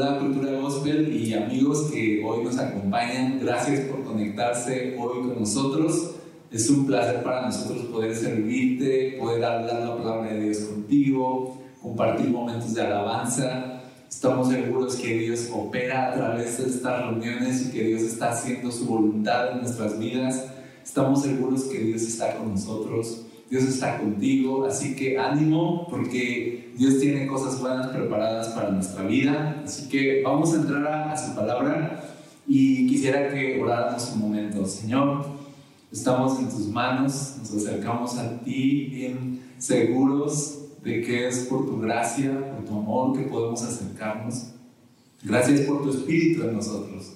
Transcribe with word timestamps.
Hola 0.00 0.16
Cultura 0.20 0.52
Gospel 0.52 1.12
y 1.12 1.34
amigos 1.34 1.90
que 1.90 2.22
hoy 2.24 2.44
nos 2.44 2.56
acompañan. 2.56 3.40
Gracias 3.40 3.80
por 3.86 4.04
conectarse 4.04 4.96
hoy 4.96 5.26
con 5.26 5.40
nosotros. 5.40 6.12
Es 6.52 6.70
un 6.70 6.86
placer 6.86 7.24
para 7.24 7.46
nosotros 7.46 7.86
poder 7.86 8.14
servirte, 8.14 9.16
poder 9.18 9.44
hablar 9.44 9.80
la 9.80 9.96
palabra 9.96 10.32
de 10.32 10.40
Dios 10.40 10.58
contigo, 10.58 11.60
compartir 11.82 12.28
momentos 12.28 12.74
de 12.74 12.82
alabanza. 12.82 13.82
Estamos 14.08 14.50
seguros 14.50 14.94
que 14.94 15.18
Dios 15.18 15.50
opera 15.52 16.12
a 16.12 16.14
través 16.14 16.58
de 16.58 16.70
estas 16.70 17.04
reuniones 17.04 17.66
y 17.66 17.72
que 17.72 17.82
Dios 17.82 18.02
está 18.02 18.30
haciendo 18.30 18.70
su 18.70 18.86
voluntad 18.86 19.50
en 19.50 19.62
nuestras 19.62 19.98
vidas. 19.98 20.46
Estamos 20.84 21.22
seguros 21.22 21.64
que 21.64 21.80
Dios 21.80 22.02
está 22.02 22.36
con 22.36 22.52
nosotros 22.52 23.24
Dios 23.50 23.64
está 23.64 23.98
contigo, 23.98 24.66
así 24.66 24.94
que 24.94 25.18
ánimo 25.18 25.86
porque 25.88 26.72
Dios 26.76 26.98
tiene 27.00 27.26
cosas 27.26 27.60
buenas 27.60 27.88
preparadas 27.88 28.48
para 28.48 28.70
nuestra 28.70 29.04
vida. 29.04 29.62
Así 29.64 29.88
que 29.88 30.22
vamos 30.22 30.52
a 30.52 30.56
entrar 30.56 31.10
a, 31.10 31.16
su 31.16 31.34
palabra 31.34 32.04
y 32.46 32.86
quisiera 32.86 33.30
que 33.30 33.60
oráramos 33.60 34.12
un 34.12 34.20
momento. 34.20 34.66
Señor, 34.66 35.24
estamos 35.90 36.38
en 36.38 36.50
tus 36.50 36.68
manos, 36.68 37.36
nos 37.38 37.54
acercamos 37.54 38.18
a 38.18 38.38
ti 38.40 38.90
bien 38.90 39.40
seguros 39.56 40.58
de 40.84 41.00
que 41.00 41.28
es 41.28 41.46
por 41.46 41.64
tu 41.66 41.80
gracia, 41.80 42.54
por 42.54 42.64
tu 42.66 42.78
amor 42.78 43.16
que 43.16 43.24
podemos 43.24 43.62
acercarnos. 43.62 44.48
Gracias 45.22 45.62
por 45.62 45.82
tu 45.82 45.90
espíritu 45.90 46.42
en 46.42 46.54
nosotros. 46.54 47.14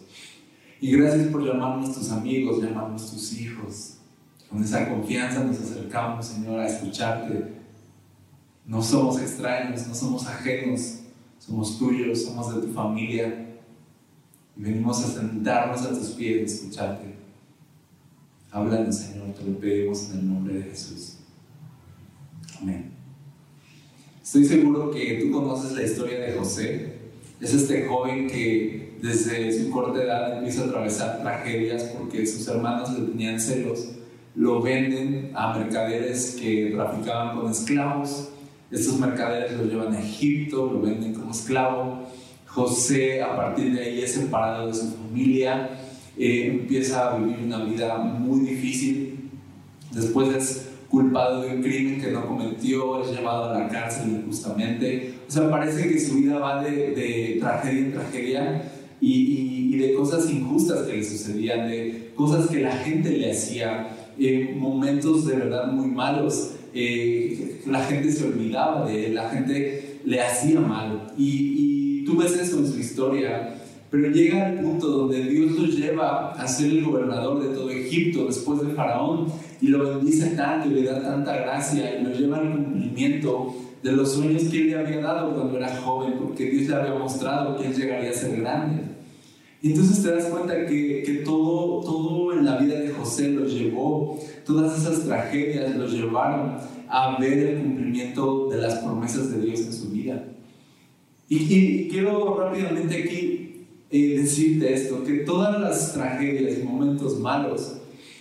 Y 0.80 0.96
gracias 0.96 1.28
por 1.28 1.44
llamarnos 1.44 1.94
tus 1.94 2.10
amigos, 2.10 2.60
llamarnos 2.60 3.10
tus 3.10 3.32
hijos. 3.38 3.98
Con 4.52 4.62
esa 4.62 4.86
confianza 4.86 5.42
nos 5.42 5.58
acercamos, 5.58 6.26
Señor, 6.26 6.60
a 6.60 6.66
escucharte. 6.66 7.54
No 8.66 8.82
somos 8.82 9.18
extraños, 9.18 9.86
no 9.86 9.94
somos 9.94 10.26
ajenos, 10.26 10.98
somos 11.38 11.78
tuyos, 11.78 12.24
somos 12.24 12.54
de 12.54 12.66
tu 12.66 12.74
familia. 12.74 13.48
Y 14.54 14.62
venimos 14.62 15.02
a 15.02 15.08
sentarnos 15.08 15.80
a 15.80 15.88
tus 15.88 16.10
pies 16.10 16.52
y 16.52 16.54
escucharte. 16.54 17.14
Háblanos, 18.50 18.94
Señor, 18.94 19.32
te 19.32 19.42
lo 19.42 19.58
pedimos 19.58 20.10
en 20.10 20.18
el 20.18 20.28
nombre 20.28 20.54
de 20.56 20.62
Jesús. 20.64 21.16
Amén. 22.60 22.92
Estoy 24.22 24.44
seguro 24.44 24.90
que 24.90 25.18
tú 25.22 25.32
conoces 25.32 25.72
la 25.72 25.82
historia 25.82 26.20
de 26.20 26.36
José. 26.36 26.98
Es 27.40 27.54
este 27.54 27.86
joven 27.86 28.28
que 28.28 28.98
desde 29.00 29.50
su 29.58 29.70
corta 29.70 30.02
edad 30.02 30.36
empieza 30.36 30.64
a 30.64 30.66
atravesar 30.66 31.22
tragedias 31.22 31.84
porque 31.84 32.26
sus 32.26 32.46
hermanos 32.48 32.92
le 32.92 33.06
tenían 33.06 33.40
celos 33.40 33.92
lo 34.34 34.62
venden 34.62 35.30
a 35.34 35.58
mercaderes 35.58 36.38
que 36.40 36.72
traficaban 36.74 37.38
con 37.38 37.50
esclavos. 37.50 38.30
Estos 38.70 38.98
mercaderes 38.98 39.52
lo 39.58 39.64
llevan 39.64 39.94
a 39.94 40.00
Egipto, 40.00 40.70
lo 40.72 40.80
venden 40.80 41.14
como 41.14 41.32
esclavo. 41.32 42.02
José 42.46 43.22
a 43.22 43.36
partir 43.36 43.74
de 43.74 43.82
ahí 43.82 44.02
es 44.02 44.12
separado 44.12 44.68
de 44.68 44.74
su 44.74 44.92
familia, 44.92 45.70
eh, 46.18 46.48
empieza 46.48 47.10
a 47.10 47.18
vivir 47.18 47.38
una 47.44 47.64
vida 47.64 47.98
muy 47.98 48.40
difícil. 48.40 49.30
Después 49.90 50.34
es 50.34 50.68
culpado 50.88 51.42
de 51.42 51.56
un 51.56 51.62
crimen 51.62 52.00
que 52.00 52.10
no 52.10 52.26
cometió, 52.26 53.02
es 53.02 53.16
llevado 53.16 53.44
a 53.44 53.58
la 53.58 53.68
cárcel 53.68 54.22
injustamente. 54.22 55.14
O 55.26 55.30
sea, 55.30 55.50
parece 55.50 55.88
que 55.88 55.98
su 55.98 56.16
vida 56.16 56.38
va 56.38 56.62
de, 56.62 57.38
tragedia 57.40 57.78
en 57.78 57.92
tragedia 57.92 58.62
y, 59.00 59.74
y 59.74 59.76
de 59.78 59.94
cosas 59.94 60.30
injustas 60.30 60.86
que 60.86 60.96
le 60.98 61.04
sucedían, 61.04 61.68
de 61.68 62.12
cosas 62.14 62.48
que 62.48 62.60
la 62.60 62.72
gente 62.72 63.10
le 63.10 63.32
hacía 63.32 63.88
en 64.28 64.58
momentos 64.58 65.26
de 65.26 65.36
verdad 65.36 65.66
muy 65.66 65.88
malos. 65.88 66.54
Eh, 66.74 67.60
la 67.66 67.84
gente 67.84 68.10
se 68.10 68.26
olvidaba 68.26 68.86
de 68.88 69.06
él, 69.06 69.14
la 69.14 69.30
gente 69.30 70.00
le 70.04 70.20
hacía 70.20 70.60
mal. 70.60 71.12
Y, 71.16 72.00
y 72.02 72.04
tú 72.04 72.16
ves 72.16 72.32
eso 72.32 72.58
en 72.58 72.66
su 72.66 72.78
historia. 72.78 73.58
Pero 73.90 74.08
llega 74.08 74.48
el 74.48 74.60
punto 74.60 74.88
donde 74.88 75.22
Dios 75.22 75.52
lo 75.52 75.66
lleva 75.66 76.32
a 76.32 76.48
ser 76.48 76.70
el 76.70 76.82
gobernador 76.82 77.42
de 77.42 77.54
todo 77.54 77.68
Egipto 77.68 78.24
después 78.24 78.66
de 78.66 78.72
Faraón 78.72 79.26
y 79.60 79.68
lo 79.68 79.98
bendice 79.98 80.30
tanto 80.30 80.70
y 80.70 80.72
le 80.72 80.84
da 80.84 81.02
tanta 81.02 81.36
gracia 81.36 82.00
y 82.00 82.02
lo 82.02 82.10
lleva 82.10 82.38
al 82.38 82.52
cumplimiento 82.52 83.54
de 83.82 83.92
los 83.92 84.12
sueños 84.12 84.44
que 84.44 84.62
él 84.62 84.66
le 84.68 84.78
había 84.78 85.00
dado 85.00 85.34
cuando 85.34 85.58
era 85.58 85.76
joven, 85.76 86.14
porque 86.18 86.50
Dios 86.50 86.68
le 86.68 86.74
había 86.74 86.94
mostrado 86.94 87.56
que 87.56 87.66
él 87.66 87.74
llegaría 87.74 88.10
a 88.10 88.14
ser 88.14 88.40
grande. 88.40 88.82
Y 89.62 89.70
entonces 89.70 90.02
te 90.02 90.10
das 90.10 90.24
cuenta 90.24 90.66
que, 90.66 91.04
que, 91.06 91.12
todo, 91.24 91.80
todo 91.82 92.32
en 92.32 92.44
la 92.44 92.58
vida 92.58 92.80
de 92.80 92.90
José 92.90 93.30
lo 93.30 93.46
llevó, 93.46 94.18
todas 94.44 94.76
esas 94.76 95.04
tragedias 95.04 95.76
lo 95.76 95.86
llevaron 95.86 96.56
a 96.88 97.16
ver 97.18 97.38
el 97.38 97.60
cumplimiento 97.60 98.48
de 98.50 98.58
las 98.58 98.80
promesas 98.80 99.30
de 99.30 99.40
Dios 99.40 99.60
en 99.60 99.72
su 99.72 99.90
vida. 99.90 100.24
Y, 101.28 101.88
quiero 101.88 102.36
rápidamente 102.38 103.04
aquí 103.04 103.66
eh, 103.90 104.18
decirte 104.20 104.74
esto, 104.74 105.04
que 105.04 105.18
todas 105.18 105.58
las 105.60 105.94
tragedias 105.94 106.58
y 106.58 106.62
momentos 106.62 107.20
malos 107.20 107.74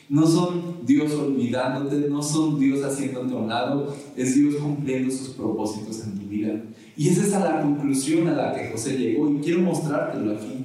no 0.08 0.28
son 0.28 0.85
Dios 0.85 1.12
olvidándote, 1.13 2.08
no 2.09 2.22
son 2.22 2.59
Dios 2.59 2.84
haciéndote 2.84 3.34
a 3.34 3.38
un 3.38 3.50
lado, 3.50 3.96
es 4.16 4.35
Dios 4.35 4.56
cumpliendo 4.56 5.12
sus 5.12 5.29
propósitos 5.29 6.03
en 6.06 6.19
tu 6.19 6.28
vida. 6.28 6.62
Y 6.96 7.09
esa 7.09 7.23
es 7.23 7.31
la 7.31 7.62
conclusión 7.62 8.28
a 8.28 8.34
la 8.34 8.53
que 8.53 8.69
José 8.69 8.97
llegó 8.97 9.29
y 9.31 9.40
quiero 9.40 9.62
mostrártelo 9.62 10.34
aquí. 10.34 10.60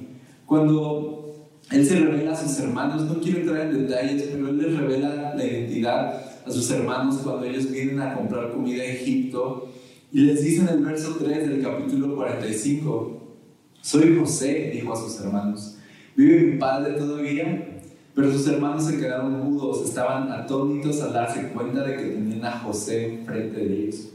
Cuando 0.47 1.51
él 1.69 1.85
se 1.85 1.99
revela 1.99 2.31
a 2.31 2.35
sus 2.35 2.57
hermanos, 2.59 3.01
no 3.03 3.19
quiero 3.19 3.39
entrar 3.39 3.67
en 3.67 3.85
detalles, 3.85 4.29
pero 4.31 4.47
él 4.47 4.57
les 4.57 4.77
revela 4.77 5.35
la 5.35 5.45
identidad 5.45 6.21
a 6.45 6.49
sus 6.49 6.71
hermanos 6.71 7.19
cuando 7.21 7.45
ellos 7.45 7.69
vienen 7.69 7.99
a 7.99 8.15
comprar 8.15 8.53
comida 8.53 8.81
a 8.81 8.85
Egipto 8.85 9.67
y 10.13 10.21
les 10.21 10.41
dice 10.41 10.61
en 10.61 10.69
el 10.69 10.85
verso 10.85 11.17
3 11.19 11.49
del 11.49 11.61
capítulo 11.61 12.15
45, 12.15 13.37
soy 13.81 14.17
José, 14.17 14.71
dijo 14.73 14.93
a 14.93 14.95
sus 14.95 15.19
hermanos, 15.19 15.77
¿vive 16.15 16.39
mi 16.39 16.57
padre 16.57 16.93
todavía? 16.93 17.81
Pero 18.15 18.31
sus 18.31 18.47
hermanos 18.47 18.85
se 18.85 18.97
quedaron 18.97 19.33
mudos, 19.43 19.85
estaban 19.85 20.31
atónitos 20.31 21.01
al 21.01 21.11
darse 21.11 21.49
cuenta 21.49 21.83
de 21.83 21.97
que 21.97 22.03
tenían 22.03 22.45
a 22.45 22.59
José 22.59 23.19
frente 23.25 23.59
de 23.59 23.83
ellos. 23.83 24.13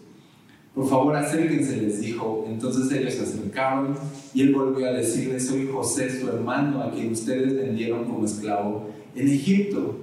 Por 0.75 0.89
favor, 0.89 1.15
acérquense, 1.15 1.77
les 1.77 2.01
dijo. 2.01 2.47
Entonces 2.49 2.91
ellos 2.93 3.15
se 3.15 3.23
acercaron 3.23 3.95
y 4.33 4.43
él 4.43 4.55
volvió 4.55 4.87
a 4.87 4.93
decirles, 4.93 5.47
soy 5.47 5.69
José, 5.71 6.19
su 6.19 6.29
hermano, 6.29 6.83
a 6.83 6.91
quien 6.91 7.13
ustedes 7.13 7.55
vendieron 7.55 8.05
como 8.05 8.25
esclavo 8.25 8.89
en 9.15 9.29
Egipto. 9.29 9.99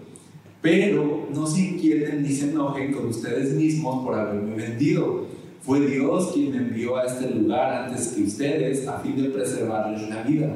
Pero 0.61 1.27
no 1.33 1.47
se 1.47 1.61
inquieten 1.61 2.21
ni 2.21 2.29
se 2.29 2.51
enojen 2.51 2.93
con 2.93 3.07
ustedes 3.07 3.53
mismos 3.53 4.05
por 4.05 4.13
haberme 4.13 4.55
vendido. 4.55 5.25
Fue 5.61 5.79
Dios 5.79 6.31
quien 6.33 6.51
me 6.51 6.57
envió 6.57 6.97
a 6.97 7.05
este 7.05 7.29
lugar 7.29 7.85
antes 7.85 8.09
que 8.09 8.23
ustedes 8.23 8.87
a 8.87 8.99
fin 8.99 9.21
de 9.21 9.29
preservarles 9.29 10.07
la 10.09 10.23
vida. 10.23 10.55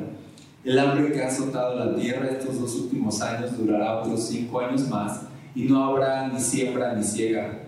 El 0.63 0.79
hambre 0.79 1.11
que 1.11 1.23
ha 1.23 1.27
azotado 1.27 1.75
la 1.75 1.95
tierra 1.95 2.29
estos 2.29 2.59
dos 2.59 2.75
últimos 2.75 3.21
años 3.21 3.57
durará 3.57 3.99
otros 3.99 4.27
cinco 4.27 4.59
años 4.59 4.87
más 4.89 5.21
y 5.55 5.63
no 5.63 5.83
habrá 5.83 6.27
ni 6.27 6.39
siembra 6.39 6.95
ni 6.95 7.03
ciega 7.03 7.62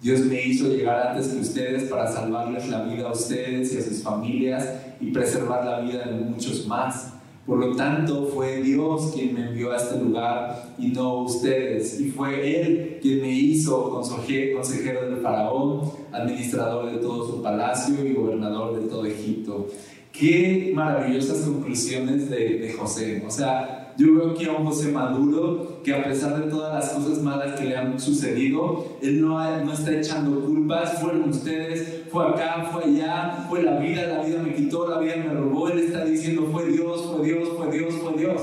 Dios 0.00 0.20
me 0.20 0.44
hizo 0.44 0.68
llegar 0.68 1.08
antes 1.08 1.28
que 1.28 1.40
ustedes 1.40 1.84
para 1.84 2.10
salvarles 2.10 2.68
la 2.68 2.84
vida 2.84 3.08
a 3.08 3.12
ustedes 3.12 3.72
y 3.72 3.78
a 3.78 3.82
sus 3.82 4.02
familias 4.02 4.68
y 5.00 5.10
preservar 5.10 5.64
la 5.64 5.80
vida 5.80 6.04
de 6.04 6.20
muchos 6.20 6.66
más. 6.66 7.14
Por 7.48 7.58
lo 7.58 7.74
tanto, 7.74 8.26
fue 8.26 8.62
Dios 8.62 9.10
quien 9.14 9.32
me 9.32 9.48
envió 9.48 9.72
a 9.72 9.76
este 9.78 9.98
lugar 9.98 10.74
y 10.78 10.88
no 10.88 11.22
ustedes. 11.22 11.98
Y 11.98 12.10
fue 12.10 12.60
Él 12.60 12.98
quien 13.00 13.22
me 13.22 13.32
hizo 13.32 13.90
consejero 13.90 14.60
del 15.08 15.22
faraón, 15.22 15.90
administrador 16.12 16.92
de 16.92 16.98
todo 16.98 17.26
su 17.26 17.42
palacio 17.42 18.04
y 18.04 18.12
gobernador 18.12 18.78
de 18.78 18.86
todo 18.86 19.06
Egipto. 19.06 19.66
Qué 20.12 20.72
maravillosas 20.74 21.38
conclusiones 21.38 22.28
de, 22.28 22.74
José. 22.78 23.22
O 23.26 23.30
sea, 23.30 23.87
yo 23.98 24.14
veo 24.14 24.30
aquí 24.30 24.44
a 24.44 24.52
un 24.52 24.64
José 24.64 24.92
maduro 24.92 25.80
que 25.82 25.92
a 25.92 26.04
pesar 26.04 26.40
de 26.40 26.48
todas 26.48 26.72
las 26.72 26.92
cosas 26.92 27.20
malas 27.20 27.58
que 27.58 27.66
le 27.66 27.76
han 27.76 27.98
sucedido, 27.98 28.86
él 29.02 29.20
no, 29.20 29.64
no 29.64 29.72
está 29.72 29.90
echando 29.90 30.38
culpas, 30.40 31.00
fueron 31.00 31.28
ustedes, 31.30 32.04
fue 32.08 32.24
acá, 32.28 32.70
fue 32.72 32.84
allá, 32.84 33.46
fue 33.48 33.64
la 33.64 33.76
vida, 33.80 34.06
la 34.06 34.22
vida 34.22 34.40
me 34.40 34.54
quitó, 34.54 34.88
la 34.88 35.00
vida 35.00 35.16
me 35.16 35.34
robó, 35.34 35.68
él 35.68 35.80
está 35.80 36.04
diciendo 36.04 36.48
fue 36.52 36.66
Dios, 36.66 37.12
fue 37.12 37.26
Dios, 37.26 37.48
fue 37.56 37.76
Dios, 37.76 37.94
fue 37.94 38.12
Dios. 38.16 38.40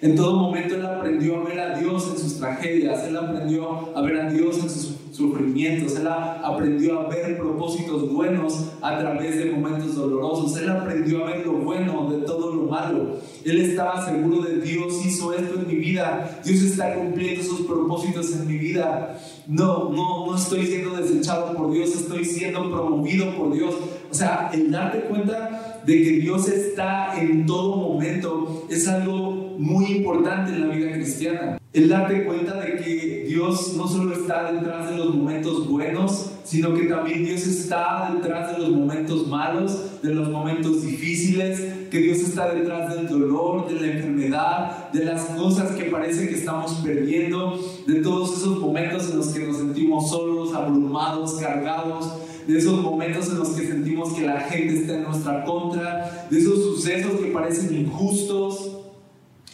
En 0.00 0.16
todo 0.16 0.36
momento 0.36 0.76
él 0.76 0.86
aprendió 0.86 1.40
a 1.40 1.44
ver 1.44 1.60
a 1.60 1.78
Dios 1.78 2.08
en 2.10 2.18
sus 2.18 2.38
tragedias, 2.38 3.04
él 3.04 3.18
aprendió 3.18 3.94
a 3.94 4.00
ver 4.00 4.20
a 4.20 4.30
Dios 4.30 4.56
en 4.56 4.70
sus 4.70 4.94
sufrimientos, 5.14 5.96
él 5.96 6.08
aprendió 6.08 7.00
a 7.00 7.08
ver 7.08 7.38
propósitos 7.38 8.12
buenos 8.12 8.72
a 8.82 8.98
través 8.98 9.36
de 9.36 9.52
momentos 9.52 9.94
dolorosos, 9.94 10.56
él 10.56 10.68
aprendió 10.68 11.24
a 11.24 11.30
ver 11.30 11.46
lo 11.46 11.52
bueno 11.52 12.10
de 12.10 12.22
todo 12.22 12.52
lo 12.52 12.64
malo. 12.64 13.18
Él 13.44 13.60
estaba 13.60 14.04
seguro 14.04 14.42
de 14.42 14.56
Dios 14.60 15.06
hizo 15.06 15.32
esto 15.32 15.60
en 15.60 15.68
mi 15.68 15.76
vida, 15.76 16.40
Dios 16.44 16.62
está 16.62 16.94
cumpliendo 16.94 17.44
sus 17.44 17.60
propósitos 17.60 18.32
en 18.32 18.46
mi 18.48 18.58
vida. 18.58 19.20
No, 19.46 19.90
no, 19.90 20.26
no 20.26 20.36
estoy 20.36 20.66
siendo 20.66 20.96
desechado 20.96 21.54
por 21.54 21.72
Dios, 21.72 21.94
estoy 21.94 22.24
siendo 22.24 22.68
promovido 22.70 23.36
por 23.36 23.52
Dios. 23.52 23.74
O 24.10 24.14
sea, 24.14 24.50
el 24.52 24.72
darte 24.72 25.02
cuenta 25.02 25.63
de 25.86 26.02
que 26.02 26.10
Dios 26.12 26.48
está 26.48 27.20
en 27.20 27.46
todo 27.46 27.76
momento 27.76 28.66
es 28.70 28.88
algo 28.88 29.54
muy 29.58 29.86
importante 29.86 30.52
en 30.52 30.68
la 30.68 30.74
vida 30.74 30.92
cristiana. 30.92 31.58
El 31.72 31.88
darte 31.88 32.24
cuenta 32.24 32.60
de 32.60 32.76
que 32.76 33.24
Dios 33.28 33.74
no 33.76 33.88
solo 33.88 34.14
está 34.14 34.52
detrás 34.52 34.90
de 34.90 34.96
los 34.96 35.14
momentos 35.14 35.68
buenos, 35.68 36.30
sino 36.44 36.72
que 36.74 36.84
también 36.84 37.24
Dios 37.24 37.46
está 37.46 38.12
detrás 38.14 38.52
de 38.52 38.62
los 38.62 38.70
momentos 38.70 39.26
malos, 39.26 40.00
de 40.02 40.14
los 40.14 40.28
momentos 40.28 40.82
difíciles, 40.82 41.60
que 41.90 41.98
Dios 41.98 42.18
está 42.18 42.54
detrás 42.54 42.94
del 42.94 43.08
dolor, 43.08 43.68
de 43.68 43.80
la 43.80 43.92
enfermedad, 43.92 44.92
de 44.92 45.04
las 45.04 45.24
cosas 45.26 45.72
que 45.72 45.84
parece 45.84 46.28
que 46.28 46.36
estamos 46.36 46.74
perdiendo, 46.84 47.58
de 47.86 48.00
todos 48.02 48.36
esos 48.36 48.60
momentos 48.60 49.10
en 49.10 49.16
los 49.16 49.28
que 49.28 49.46
nos 49.46 49.56
sentimos 49.56 50.10
solos, 50.10 50.54
abrumados, 50.54 51.34
cargados, 51.34 52.12
de 52.46 52.58
esos 52.58 52.82
momentos 52.82 53.28
en 53.30 53.38
los 53.38 53.50
que 53.50 53.66
sentimos 53.66 54.12
que 54.12 54.26
la 54.26 54.40
gente 54.40 54.74
está 54.74 54.94
en 54.94 55.04
nuestra 55.04 55.44
contra, 55.44 56.26
de 56.30 56.38
esos 56.38 56.62
sucesos 56.62 57.20
que 57.20 57.26
parecen 57.28 57.74
injustos. 57.74 58.78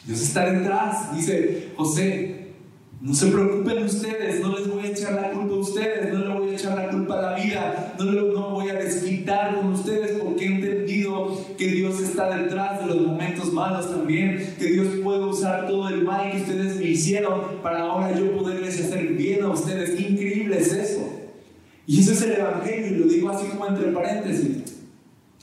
Dios 0.05 0.21
está 0.21 0.51
detrás, 0.51 1.15
dice 1.15 1.69
José. 1.77 2.41
No 3.01 3.15
se 3.15 3.29
preocupen 3.29 3.85
ustedes, 3.85 4.43
no 4.43 4.59
les 4.59 4.69
voy 4.69 4.85
a 4.85 4.89
echar 4.91 5.15
la 5.15 5.31
culpa 5.31 5.55
a 5.55 5.59
ustedes, 5.59 6.13
no 6.13 6.19
le 6.19 6.39
voy 6.39 6.51
a 6.51 6.53
echar 6.53 6.77
la 6.77 6.91
culpa 6.91 7.19
a 7.19 7.31
la 7.31 7.43
vida, 7.43 7.95
no, 7.99 8.05
no 8.05 8.51
voy 8.51 8.69
a 8.69 8.75
desquitar 8.75 9.57
con 9.57 9.73
ustedes 9.73 10.21
porque 10.21 10.45
he 10.45 10.49
entendido 10.49 11.35
que 11.57 11.67
Dios 11.69 11.99
está 12.03 12.37
detrás 12.37 12.81
de 12.81 12.95
los 12.95 13.07
momentos 13.07 13.55
malos 13.55 13.91
también, 13.91 14.55
que 14.59 14.67
Dios 14.67 14.89
puede 15.03 15.25
usar 15.25 15.67
todo 15.67 15.89
el 15.89 16.05
mal 16.05 16.31
que 16.31 16.43
ustedes 16.43 16.77
me 16.77 16.89
hicieron 16.89 17.41
para 17.63 17.85
ahora 17.85 18.13
yo 18.13 18.37
poderles 18.37 18.79
hacer 18.79 19.07
bien 19.15 19.45
a 19.45 19.49
ustedes. 19.49 19.93
Qué 19.93 20.03
increíble 20.03 20.59
es 20.59 20.71
eso. 20.71 21.21
Y 21.91 21.99
eso 21.99 22.13
es 22.13 22.23
el 22.23 22.35
Evangelio, 22.35 22.87
y 22.87 22.99
lo 23.01 23.07
digo 23.07 23.31
así 23.31 23.49
como 23.49 23.67
entre 23.67 23.91
paréntesis. 23.91 24.59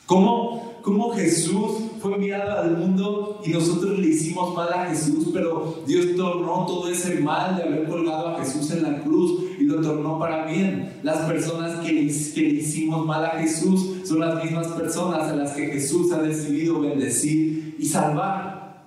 ¿Cómo, 0.06 0.76
cómo 0.82 1.10
Jesús 1.10 1.72
fue 2.00 2.16
enviado 2.16 2.60
al 2.60 2.78
mundo 2.78 3.42
y 3.44 3.50
nosotros 3.50 4.00
le 4.00 4.08
hicimos 4.08 4.56
mal 4.56 4.72
a 4.72 4.86
Jesús, 4.86 5.28
pero 5.34 5.84
Dios 5.86 6.16
tornó 6.16 6.66
todo 6.66 6.90
ese 6.90 7.20
mal 7.20 7.58
de 7.58 7.64
haber 7.64 7.90
colgado 7.90 8.30
a 8.30 8.40
Jesús 8.40 8.72
en 8.72 8.84
la 8.84 9.02
cruz 9.04 9.44
y 9.60 9.66
lo 9.66 9.82
tornó 9.82 10.18
para 10.20 10.46
bien. 10.46 10.94
Las 11.04 11.18
personas 11.26 11.82
que 11.82 11.90
que 11.90 12.42
le 12.42 12.62
hicimos 12.62 13.06
mal 13.06 13.26
a 13.26 13.32
Jesús 13.32 14.08
son 14.08 14.22
las 14.22 14.42
mismas 14.42 14.68
personas 14.68 15.24
a 15.24 15.36
las 15.36 15.52
que 15.52 15.66
Jesús 15.66 16.14
ha 16.14 16.22
decidido 16.22 16.80
bendecir 16.80 17.76
y 17.78 17.86
salvar. 17.86 18.86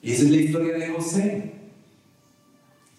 Y 0.00 0.12
esa 0.12 0.22
es 0.22 0.30
la 0.30 0.36
historia 0.38 0.78
de 0.78 0.88
José 0.88 1.55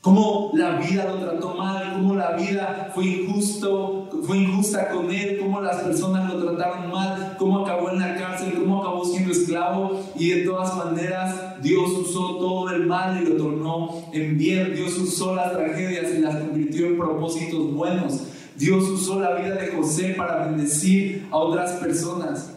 cómo 0.08 0.52
la 0.54 0.78
vida 0.78 1.04
lo 1.04 1.16
trató 1.16 1.54
mal, 1.56 1.92
cómo 1.96 2.16
la 2.16 2.32
vida 2.32 2.92
fue 2.96 3.06
injusto, 3.08 4.08
fue 4.26 4.38
injusta 4.38 4.88
con 4.88 5.12
él, 5.12 5.38
cómo 5.38 5.60
las 5.60 5.82
personas 5.82 6.34
lo 6.34 6.46
trataron 6.46 6.90
mal, 6.90 7.36
cómo 7.38 7.66
acabó 7.66 7.90
en 7.90 8.00
la 8.00 8.16
cárcel, 8.16 8.54
cómo 8.58 8.80
acabó 8.82 9.04
siendo 9.04 9.34
esclavo 9.34 10.00
y 10.16 10.30
de 10.30 10.46
todas 10.46 10.78
maneras 10.78 11.62
Dios 11.62 11.90
usó 11.92 12.38
todo 12.38 12.70
el 12.70 12.86
mal 12.86 13.22
y 13.22 13.26
lo 13.26 13.36
tornó 13.36 13.90
en 14.14 14.38
bien. 14.38 14.74
Dios 14.76 14.98
usó 14.98 15.36
las 15.36 15.52
tragedias 15.52 16.06
y 16.18 16.20
las 16.20 16.38
convirtió 16.38 16.86
en 16.88 16.98
propósitos 16.98 17.74
buenos. 17.74 18.22
Dios 18.56 18.86
usó 18.86 19.20
la 19.20 19.34
vida 19.34 19.56
de 19.56 19.74
José 19.76 20.14
para 20.18 20.46
bendecir 20.46 21.28
a 21.32 21.38
otras 21.38 21.72
personas. 21.74 22.57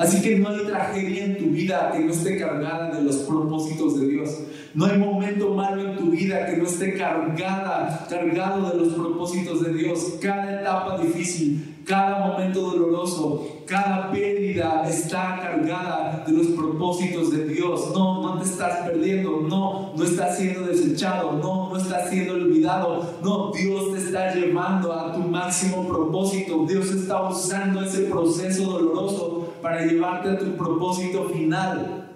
Así 0.00 0.22
que 0.22 0.38
no 0.38 0.48
hay 0.48 0.64
tragedia 0.64 1.26
en 1.26 1.36
tu 1.36 1.50
vida 1.50 1.92
que 1.92 1.98
no 1.98 2.10
esté 2.10 2.38
cargada 2.38 2.90
de 2.90 3.02
los 3.02 3.16
propósitos 3.16 4.00
de 4.00 4.08
Dios. 4.08 4.30
No 4.72 4.86
hay 4.86 4.96
momento 4.96 5.52
malo 5.54 5.90
en 5.90 5.98
tu 5.98 6.10
vida 6.10 6.46
que 6.46 6.56
no 6.56 6.64
esté 6.64 6.94
cargada, 6.94 8.06
cargado 8.08 8.70
de 8.70 8.78
los 8.78 8.94
propósitos 8.94 9.62
de 9.62 9.74
Dios. 9.74 10.14
Cada 10.22 10.62
etapa 10.62 10.96
difícil, 10.96 11.82
cada 11.84 12.26
momento 12.28 12.62
doloroso, 12.62 13.46
cada 13.66 14.10
pérdida 14.10 14.88
está 14.88 15.38
cargada 15.42 16.24
de 16.26 16.32
los 16.32 16.46
propósitos 16.46 17.30
de 17.30 17.44
Dios. 17.48 17.90
No, 17.92 18.22
no 18.22 18.38
te 18.38 18.48
estás 18.48 18.88
perdiendo, 18.88 19.42
no, 19.42 19.92
no 19.94 20.02
estás 20.02 20.38
siendo 20.38 20.62
desechado, 20.62 21.32
no, 21.32 21.68
no 21.68 21.76
estás 21.76 22.08
siendo 22.08 22.36
olvidado. 22.36 23.18
No, 23.22 23.52
Dios 23.52 23.92
te 23.92 23.98
está 23.98 24.34
llevando 24.34 24.94
a 24.94 25.12
tu 25.12 25.18
máximo 25.18 25.86
propósito. 25.86 26.64
Dios 26.66 26.90
está 26.90 27.28
usando 27.28 27.82
ese 27.82 28.04
proceso 28.04 28.64
doloroso 28.64 29.39
para 29.60 29.84
llevarte 29.84 30.30
a 30.30 30.38
tu 30.38 30.56
propósito 30.56 31.28
final. 31.28 32.08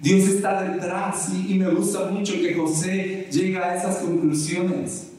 Dios 0.00 0.28
está 0.28 0.62
detrás 0.62 1.30
y, 1.34 1.54
me 1.54 1.70
gusta 1.70 2.10
mucho 2.10 2.34
que 2.34 2.54
José 2.54 3.28
llega 3.30 3.70
a 3.70 3.76
esas 3.76 3.96
conclusiones. 3.98 5.12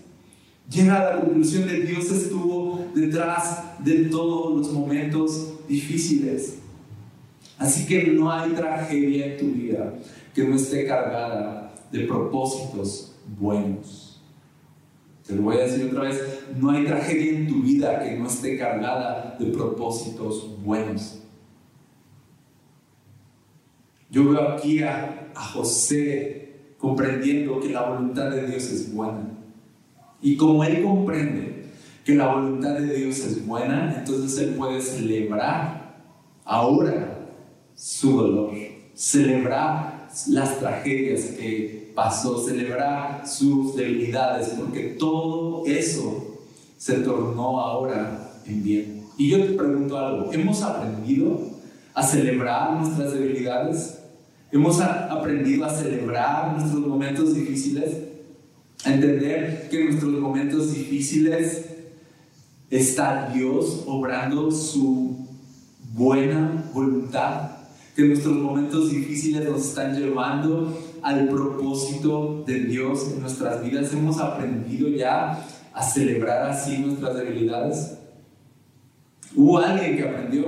Llega 0.69 0.99
a 0.99 1.15
la 1.15 1.21
conclusión 1.21 1.67
de 1.67 1.81
Dios 1.81 2.11
estuvo 2.11 2.85
detrás 2.93 3.63
de 3.79 4.05
todos 4.05 4.57
los 4.57 4.73
momentos 4.73 5.53
difíciles. 5.67 6.57
Así 7.57 7.85
que 7.87 8.03
no 8.07 8.31
hay 8.31 8.51
tragedia 8.51 9.27
en 9.27 9.37
tu 9.37 9.45
vida 9.53 9.93
que 10.35 10.43
no 10.43 10.55
esté 10.55 10.85
cargada 10.85 11.73
de 11.91 12.01
propósitos 12.01 13.15
buenos. 13.39 14.21
Te 15.25 15.35
lo 15.35 15.41
voy 15.41 15.57
a 15.57 15.63
decir 15.63 15.85
otra 15.85 16.03
vez, 16.03 16.21
no 16.55 16.69
hay 16.69 16.85
tragedia 16.85 17.37
en 17.37 17.47
tu 17.47 17.61
vida 17.61 17.99
que 18.01 18.15
no 18.17 18.27
esté 18.27 18.57
cargada 18.57 19.35
de 19.39 19.47
propósitos 19.47 20.61
buenos. 20.63 21.19
Yo 24.09 24.29
veo 24.29 24.49
aquí 24.49 24.81
a, 24.83 25.23
José 25.35 26.73
comprendiendo 26.79 27.59
que 27.59 27.69
la 27.69 27.83
voluntad 27.83 28.31
de 28.31 28.47
Dios 28.47 28.63
es 28.71 28.91
buena. 28.91 29.37
Y 30.19 30.35
como 30.35 30.63
él 30.63 30.81
comprende 30.83 31.65
que 32.03 32.15
la 32.15 32.33
voluntad 32.33 32.73
de 32.73 32.95
Dios 32.95 33.19
es 33.19 33.45
buena, 33.45 33.95
entonces 33.99 34.39
él 34.39 34.55
puede 34.55 34.81
celebrar 34.81 35.95
ahora 36.43 37.29
su 37.75 38.17
dolor, 38.17 38.55
celebrar 38.95 40.09
las 40.27 40.57
tragedias 40.59 41.21
que 41.37 41.91
pasó, 41.93 42.43
celebrar 42.43 43.27
sus 43.27 43.75
debilidades, 43.75 44.49
porque 44.49 44.95
todo 44.97 45.65
eso 45.67 46.39
se 46.77 46.99
tornó 46.99 47.59
ahora 47.59 48.39
en 48.45 48.63
bien. 48.63 49.03
Y 49.17 49.29
yo 49.29 49.43
te 49.45 49.53
pregunto 49.53 49.97
algo, 49.97 50.31
¿hemos 50.31 50.61
aprendido 50.61 51.41
a 51.93 52.03
celebrar 52.03 52.73
nuestras 52.73 53.13
debilidades? 53.13 53.96
Hemos 54.49 54.79
aprendido 54.79 55.65
a 55.65 55.69
celebrar 55.69 56.57
nuestros 56.57 56.87
momentos 56.87 57.35
difíciles, 57.35 57.97
a 58.85 58.93
entender 58.93 59.67
que 59.69 59.81
en 59.81 59.85
nuestros 59.87 60.13
momentos 60.13 60.73
difíciles 60.73 61.65
está 62.69 63.29
Dios 63.33 63.83
obrando 63.87 64.49
su 64.49 65.27
buena 65.93 66.63
voluntad, 66.73 67.51
que 67.93 68.03
nuestros 68.03 68.37
momentos 68.37 68.89
difíciles 68.89 69.49
nos 69.49 69.67
están 69.67 69.99
llevando 69.99 70.77
al 71.01 71.27
propósito 71.27 72.43
de 72.47 72.61
Dios 72.61 73.11
en 73.11 73.21
nuestras 73.21 73.61
vidas. 73.61 73.91
Hemos 73.91 74.17
aprendido 74.19 74.87
ya 74.87 75.45
a 75.73 75.83
celebrar 75.83 76.49
así 76.49 76.77
nuestras 76.77 77.15
debilidades. 77.17 77.97
Hubo 79.35 79.57
alguien 79.57 79.97
que 79.97 80.03
aprendió 80.03 80.45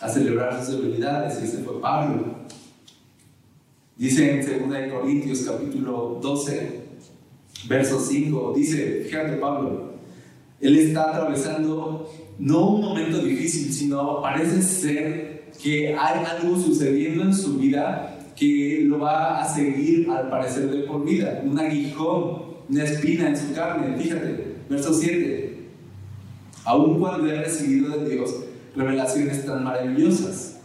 a 0.00 0.08
celebrar 0.08 0.64
sus 0.64 0.82
debilidades 0.82 1.40
y 1.40 1.44
ese 1.44 1.58
fue 1.58 1.80
Pablo. 1.80 2.35
Dice 3.96 4.30
en 4.30 4.68
2 4.68 4.92
Corintios 4.92 5.40
capítulo 5.40 6.18
12, 6.20 6.80
verso 7.66 7.98
5, 7.98 8.52
dice, 8.54 9.04
fíjate 9.06 9.36
Pablo, 9.36 9.94
él 10.60 10.78
está 10.78 11.12
atravesando 11.12 12.06
no 12.38 12.68
un 12.72 12.82
momento 12.82 13.22
difícil, 13.22 13.72
sino 13.72 14.20
parece 14.20 14.60
ser 14.60 15.50
que 15.62 15.96
hay 15.96 16.24
algo 16.26 16.60
sucediendo 16.60 17.22
en 17.22 17.34
su 17.34 17.56
vida 17.56 18.18
que 18.36 18.82
lo 18.84 18.98
va 18.98 19.40
a 19.40 19.48
seguir 19.48 20.10
al 20.10 20.28
parecer 20.28 20.70
de 20.70 20.80
por 20.80 21.02
vida, 21.02 21.40
un 21.42 21.58
aguijón, 21.58 22.56
una 22.68 22.84
espina 22.84 23.30
en 23.30 23.36
su 23.38 23.54
carne, 23.54 23.96
fíjate, 23.96 24.56
verso 24.68 24.92
7, 24.92 25.58
aun 26.66 26.98
cuando 26.98 27.32
he 27.32 27.40
recibido 27.40 27.96
de 27.98 28.10
Dios 28.10 28.34
revelaciones 28.74 29.46
tan 29.46 29.64
maravillosas 29.64 30.55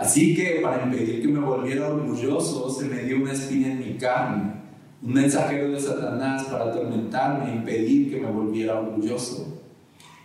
Así 0.00 0.34
que 0.34 0.60
para 0.62 0.82
impedir 0.82 1.20
que 1.20 1.28
me 1.28 1.40
volviera 1.40 1.88
orgulloso, 1.88 2.70
se 2.70 2.86
me 2.86 3.02
dio 3.02 3.18
una 3.18 3.32
espina 3.32 3.66
en 3.66 3.80
mi 3.80 3.98
carne, 3.98 4.54
un 5.02 5.12
mensajero 5.12 5.70
de 5.72 5.78
Satanás 5.78 6.44
para 6.44 6.70
atormentarme 6.70 7.50
e 7.50 7.56
impedir 7.56 8.10
que 8.10 8.18
me 8.18 8.30
volviera 8.30 8.80
orgulloso. 8.80 9.60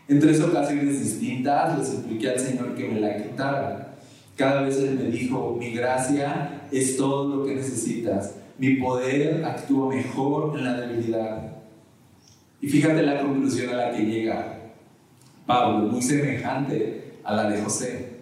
En 0.08 0.22
tres 0.22 0.40
ocasiones 0.40 1.02
distintas 1.04 1.78
le 1.78 1.86
supliqué 1.86 2.30
al 2.30 2.40
Señor 2.40 2.74
que 2.74 2.88
me 2.88 3.02
la 3.02 3.18
quitara. 3.18 3.98
Cada 4.38 4.62
vez 4.62 4.78
Él 4.78 4.98
me 4.98 5.10
dijo, 5.10 5.58
mi 5.60 5.74
gracia 5.74 6.68
es 6.72 6.96
todo 6.96 7.36
lo 7.36 7.46
que 7.46 7.56
necesitas, 7.56 8.36
mi 8.58 8.76
poder 8.76 9.44
actúa 9.44 9.94
mejor 9.94 10.58
en 10.58 10.64
la 10.64 10.80
debilidad. 10.80 11.52
Y 12.62 12.70
fíjate 12.70 13.02
la 13.02 13.20
conclusión 13.20 13.74
a 13.74 13.78
la 13.78 13.92
que 13.92 14.06
llega 14.06 14.58
Pablo, 15.46 15.90
muy 15.90 16.02
semejante 16.02 17.16
a 17.26 17.36
la 17.36 17.50
de 17.50 17.62
José. 17.62 18.15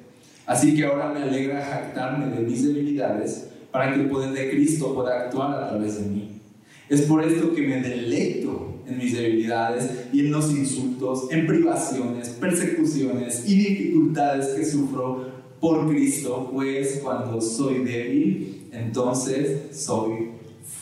Así 0.45 0.75
que 0.75 0.85
ahora 0.85 1.13
me 1.13 1.23
alegra 1.23 1.63
jactarme 1.63 2.35
de 2.35 2.41
mis 2.41 2.65
debilidades 2.65 3.49
para 3.71 3.93
que 3.93 4.01
el 4.01 4.09
poder 4.09 4.31
de 4.31 4.51
Cristo 4.51 4.93
pueda 4.93 5.21
actuar 5.21 5.63
a 5.63 5.69
través 5.69 5.99
de 5.99 6.09
mí. 6.09 6.41
Es 6.89 7.01
por 7.03 7.23
esto 7.23 7.53
que 7.55 7.61
me 7.61 7.81
deleito 7.81 8.75
en 8.87 8.97
mis 8.97 9.15
debilidades 9.15 10.07
y 10.11 10.21
en 10.21 10.31
los 10.31 10.51
insultos, 10.51 11.31
en 11.31 11.47
privaciones, 11.47 12.29
persecuciones 12.29 13.43
y 13.47 13.55
dificultades 13.55 14.47
que 14.47 14.65
sufro 14.65 15.31
por 15.59 15.89
Cristo, 15.89 16.49
pues 16.51 16.99
cuando 17.01 17.39
soy 17.39 17.85
débil, 17.85 18.67
entonces 18.73 19.75
soy 19.75 20.31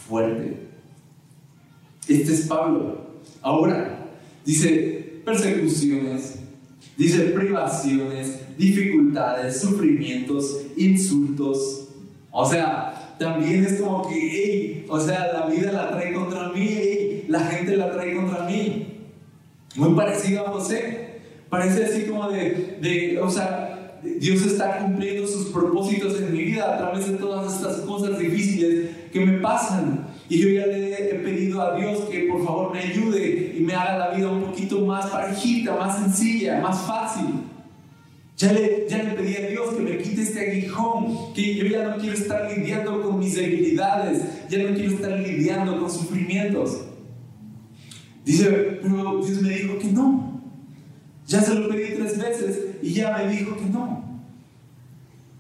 fuerte. 0.10 0.58
Este 2.08 2.34
es 2.34 2.48
Pablo. 2.48 2.98
Ahora, 3.42 4.08
dice 4.44 5.22
persecuciones, 5.24 6.40
dice 6.98 7.20
privaciones, 7.26 8.40
dificultades, 8.62 9.60
sufrimientos, 9.60 10.62
insultos. 10.78 11.90
O 12.30 12.46
sea, 12.46 13.16
también 13.18 13.66
es 13.66 13.82
como 13.82 14.08
que, 14.08 14.16
hey, 14.16 14.86
o 14.88 15.00
sea, 15.00 15.34
la 15.34 15.48
vida 15.48 15.72
la 15.72 15.90
trae 15.92 16.14
contra 16.14 16.50
mí, 16.50 16.68
hey, 16.70 17.26
la 17.28 17.40
gente 17.40 17.76
la 17.76 17.92
trae 17.92 18.16
contra 18.16 18.46
mí. 18.46 18.88
Muy 19.76 19.96
parecido 19.96 20.46
a 20.46 20.52
José. 20.52 21.22
Parece 21.50 21.86
así 21.86 22.04
como 22.04 22.30
de, 22.30 22.78
de, 22.80 23.20
o 23.20 23.30
sea, 23.30 24.00
Dios 24.04 24.42
está 24.44 24.78
cumpliendo 24.78 25.28
sus 25.28 25.48
propósitos 25.48 26.20
en 26.20 26.32
mi 26.32 26.44
vida 26.44 26.76
a 26.76 26.78
través 26.78 27.12
de 27.12 27.18
todas 27.18 27.56
estas 27.56 27.78
cosas 27.78 28.18
difíciles 28.20 28.90
que 29.12 29.26
me 29.26 29.40
pasan. 29.40 30.08
Y 30.30 30.38
yo 30.38 30.50
ya 30.50 30.68
le 30.68 30.94
he 30.94 31.16
pedido 31.16 31.62
a 31.62 31.76
Dios 31.76 32.02
que 32.10 32.22
por 32.22 32.46
favor 32.46 32.72
me 32.72 32.80
ayude 32.80 33.56
y 33.58 33.62
me 33.62 33.74
haga 33.74 33.98
la 33.98 34.16
vida 34.16 34.30
un 34.30 34.44
poquito 34.44 34.86
más 34.86 35.08
parejita, 35.08 35.76
más 35.76 35.98
sencilla, 36.00 36.62
más 36.62 36.80
fácil. 36.82 37.51
Ya 38.42 38.54
le, 38.54 38.88
ya 38.90 39.16
pedí 39.16 39.36
a 39.36 39.50
Dios 39.50 39.76
que 39.76 39.84
me 39.84 39.98
quite 40.00 40.24
este 40.24 40.50
aguijón, 40.50 41.32
que 41.36 41.54
yo 41.58 41.68
ya 41.68 41.90
no 41.90 41.98
quiero 41.98 42.16
estar 42.16 42.52
lidiando 42.52 43.00
con 43.00 43.20
mis 43.20 43.36
debilidades, 43.36 44.48
ya 44.50 44.64
no 44.64 44.74
quiero 44.74 44.96
estar 44.96 45.20
lidiando 45.20 45.80
con 45.80 45.92
sufrimientos. 45.92 46.86
Dice, 48.26 48.80
pero 48.82 49.24
Dios 49.24 49.44
me 49.44 49.50
dijo 49.50 49.78
que 49.78 49.90
no. 49.90 50.42
Ya 51.28 51.40
se 51.40 51.54
lo 51.54 51.70
pedí 51.70 51.94
tres 51.94 52.18
veces 52.18 52.78
y 52.82 52.94
ya 52.94 53.16
me 53.16 53.32
dijo 53.32 53.56
que 53.56 53.66
no. 53.66 54.24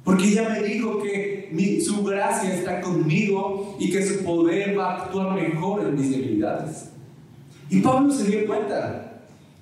Porque 0.03 0.29
ya 0.29 0.49
me 0.49 0.61
dijo 0.61 1.01
que 1.01 1.81
su 1.83 2.03
gracia 2.03 2.53
está 2.53 2.81
conmigo 2.81 3.77
y 3.79 3.89
que 3.89 4.05
su 4.05 4.23
poder 4.23 4.77
va 4.77 4.91
a 4.91 5.05
actuar 5.05 5.33
mejor 5.41 5.87
en 5.87 5.95
mis 5.95 6.11
debilidades. 6.11 6.91
Y 7.67 7.79
Pablo 7.79 8.13
se 8.13 8.29
dio 8.29 8.45
cuenta 8.45 9.10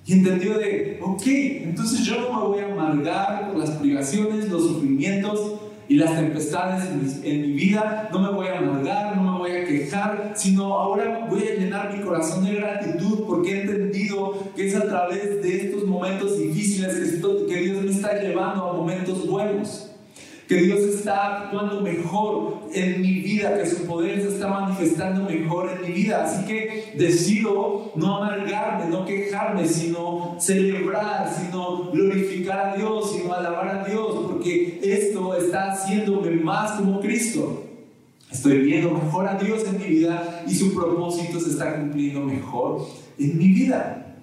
y 0.06 0.12
entendió 0.14 0.58
de, 0.58 0.98
ok, 1.02 1.22
entonces 1.26 2.00
yo 2.04 2.20
no 2.20 2.32
me 2.32 2.48
voy 2.48 2.60
a 2.60 2.72
amargar 2.72 3.48
por 3.48 3.58
las 3.58 3.70
privaciones, 3.70 4.48
los 4.48 4.62
sufrimientos, 4.62 5.60
y 5.90 5.96
las 5.96 6.14
tempestades 6.14 6.84
en 7.24 7.40
mi, 7.40 7.52
vida, 7.54 8.08
no 8.12 8.20
me 8.20 8.30
voy 8.30 8.46
a 8.46 8.58
amargar, 8.58 9.16
no 9.16 9.32
me 9.32 9.38
voy 9.38 9.50
a 9.50 9.64
quejar, 9.64 10.34
sino 10.36 10.72
ahora 10.72 11.26
voy 11.28 11.42
a 11.42 11.56
llenar 11.56 11.92
mi 11.92 12.04
corazón 12.04 12.44
de 12.44 12.54
gratitud 12.54 13.24
porque 13.26 13.50
he 13.50 13.60
entendido 13.62 14.52
que 14.54 14.68
es 14.68 14.76
a 14.76 14.86
través 14.86 15.42
de 15.42 15.66
estos 15.66 15.88
momentos 15.88 16.38
difíciles 16.38 17.20
que 17.48 17.56
Dios 17.56 17.82
me 17.82 17.90
está 17.90 18.20
llevando 18.20 18.68
a 18.68 18.72
momentos 18.74 19.26
buenos 19.26 19.89
que 20.50 20.56
Dios 20.56 20.80
está 20.80 21.44
actuando 21.44 21.80
mejor 21.80 22.62
en 22.72 23.00
mi 23.00 23.20
vida, 23.20 23.56
que 23.56 23.70
su 23.70 23.86
poder 23.86 24.20
se 24.20 24.30
está 24.30 24.48
manifestando 24.48 25.30
mejor 25.30 25.70
en 25.70 25.82
mi 25.88 25.92
vida. 26.02 26.24
Así 26.24 26.44
que 26.44 26.92
decido 26.98 27.92
no 27.94 28.16
amargarme, 28.16 28.90
no 28.90 29.04
quejarme, 29.04 29.68
sino 29.68 30.34
celebrar, 30.40 31.32
sino 31.32 31.92
glorificar 31.92 32.70
a 32.70 32.76
Dios, 32.76 33.12
sino 33.12 33.32
alabar 33.32 33.68
a 33.68 33.84
Dios, 33.84 34.26
porque 34.26 34.80
esto 34.82 35.36
está 35.36 35.70
haciéndome 35.70 36.32
más 36.32 36.72
como 36.72 36.98
Cristo. 36.98 37.62
Estoy 38.28 38.58
viendo 38.62 38.90
mejor 38.90 39.28
a 39.28 39.36
Dios 39.36 39.62
en 39.68 39.78
mi 39.78 39.84
vida 39.84 40.42
y 40.48 40.52
su 40.52 40.74
propósito 40.74 41.38
se 41.38 41.50
está 41.50 41.76
cumpliendo 41.76 42.22
mejor 42.22 42.88
en 43.20 43.38
mi 43.38 43.52
vida. 43.52 44.16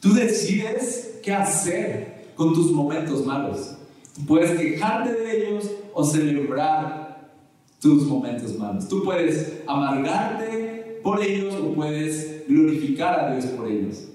Tú 0.00 0.12
decides 0.12 1.18
qué 1.22 1.32
hacer 1.32 2.26
con 2.36 2.52
tus 2.52 2.70
momentos 2.72 3.24
malos. 3.24 3.76
Puedes 4.26 4.58
quejarte 4.58 5.12
de 5.12 5.48
ellos 5.48 5.70
o 5.92 6.04
celebrar 6.04 7.30
tus 7.80 8.06
momentos 8.06 8.58
malos. 8.58 8.88
Tú 8.88 9.04
puedes 9.04 9.62
amargarte 9.66 11.00
por 11.02 11.22
ellos 11.22 11.54
o 11.54 11.74
puedes 11.74 12.44
glorificar 12.48 13.20
a 13.20 13.34
Dios 13.34 13.46
por 13.52 13.68
ellos. 13.68 14.08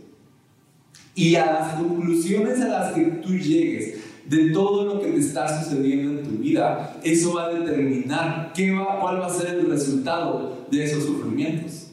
Y 1.14 1.36
a 1.36 1.46
las 1.46 1.74
conclusiones 1.76 2.62
a 2.62 2.68
las 2.68 2.94
que 2.94 3.04
tú 3.04 3.38
llegues 3.38 4.00
de 4.26 4.52
todo 4.52 4.86
lo 4.86 5.02
que 5.02 5.12
te 5.12 5.20
está 5.20 5.64
sucediendo 5.64 6.20
en 6.20 6.24
tu 6.24 6.38
vida, 6.38 6.98
eso 7.04 7.34
va 7.34 7.46
a 7.46 7.50
determinar 7.50 8.52
qué 8.56 8.72
va, 8.72 9.00
cuál 9.00 9.22
va 9.22 9.28
a 9.28 9.30
ser 9.30 9.56
el 9.56 9.70
resultado 9.70 10.66
de 10.72 10.84
esos 10.84 11.04
sufrimientos. 11.04 11.92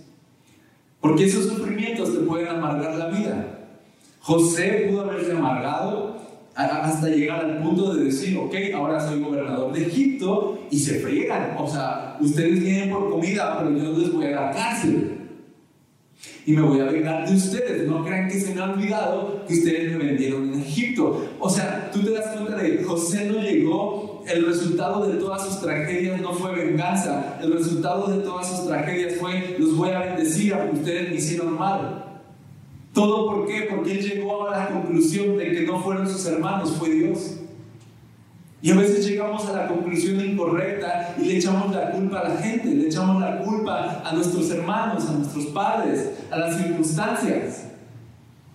Porque 1.00 1.24
esos 1.24 1.46
sufrimientos 1.46 2.12
te 2.12 2.20
pueden 2.20 2.48
amargar 2.48 2.94
la 2.94 3.06
vida. 3.08 3.58
José 4.20 4.86
pudo 4.88 5.02
haberse 5.02 5.32
amargado 5.32 6.17
hasta 6.58 7.08
llegar 7.08 7.44
al 7.44 7.62
punto 7.62 7.94
de 7.94 8.04
decir, 8.04 8.36
ok, 8.36 8.54
ahora 8.74 9.00
soy 9.00 9.22
gobernador 9.22 9.72
de 9.72 9.86
Egipto 9.86 10.58
y 10.70 10.78
se 10.78 10.98
friegan. 10.98 11.54
O 11.56 11.68
sea, 11.68 12.18
ustedes 12.20 12.60
vienen 12.60 12.90
por 12.90 13.10
comida, 13.10 13.58
pero 13.58 13.70
yo 13.76 13.96
les 13.96 14.12
voy 14.12 14.26
a 14.26 14.30
dar 14.30 14.54
cárcel. 14.54 15.14
Y 16.44 16.52
me 16.52 16.62
voy 16.62 16.80
a 16.80 16.86
vengar 16.86 17.28
de 17.28 17.36
ustedes. 17.36 17.86
No 17.86 18.04
crean 18.04 18.28
que 18.28 18.40
se 18.40 18.54
me 18.54 18.60
ha 18.60 18.72
olvidado 18.72 19.44
que 19.46 19.54
ustedes 19.54 19.92
me 19.92 20.04
vendieron 20.04 20.52
en 20.52 20.60
Egipto. 20.60 21.28
O 21.38 21.48
sea, 21.48 21.90
tú 21.92 22.00
te 22.00 22.10
das 22.10 22.36
cuenta 22.36 22.56
de 22.56 22.82
José 22.82 23.26
no 23.26 23.40
llegó, 23.40 24.24
el 24.26 24.44
resultado 24.44 25.06
de 25.06 25.18
todas 25.18 25.46
sus 25.46 25.60
tragedias 25.60 26.20
no 26.20 26.32
fue 26.32 26.54
venganza. 26.54 27.38
El 27.40 27.52
resultado 27.52 28.08
de 28.08 28.24
todas 28.24 28.48
sus 28.48 28.66
tragedias 28.66 29.14
fue, 29.20 29.56
los 29.60 29.76
voy 29.76 29.90
a 29.90 30.00
bendecir 30.00 30.54
porque 30.54 30.76
ustedes 30.76 31.10
me 31.10 31.16
hicieron 31.16 31.56
mal. 31.56 32.07
¿Todo 32.92 33.26
por 33.26 33.46
qué? 33.46 33.66
Porque 33.70 33.92
él 33.92 34.00
llegó 34.00 34.48
a 34.48 34.58
la 34.58 34.68
conclusión 34.68 35.36
de 35.36 35.52
que 35.52 35.62
no 35.62 35.80
fueron 35.80 36.08
sus 36.08 36.26
hermanos, 36.26 36.72
fue 36.78 36.90
Dios. 36.90 37.36
Y 38.60 38.72
a 38.72 38.74
veces 38.74 39.06
llegamos 39.06 39.46
a 39.46 39.52
la 39.52 39.68
conclusión 39.68 40.20
incorrecta 40.20 41.14
y 41.16 41.26
le 41.26 41.36
echamos 41.36 41.72
la 41.74 41.92
culpa 41.92 42.20
a 42.20 42.28
la 42.28 42.36
gente, 42.38 42.68
le 42.68 42.86
echamos 42.86 43.20
la 43.20 43.38
culpa 43.38 44.02
a 44.04 44.12
nuestros 44.12 44.50
hermanos, 44.50 45.08
a 45.08 45.12
nuestros 45.12 45.46
padres, 45.46 46.10
a 46.30 46.38
las 46.38 46.56
circunstancias. 46.56 47.66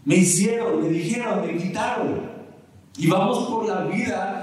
Me 0.04 0.16
hicieron, 0.16 0.84
me 0.84 0.90
dijeron, 0.90 1.48
me 1.48 1.56
quitaron. 1.56 2.34
Y 2.98 3.08
vamos 3.08 3.48
por 3.50 3.66
la 3.66 3.86
vida 3.86 4.43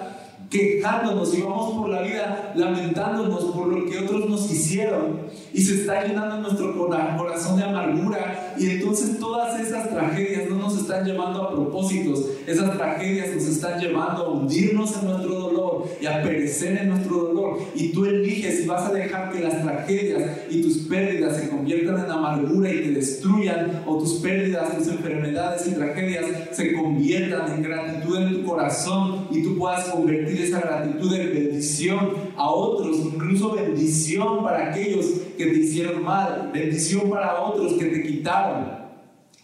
quejándonos 0.51 1.33
y 1.33 1.43
vamos 1.43 1.75
por 1.75 1.89
la 1.89 2.03
vida 2.03 2.53
lamentándonos 2.57 3.45
por 3.45 3.69
lo 3.69 3.89
que 3.89 3.99
otros 3.99 4.29
nos 4.29 4.51
hicieron 4.51 5.21
y 5.53 5.63
se 5.63 5.77
está 5.77 6.05
llenando 6.05 6.39
nuestro 6.39 6.77
corazón 6.77 7.57
de 7.57 7.65
amargura 7.65 8.55
y 8.59 8.69
entonces 8.71 9.19
todas 9.21 9.61
esas 9.61 9.89
tragedias 9.91 10.51
no 10.51 10.57
nos 10.57 10.77
están 10.77 11.05
llevando 11.05 11.43
a 11.43 11.53
propósitos, 11.53 12.27
esas 12.47 12.77
tragedias 12.77 13.35
nos 13.35 13.45
están 13.45 13.81
llevando 13.81 14.25
a 14.25 14.33
hundirnos 14.33 14.97
en 14.97 15.09
nuestro 15.09 15.35
dolor 15.39 15.89
y 16.01 16.07
a 16.07 16.23
perecer 16.23 16.79
en 16.79 16.89
nuestro 16.91 17.17
dolor 17.17 17.59
y 17.75 17.93
tú 17.93 18.07
eliges 18.07 18.61
si 18.61 18.67
vas 18.67 18.91
a 18.91 18.93
dejar 18.93 19.31
que 19.31 19.41
las 19.41 19.63
tragedias 19.63 20.39
y 20.51 20.63
tus 20.63 20.79
pérdidas 20.79 21.37
se 21.37 21.49
conviertan 21.49 22.05
en 22.05 22.11
amargura 22.11 22.73
y 22.73 22.83
te 22.83 22.91
destruyan 22.91 23.85
o 23.87 23.99
tus 23.99 24.15
pérdidas, 24.15 24.77
tus 24.77 24.89
enfermedades 24.89 25.69
y 25.69 25.75
tragedias 25.75 26.27
se 26.51 26.73
conviertan 26.73 27.53
en 27.53 27.63
gratitud 27.63 28.17
en 28.17 28.35
tu 28.35 28.45
corazón 28.45 29.29
y 29.31 29.43
tú 29.43 29.57
puedas 29.57 29.85
convertir 29.85 30.40
esa 30.45 30.61
gratitud 30.61 31.17
de 31.17 31.27
bendición 31.27 32.11
a 32.37 32.51
otros, 32.51 32.99
incluso 32.99 33.55
bendición 33.55 34.43
para 34.43 34.71
aquellos 34.71 35.07
que 35.37 35.47
te 35.47 35.59
hicieron 35.59 36.05
mal, 36.05 36.51
bendición 36.53 37.11
para 37.11 37.41
otros 37.41 37.75
que 37.75 37.87
te 37.87 38.03
quitaron, 38.03 38.67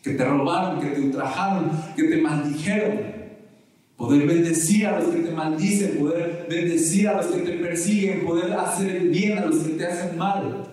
que 0.02 0.12
te 0.12 0.24
robaron, 0.24 0.80
que 0.80 0.88
te 0.88 1.00
ultrajaron, 1.00 1.70
que 1.96 2.04
te 2.04 2.16
maldijeron. 2.18 3.16
Poder 3.96 4.26
bendecir 4.26 4.86
a 4.86 5.00
los 5.00 5.08
que 5.08 5.20
te 5.20 5.30
maldicen, 5.30 5.96
poder 5.98 6.46
bendecir 6.50 7.08
a 7.08 7.16
los 7.16 7.26
que 7.26 7.38
te 7.38 7.52
persiguen, 7.52 8.26
poder 8.26 8.52
hacer 8.52 8.94
el 8.94 9.08
bien 9.08 9.38
a 9.38 9.46
los 9.46 9.56
que 9.56 9.72
te 9.72 9.86
hacen 9.86 10.18
mal. 10.18 10.64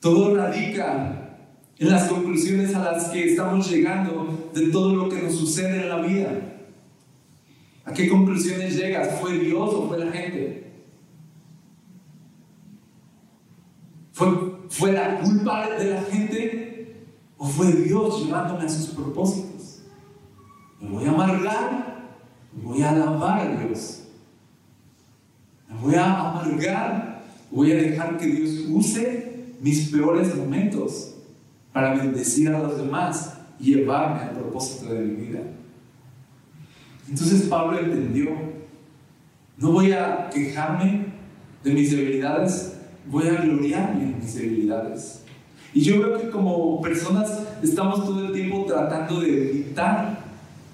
Todo 0.00 0.34
radica 0.34 1.22
en 1.78 1.90
las 1.90 2.08
conclusiones 2.08 2.74
a 2.74 2.78
las 2.78 3.04
que 3.10 3.30
estamos 3.30 3.70
llegando 3.70 4.50
de 4.54 4.68
todo 4.68 4.94
lo 4.94 5.08
que 5.08 5.20
nos 5.20 5.34
sucede 5.34 5.82
en 5.82 5.88
la 5.88 6.00
vida. 6.00 6.30
¿A 7.84 7.92
qué 7.92 8.08
conclusiones 8.08 8.76
llegas? 8.76 9.20
¿Fue 9.20 9.38
Dios 9.38 9.74
o 9.74 9.88
fue 9.88 9.98
la 9.98 10.12
gente? 10.12 10.72
¿Fue, 14.12 14.28
¿Fue 14.68 14.92
la 14.92 15.20
culpa 15.20 15.68
de 15.70 15.90
la 15.90 16.02
gente 16.02 17.06
o 17.36 17.46
fue 17.46 17.72
Dios 17.72 18.24
llevándome 18.24 18.64
a 18.64 18.68
sus 18.68 18.88
propósitos? 18.88 19.82
Me 20.80 20.90
voy 20.90 21.04
a 21.06 21.10
amargar, 21.10 22.16
me 22.54 22.62
voy 22.62 22.82
a 22.82 22.90
alabar 22.90 23.40
a 23.40 23.56
Dios. 23.56 24.04
Me 25.68 25.76
voy 25.80 25.94
a 25.94 26.30
amargar, 26.30 27.24
voy 27.50 27.72
a 27.72 27.76
dejar 27.76 28.16
que 28.18 28.26
Dios 28.26 28.66
use 28.68 29.54
mis 29.60 29.90
peores 29.90 30.34
momentos 30.36 31.14
para 31.72 31.94
bendecir 31.94 32.48
a 32.48 32.58
los 32.58 32.76
demás 32.76 33.38
y 33.58 33.74
llevarme 33.74 34.20
al 34.20 34.30
propósito 34.32 34.92
de 34.92 35.00
mi 35.00 35.26
vida. 35.26 35.40
Entonces 37.08 37.42
Pablo 37.42 37.78
entendió, 37.78 38.30
no 39.58 39.72
voy 39.72 39.92
a 39.92 40.30
quejarme 40.32 41.06
de 41.64 41.72
mis 41.72 41.90
debilidades, 41.90 42.76
voy 43.06 43.28
a 43.28 43.42
gloriarme 43.42 44.04
en 44.04 44.18
mis 44.18 44.34
debilidades. 44.34 45.22
Y 45.74 45.80
yo 45.82 46.00
veo 46.00 46.20
que 46.20 46.30
como 46.30 46.80
personas 46.82 47.42
estamos 47.62 48.04
todo 48.04 48.26
el 48.26 48.32
tiempo 48.32 48.64
tratando 48.66 49.20
de 49.20 49.50
evitar 49.50 50.22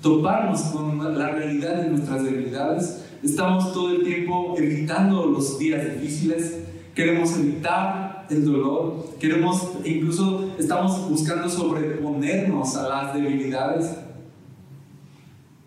toparnos 0.02 0.62
con 0.62 1.18
la 1.18 1.30
realidad 1.30 1.82
de 1.82 1.90
nuestras 1.90 2.24
debilidades. 2.24 3.04
Estamos 3.22 3.72
todo 3.72 3.90
el 3.90 4.04
tiempo 4.04 4.54
evitando 4.56 5.26
los 5.26 5.58
días 5.58 5.82
difíciles, 5.84 6.58
queremos 6.94 7.36
evitar 7.36 8.26
el 8.30 8.44
dolor, 8.44 9.16
queremos, 9.18 9.70
incluso 9.84 10.52
estamos 10.58 11.08
buscando 11.08 11.48
sobreponernos 11.48 12.76
a 12.76 12.88
las 12.88 13.14
debilidades. 13.14 13.96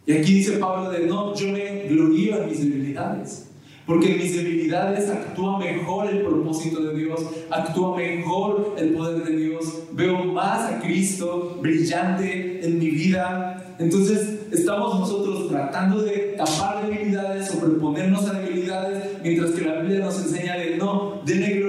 Y 0.06 0.14
aquí 0.14 0.36
dice 0.36 0.54
Pablo 0.54 0.90
de 0.90 1.06
no, 1.08 1.36
yo 1.36 1.48
me 1.50 1.88
glorío 1.88 2.42
en 2.42 2.50
mis 2.50 2.60
debilidades. 2.60 3.48
Porque 3.86 4.14
en 4.14 4.20
mis 4.20 4.36
debilidades 4.36 5.10
actúa 5.10 5.60
mejor 5.60 6.08
el 6.08 6.22
propósito 6.22 6.82
de 6.84 6.98
Dios, 6.98 7.20
actúa 7.50 7.98
mejor 7.98 8.76
el 8.78 8.94
poder 8.94 9.24
de 9.24 9.36
Dios, 9.36 9.84
veo 9.92 10.24
más 10.24 10.72
a 10.72 10.80
Cristo 10.80 11.58
brillante 11.62 12.66
en 12.66 12.80
mi 12.80 12.90
vida. 12.90 13.76
Entonces 13.80 14.40
estamos 14.52 15.00
nosotros 15.00 15.50
tratando 15.50 16.04
de 16.04 16.36
tapar 16.38 16.88
debilidades, 16.88 17.48
sobreponernos 17.48 18.30
a 18.30 18.40
debilidades, 18.40 19.04
mientras 19.24 19.52
que 19.52 19.66
la 19.66 19.82
Biblia 19.82 20.00
nos 20.00 20.20
enseña 20.20 20.58
de 20.58 20.78
no, 20.78 21.22
denle 21.26 21.61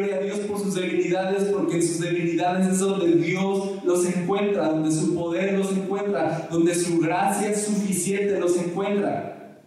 porque 1.52 1.82
sus 1.82 2.00
debilidades 2.00 2.66
es 2.68 2.78
donde 2.78 3.14
Dios 3.16 3.84
los 3.84 4.06
encuentra, 4.06 4.68
donde 4.68 4.90
su 4.90 5.14
poder 5.14 5.58
los 5.58 5.70
encuentra, 5.72 6.48
donde 6.50 6.74
su 6.74 6.98
gracia 6.98 7.50
es 7.50 7.64
suficiente 7.64 8.38
los 8.38 8.56
encuentra. 8.56 9.60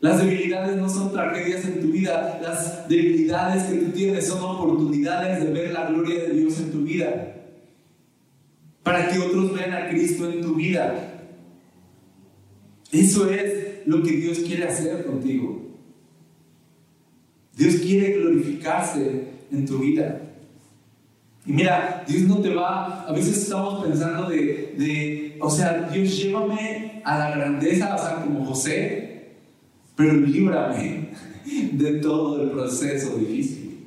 Las 0.00 0.24
debilidades 0.24 0.76
no 0.76 0.88
son 0.88 1.12
tragedias 1.12 1.64
en 1.64 1.80
tu 1.80 1.88
vida, 1.88 2.38
las 2.40 2.88
debilidades 2.88 3.64
que 3.64 3.76
tú 3.76 3.90
tienes 3.90 4.28
son 4.28 4.42
oportunidades 4.42 5.42
de 5.42 5.50
ver 5.50 5.72
la 5.72 5.88
gloria 5.90 6.22
de 6.22 6.34
Dios 6.34 6.58
en 6.60 6.70
tu 6.70 6.82
vida. 6.82 7.34
Para 8.82 9.08
que 9.08 9.18
otros 9.18 9.52
vean 9.52 9.72
a 9.72 9.88
Cristo 9.88 10.30
en 10.30 10.40
tu 10.40 10.54
vida. 10.54 11.24
Eso 12.92 13.28
es 13.28 13.86
lo 13.86 14.02
que 14.02 14.12
Dios 14.12 14.38
quiere 14.38 14.64
hacer 14.64 15.04
contigo. 15.04 15.68
Dios 17.56 17.74
quiere 17.76 18.12
glorificarse 18.12 19.24
en 19.50 19.66
tu 19.66 19.78
vida. 19.78 20.27
Y 21.48 21.52
mira, 21.52 22.04
Dios 22.06 22.24
no 22.24 22.42
te 22.42 22.54
va, 22.54 23.04
a 23.04 23.12
veces 23.12 23.38
estamos 23.38 23.82
pensando 23.82 24.28
de, 24.28 24.74
de, 24.76 25.38
o 25.40 25.48
sea, 25.48 25.88
Dios 25.90 26.14
llévame 26.18 27.00
a 27.02 27.18
la 27.18 27.30
grandeza, 27.30 27.94
o 27.94 27.98
sea, 27.98 28.16
como 28.22 28.44
José, 28.44 29.30
pero 29.96 30.12
líbrame 30.12 31.08
de 31.72 31.92
todo 32.00 32.42
el 32.42 32.50
proceso 32.50 33.16
difícil. 33.16 33.86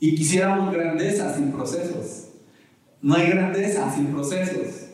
Y 0.00 0.16
quisiéramos 0.16 0.74
grandeza 0.74 1.32
sin 1.32 1.52
procesos. 1.52 2.30
No 3.00 3.14
hay 3.14 3.28
grandeza 3.28 3.94
sin 3.94 4.06
procesos. 4.06 4.88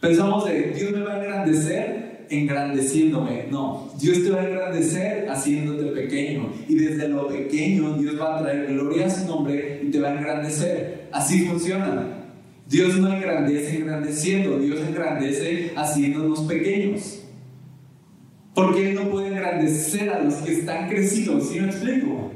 Pensamos 0.00 0.46
de 0.46 0.70
Dios 0.70 0.90
me 0.92 1.02
va 1.02 1.16
a 1.16 1.18
engrandecer 1.18 2.26
engrandeciéndome. 2.30 3.46
No, 3.50 3.90
Dios 4.00 4.22
te 4.24 4.30
va 4.30 4.40
a 4.40 4.48
engrandecer 4.48 5.28
haciéndote 5.28 5.84
pequeño. 5.92 6.50
Y 6.68 6.76
desde 6.76 7.08
lo 7.08 7.28
pequeño 7.28 7.98
Dios 7.98 8.18
va 8.18 8.38
a 8.38 8.42
traer 8.42 8.66
gloria 8.68 9.06
a 9.06 9.10
su 9.10 9.26
nombre 9.26 9.82
y 9.84 9.90
te 9.90 10.00
va 10.00 10.08
a 10.08 10.14
engrandecer. 10.14 11.05
Así 11.16 11.46
funciona. 11.46 12.08
Dios 12.68 12.98
no 12.98 13.10
engrandece 13.10 13.78
engrandeciendo, 13.78 14.58
Dios 14.58 14.80
engrandece 14.86 15.72
haciéndonos 15.74 16.40
pequeños. 16.40 17.22
Porque 18.54 18.90
Él 18.90 18.96
no 18.96 19.10
puede 19.10 19.28
engrandecer 19.28 20.10
a 20.10 20.22
los 20.22 20.34
que 20.34 20.52
están 20.52 20.90
crecidos, 20.90 21.48
¿sí 21.48 21.58
me 21.58 21.68
explico? 21.68 22.32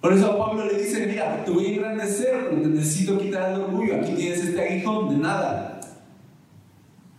Por 0.00 0.14
eso 0.14 0.32
a 0.32 0.36
Pablo 0.36 0.66
le 0.66 0.82
dice, 0.82 1.06
mira, 1.06 1.44
te 1.44 1.52
voy 1.52 1.66
a 1.66 1.68
engrandecer, 1.68 2.48
pero 2.50 2.62
te 2.62 2.68
necesito 2.70 3.18
quitar 3.20 3.52
el 3.52 3.60
orgullo. 3.60 3.94
Aquí 4.00 4.14
tienes 4.14 4.40
este 4.40 4.60
aguijón 4.60 5.10
de 5.10 5.16
nada. 5.18 5.80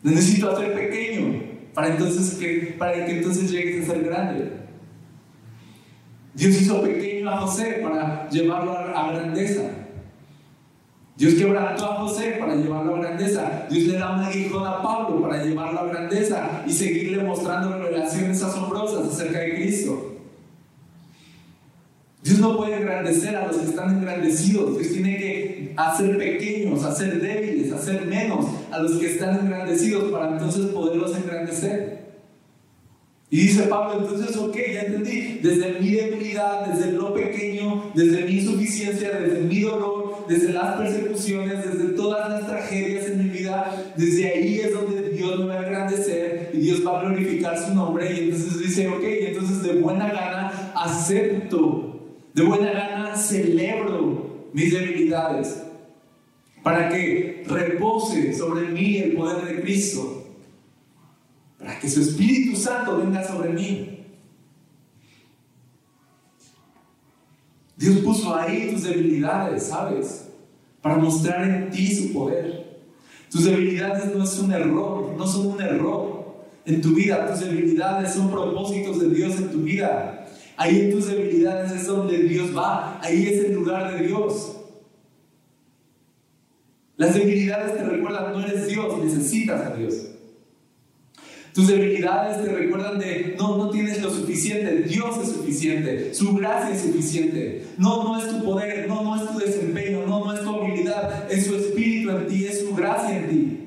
Necesito 0.01 0.51
hacer 0.51 0.73
pequeño 0.73 1.43
para, 1.73 1.87
entonces 1.87 2.37
que, 2.37 2.75
para 2.77 3.05
que 3.05 3.19
entonces 3.19 3.49
llegues 3.49 3.87
a 3.87 3.93
ser 3.93 4.03
grande. 4.03 4.51
Dios 6.33 6.61
hizo 6.61 6.81
pequeño 6.81 7.29
a 7.29 7.37
José 7.37 7.79
para 7.81 8.27
llevarlo 8.29 8.73
a, 8.73 9.07
a 9.07 9.13
grandeza. 9.13 9.82
Dios 11.15 11.35
quebrantó 11.35 11.85
a 11.85 11.95
José 12.01 12.37
para 12.39 12.55
llevarlo 12.55 12.95
a 12.95 12.99
grandeza. 12.99 13.67
Dios 13.69 13.87
le 13.87 13.99
da 13.99 14.15
un 14.15 14.23
aguijón 14.23 14.65
a 14.65 14.81
Pablo 14.81 15.21
para 15.21 15.43
llevarlo 15.43 15.81
a 15.81 15.85
grandeza 15.85 16.63
y 16.65 16.73
seguirle 16.73 17.23
mostrando 17.23 17.77
relaciones 17.77 18.41
asombrosas 18.41 19.13
acerca 19.13 19.39
de 19.39 19.55
Cristo. 19.55 20.09
Dios 22.23 22.39
no 22.39 22.57
puede 22.57 22.77
engrandecer 22.77 23.35
a 23.35 23.47
los 23.47 23.57
que 23.57 23.65
están 23.65 23.97
engrandecidos. 23.97 24.77
Dios 24.77 24.93
tiene 24.93 25.17
que 25.17 25.73
hacer 25.75 26.17
pequeños, 26.17 26.83
hacer 26.83 27.21
débiles, 27.21 27.71
hacer 27.71 28.05
menos 28.05 28.45
a 28.71 28.79
los 28.79 28.93
que 28.93 29.11
están 29.11 29.39
engrandecidos 29.41 30.11
para 30.11 30.31
entonces 30.31 30.67
poderlos 30.67 31.15
engrandecer. 31.15 32.03
Y 33.29 33.47
dice 33.47 33.63
Pablo, 33.63 33.99
entonces, 33.99 34.37
ok, 34.37 34.55
ya 34.55 34.81
entendí, 34.81 35.39
desde 35.41 35.79
mi 35.79 35.89
debilidad, 35.89 36.67
desde 36.67 36.91
lo 36.91 37.13
pequeño, 37.13 37.91
desde 37.95 38.25
mi 38.25 38.33
insuficiencia, 38.33 39.09
desde 39.09 39.41
mi 39.41 39.61
dolor, 39.61 40.02
desde 40.27 40.53
las 40.53 40.77
persecuciones, 40.77 41.65
desde 41.65 41.93
todas 41.93 42.29
las 42.29 42.47
tragedias 42.47 43.07
en 43.07 43.23
mi 43.23 43.29
vida, 43.29 43.93
desde 43.95 44.29
ahí 44.29 44.59
es 44.59 44.73
donde 44.73 45.09
Dios 45.09 45.39
me 45.39 45.47
va 45.47 45.55
a 45.55 45.65
engrandecer 45.65 46.51
y 46.53 46.57
Dios 46.57 46.85
va 46.85 46.99
a 46.99 47.03
glorificar 47.03 47.57
su 47.57 47.73
nombre. 47.73 48.13
Y 48.13 48.23
entonces 48.25 48.59
dice, 48.59 48.87
ok, 48.87 49.03
entonces 49.03 49.63
de 49.63 49.73
buena 49.81 50.11
gana 50.11 50.73
acepto, 50.75 51.99
de 52.33 52.43
buena 52.43 52.71
gana 52.71 53.15
celebro 53.15 54.49
mis 54.53 54.71
debilidades, 54.71 55.63
para 56.61 56.89
que 56.89 57.43
repose 57.47 58.33
sobre 58.33 58.67
mí 58.69 58.97
el 58.97 59.13
poder 59.13 59.45
de 59.45 59.61
Cristo 59.61 60.23
para 61.63 61.79
que 61.79 61.89
su 61.89 62.01
Espíritu 62.01 62.57
Santo 62.57 62.97
venga 62.97 63.25
sobre 63.25 63.49
mí. 63.49 63.92
Dios 67.83 67.97
puso 67.97 68.33
ahí 68.33 68.71
tus 68.71 68.83
debilidades, 68.83 69.63
¿sabes? 69.63 70.29
Para 70.81 70.95
mostrar 70.95 71.45
en 71.45 71.69
ti 71.69 71.93
su 71.93 72.13
poder. 72.13 72.79
Tus 73.29 73.43
debilidades 73.43 74.15
no 74.15 74.23
es 74.23 74.39
un 74.39 74.53
error, 74.53 75.13
no 75.17 75.27
son 75.27 75.47
un 75.47 75.61
error 75.61 76.33
en 76.65 76.81
tu 76.81 76.93
vida. 76.93 77.27
Tus 77.27 77.41
debilidades 77.41 78.13
son 78.13 78.31
propósitos 78.31 79.01
de 79.01 79.09
Dios 79.09 79.35
en 79.35 79.51
tu 79.51 79.63
vida. 79.63 80.25
Ahí 80.55 80.79
en 80.79 80.91
tus 80.91 81.07
debilidades 81.07 81.73
es 81.73 81.85
donde 81.85 82.19
Dios 82.19 82.55
va. 82.55 83.01
Ahí 83.01 83.27
es 83.27 83.43
el 83.43 83.53
lugar 83.53 83.93
de 83.93 84.07
Dios. 84.07 84.55
Las 86.95 87.15
debilidades 87.15 87.75
te 87.75 87.83
recuerdan, 87.83 88.31
no 88.31 88.45
eres 88.45 88.65
Dios, 88.65 88.97
necesitas 89.03 89.59
a 89.59 89.75
Dios. 89.75 90.12
Tus 91.53 91.67
debilidades 91.67 92.43
te 92.43 92.51
recuerdan 92.51 92.97
de, 92.97 93.35
no, 93.37 93.57
no 93.57 93.69
tienes 93.69 94.01
lo 94.01 94.09
suficiente, 94.09 94.83
Dios 94.87 95.17
es 95.21 95.29
suficiente, 95.33 96.11
su 96.11 96.35
gracia 96.35 96.73
es 96.73 96.81
suficiente. 96.81 97.67
No, 97.77 98.03
no 98.03 98.17
es 98.17 98.27
tu 98.27 98.43
poder, 98.43 98.87
no, 98.87 99.03
no 99.03 99.15
es 99.15 99.31
tu 99.31 99.37
desempeño, 99.37 100.03
no, 100.07 100.25
no 100.25 100.33
es 100.33 100.41
tu 100.41 100.49
habilidad, 100.49 101.31
es 101.31 101.45
su 101.45 101.55
espíritu 101.55 102.09
en 102.09 102.27
ti, 102.27 102.45
es 102.45 102.61
su 102.61 102.75
gracia 102.75 103.17
en 103.17 103.29
ti. 103.29 103.59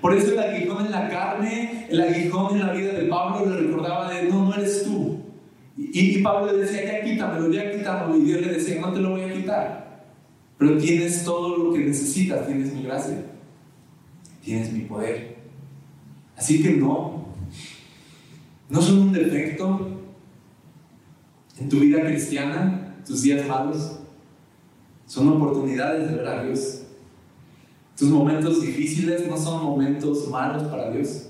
Por 0.00 0.14
eso 0.14 0.32
el 0.32 0.38
aguijón 0.38 0.86
en 0.86 0.92
la 0.92 1.08
carne, 1.08 1.86
el 1.90 2.00
aguijón 2.00 2.54
en 2.54 2.66
la 2.66 2.72
vida 2.72 2.92
de 2.92 3.06
Pablo 3.06 3.50
le 3.50 3.66
recordaba 3.66 4.14
de, 4.14 4.28
no, 4.28 4.44
no 4.44 4.54
eres 4.54 4.84
tú. 4.84 5.18
Y, 5.76 6.18
y 6.18 6.22
Pablo 6.22 6.52
le 6.52 6.58
decía, 6.58 6.84
ya 6.84 7.04
quítamelo, 7.04 7.52
ya 7.52 7.68
quítamelo. 7.70 8.16
Y 8.16 8.22
Dios 8.26 8.40
le 8.42 8.52
decía, 8.52 8.80
no 8.80 8.92
te 8.92 9.00
lo 9.00 9.10
voy 9.10 9.22
a 9.22 9.32
quitar. 9.32 10.04
Pero 10.56 10.78
tienes 10.78 11.24
todo 11.24 11.56
lo 11.56 11.72
que 11.72 11.80
necesitas, 11.80 12.46
tienes 12.46 12.72
mi 12.72 12.84
gracia, 12.84 13.24
tienes 14.44 14.72
mi 14.72 14.80
poder. 14.80 15.29
Así 16.40 16.62
que 16.62 16.70
no, 16.70 17.26
no 18.70 18.80
son 18.80 18.98
un 18.98 19.12
defecto 19.12 19.88
en 21.58 21.68
tu 21.68 21.80
vida 21.80 22.00
cristiana, 22.00 22.96
tus 23.06 23.20
días 23.20 23.46
malos, 23.46 23.98
son 25.04 25.28
oportunidades 25.28 26.08
de 26.08 26.16
ver 26.16 26.26
a 26.26 26.42
Dios. 26.44 26.84
Tus 27.94 28.08
momentos 28.08 28.62
difíciles 28.62 29.28
no 29.28 29.36
son 29.36 29.62
momentos 29.62 30.28
malos 30.28 30.62
para 30.62 30.90
Dios, 30.90 31.28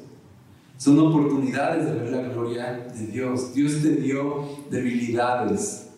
son 0.77 0.97
oportunidades 1.01 1.87
de 1.87 1.93
ver 1.93 2.11
la 2.13 2.29
gloria 2.29 2.87
de 2.95 3.07
Dios. 3.09 3.53
Dios 3.53 3.83
te 3.83 3.97
dio 3.97 4.45
debilidades 4.71 5.91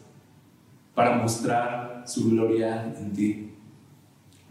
para 0.95 1.19
mostrar 1.19 2.05
su 2.07 2.31
gloria 2.31 2.95
en 2.99 3.13
ti. 3.13 3.51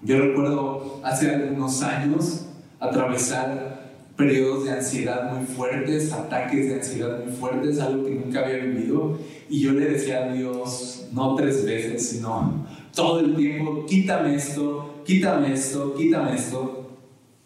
Yo 0.04 0.20
recuerdo 0.20 1.02
hace 1.04 1.34
algunos 1.34 1.82
años 1.82 2.46
atravesar 2.80 3.81
periodos 4.22 4.66
de 4.66 4.72
ansiedad 4.72 5.34
muy 5.34 5.46
fuertes, 5.46 6.12
ataques 6.14 6.70
de 6.70 6.76
ansiedad 6.76 7.24
muy 7.24 7.34
fuertes, 7.34 7.80
algo 7.80 8.06
que 8.06 8.12
nunca 8.12 8.42
había 8.42 8.58
vivido. 8.58 9.18
Y 9.50 9.62
yo 9.62 9.72
le 9.74 9.90
decía 9.90 10.26
a 10.26 10.34
Dios, 10.34 11.08
no 11.12 11.36
tres 11.36 11.66
veces, 11.66 12.08
sino 12.08 12.68
todo 12.94 13.22
el 13.22 13.36
tiempo, 13.36 13.86
quítame 13.88 14.36
esto, 14.36 15.02
quítame 15.06 15.54
esto, 15.54 15.96
quítame 15.96 16.36
esto. 16.36 17.00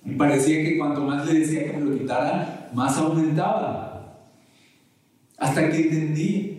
Y 0.04 0.16
parecía 0.16 0.64
que 0.64 0.78
cuanto 0.78 1.02
más 1.02 1.26
le 1.26 1.40
decía 1.40 1.66
que 1.66 1.78
me 1.78 1.86
lo 1.86 1.98
quitara, 1.98 2.70
más 2.74 2.98
aumentaba. 2.98 4.28
Hasta 5.38 5.70
que 5.70 5.78
entendí. 5.78 6.52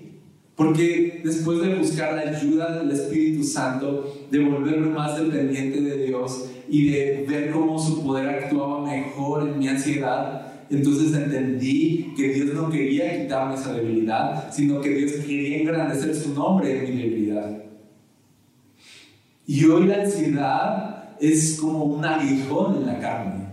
Porque 0.57 1.21
después 1.23 1.61
de 1.61 1.75
buscar 1.75 2.15
la 2.15 2.23
ayuda 2.35 2.79
del 2.79 2.91
Espíritu 2.91 3.45
Santo, 3.45 4.27
de 4.31 4.39
volverme 4.39 4.89
más 4.89 5.19
dependiente 5.19 5.83
de 5.83 6.07
Dios, 6.07 6.47
y 6.69 6.91
de 6.91 7.25
ver 7.29 7.51
cómo 7.51 7.79
su 7.79 8.05
poder 8.05 8.29
actuaba 8.29 8.85
mejor 8.85 9.49
en 9.49 9.59
mi 9.59 9.69
ansiedad, 9.69 10.47
entonces 10.71 11.15
entendí 11.15 12.15
que 12.17 12.33
Dios 12.33 12.55
no 12.55 12.69
quería 12.69 13.23
quitarme 13.23 13.55
esa 13.55 13.73
debilidad, 13.73 14.53
sino 14.53 14.81
que 14.81 14.91
Dios 14.91 15.13
quería 15.13 15.59
engrandecer 15.59 16.15
su 16.15 16.35
nombre 16.35 16.87
en 16.87 16.97
mi 16.97 17.03
debilidad. 17.03 17.63
Y 19.47 19.65
hoy 19.67 19.87
la 19.87 20.03
ansiedad 20.03 21.11
es 21.21 21.59
como 21.61 21.85
un 21.85 22.05
aguijón 22.05 22.77
en 22.77 22.87
la 22.87 22.99
carne. 22.99 23.47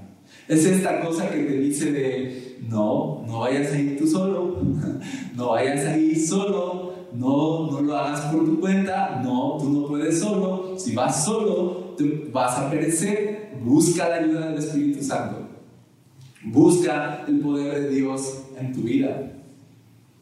Es 0.47 0.65
esta 0.65 1.01
cosa 1.01 1.29
que 1.29 1.43
te 1.43 1.57
dice 1.59 1.91
de, 1.91 2.57
no, 2.67 3.23
no 3.27 3.39
vayas 3.39 3.71
a 3.71 3.79
ir 3.79 3.97
tú 3.97 4.07
solo, 4.07 4.57
no 5.35 5.49
vayas 5.49 5.85
a 5.85 5.97
ir 5.97 6.19
solo, 6.19 6.93
no, 7.13 7.71
no 7.71 7.81
lo 7.81 7.95
hagas 7.95 8.21
por 8.33 8.43
tu 8.45 8.59
cuenta, 8.59 9.21
no, 9.23 9.57
tú 9.59 9.69
no 9.69 9.87
puedes 9.87 10.19
solo, 10.19 10.77
si 10.77 10.95
vas 10.95 11.23
solo, 11.23 11.82
vas 12.31 12.57
a 12.57 12.69
perecer, 12.69 13.53
busca 13.63 14.09
la 14.09 14.15
ayuda 14.15 14.49
del 14.49 14.59
Espíritu 14.59 15.03
Santo, 15.03 15.47
busca 16.43 17.25
el 17.27 17.39
poder 17.39 17.81
de 17.81 17.89
Dios 17.89 18.43
en 18.59 18.73
tu 18.73 18.81
vida. 18.81 19.33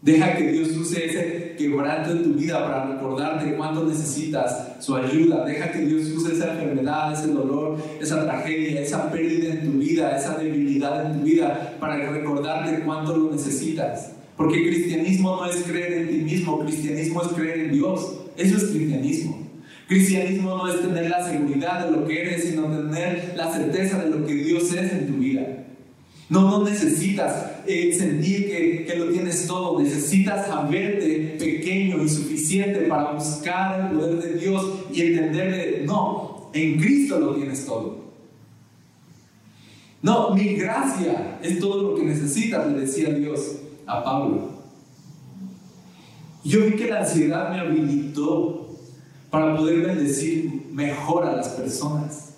Deja 0.01 0.36
que 0.36 0.51
Dios 0.51 0.75
use 0.75 1.05
ese 1.05 1.55
quebranto 1.55 2.12
en 2.12 2.23
tu 2.23 2.34
vida 2.34 2.63
para 2.63 2.86
recordarte 2.88 3.53
cuánto 3.55 3.86
necesitas 3.86 4.77
su 4.79 4.95
ayuda. 4.95 5.45
Deja 5.45 5.71
que 5.71 5.86
Dios 5.86 6.10
use 6.10 6.34
esa 6.34 6.53
enfermedad, 6.53 7.13
ese 7.13 7.31
dolor, 7.31 7.77
esa 8.01 8.23
tragedia, 8.25 8.81
esa 8.81 9.12
pérdida 9.12 9.53
en 9.53 9.71
tu 9.71 9.77
vida, 9.77 10.17
esa 10.17 10.39
debilidad 10.39 11.05
en 11.05 11.19
tu 11.19 11.25
vida 11.25 11.77
para 11.79 11.97
recordarte 12.10 12.81
cuánto 12.84 13.15
lo 13.15 13.31
necesitas. 13.31 14.13
Porque 14.36 14.63
cristianismo 14.63 15.36
no 15.36 15.45
es 15.45 15.57
creer 15.57 15.93
en 15.93 16.07
ti 16.10 16.17
mismo, 16.23 16.60
cristianismo 16.62 17.21
es 17.21 17.27
creer 17.27 17.60
en 17.60 17.73
Dios. 17.73 18.21
Eso 18.38 18.57
es 18.57 18.63
cristianismo. 18.65 19.40
Cristianismo 19.91 20.56
no 20.56 20.73
es 20.73 20.80
tener 20.80 21.10
la 21.10 21.21
seguridad 21.21 21.86
de 21.86 21.91
lo 21.91 22.08
que 22.08 22.21
eres, 22.21 22.45
sino 22.45 22.63
tener 22.63 23.34
la 23.36 23.51
certeza 23.51 24.01
de 24.01 24.10
lo 24.10 24.25
que 24.25 24.36
Dios 24.36 24.71
es 24.71 24.89
en 24.89 25.08
tu 25.08 25.15
vida. 25.15 25.65
No, 26.30 26.49
no 26.49 26.63
necesitas 26.63 27.58
eh, 27.67 27.93
sentir 27.93 28.45
que, 28.45 28.86
que, 28.86 28.95
lo 28.95 29.12
tienes 29.12 29.45
todo, 29.45 29.82
necesitas 29.82 30.47
saberte 30.47 31.36
pequeño 31.38 32.01
y 32.01 32.08
suficiente 32.08 32.84
para 32.84 33.12
buscar 33.12 33.91
el 33.91 33.97
poder 33.97 34.23
de 34.23 34.39
Dios 34.39 34.65
y 34.93 35.01
entenderle, 35.01 35.84
no, 35.86 36.49
en 36.54 36.80
Cristo 36.80 37.19
lo 37.19 37.36
tienes 37.36 37.65
todo. 37.65 37.97
No, 40.01 40.34
mi 40.34 40.56
gracia 40.56 41.38
es 41.43 41.60
todo 41.60 41.91
lo 41.91 41.95
que 41.97 42.04
necesitas, 42.04 42.65
le 42.71 42.80
decía 42.80 43.10
Dios 43.10 43.58
a 43.86 44.01
Pablo. 44.01 44.51
Yo 46.45 46.65
vi 46.65 46.77
que 46.77 46.88
la 46.88 47.01
ansiedad 47.01 47.51
me 47.51 47.60
habilitó 47.60 48.61
para 49.31 49.55
poder 49.55 49.87
bendecir 49.87 50.67
mejor 50.71 51.25
a 51.25 51.37
las 51.37 51.49
personas. 51.49 52.33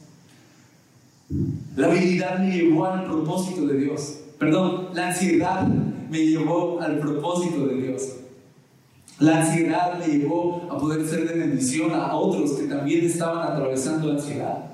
La 1.75 1.87
habilidad 1.87 2.39
me 2.39 2.55
llevó 2.55 2.85
al 2.85 3.05
propósito 3.05 3.65
de 3.65 3.79
Dios. 3.79 4.19
Perdón, 4.37 4.89
la 4.93 5.07
ansiedad 5.07 5.67
me 5.67 6.19
llevó 6.19 6.79
al 6.79 6.99
propósito 6.99 7.65
de 7.65 7.81
Dios. 7.81 8.03
La 9.19 9.41
ansiedad 9.41 9.97
me 9.97 10.07
llevó 10.07 10.67
a 10.71 10.77
poder 10.77 11.07
ser 11.07 11.27
de 11.27 11.39
bendición 11.39 11.91
a 11.93 12.13
otros 12.15 12.51
que 12.53 12.67
también 12.67 13.05
estaban 13.05 13.51
atravesando 13.51 14.11
ansiedad. 14.11 14.69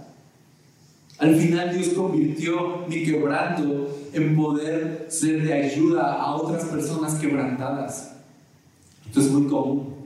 Al 1.19 1.35
final 1.35 1.77
Dios 1.77 1.89
convirtió 1.89 2.85
mi 2.87 3.03
quebranto 3.03 3.89
en 4.13 4.35
poder 4.35 5.07
ser 5.09 5.43
de 5.43 5.53
ayuda 5.53 6.13
a 6.13 6.35
otras 6.35 6.65
personas 6.65 7.15
quebrantadas. 7.15 8.15
Esto 9.05 9.19
es 9.19 9.31
muy 9.31 9.47
común. 9.47 9.98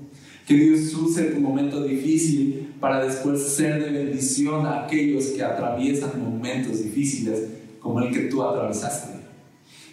Que 0.47 0.55
Dios 0.55 0.93
use 0.93 1.23
tu 1.23 1.39
momento 1.39 1.83
difícil 1.83 2.73
para 2.79 3.05
después 3.05 3.41
ser 3.41 3.83
de 3.83 3.91
bendición 3.91 4.65
a 4.65 4.83
aquellos 4.83 5.27
que 5.27 5.43
atraviesan 5.43 6.21
momentos 6.21 6.83
difíciles 6.83 7.43
como 7.79 8.01
el 8.01 8.13
que 8.13 8.21
tú 8.23 8.43
atravesaste. 8.43 9.13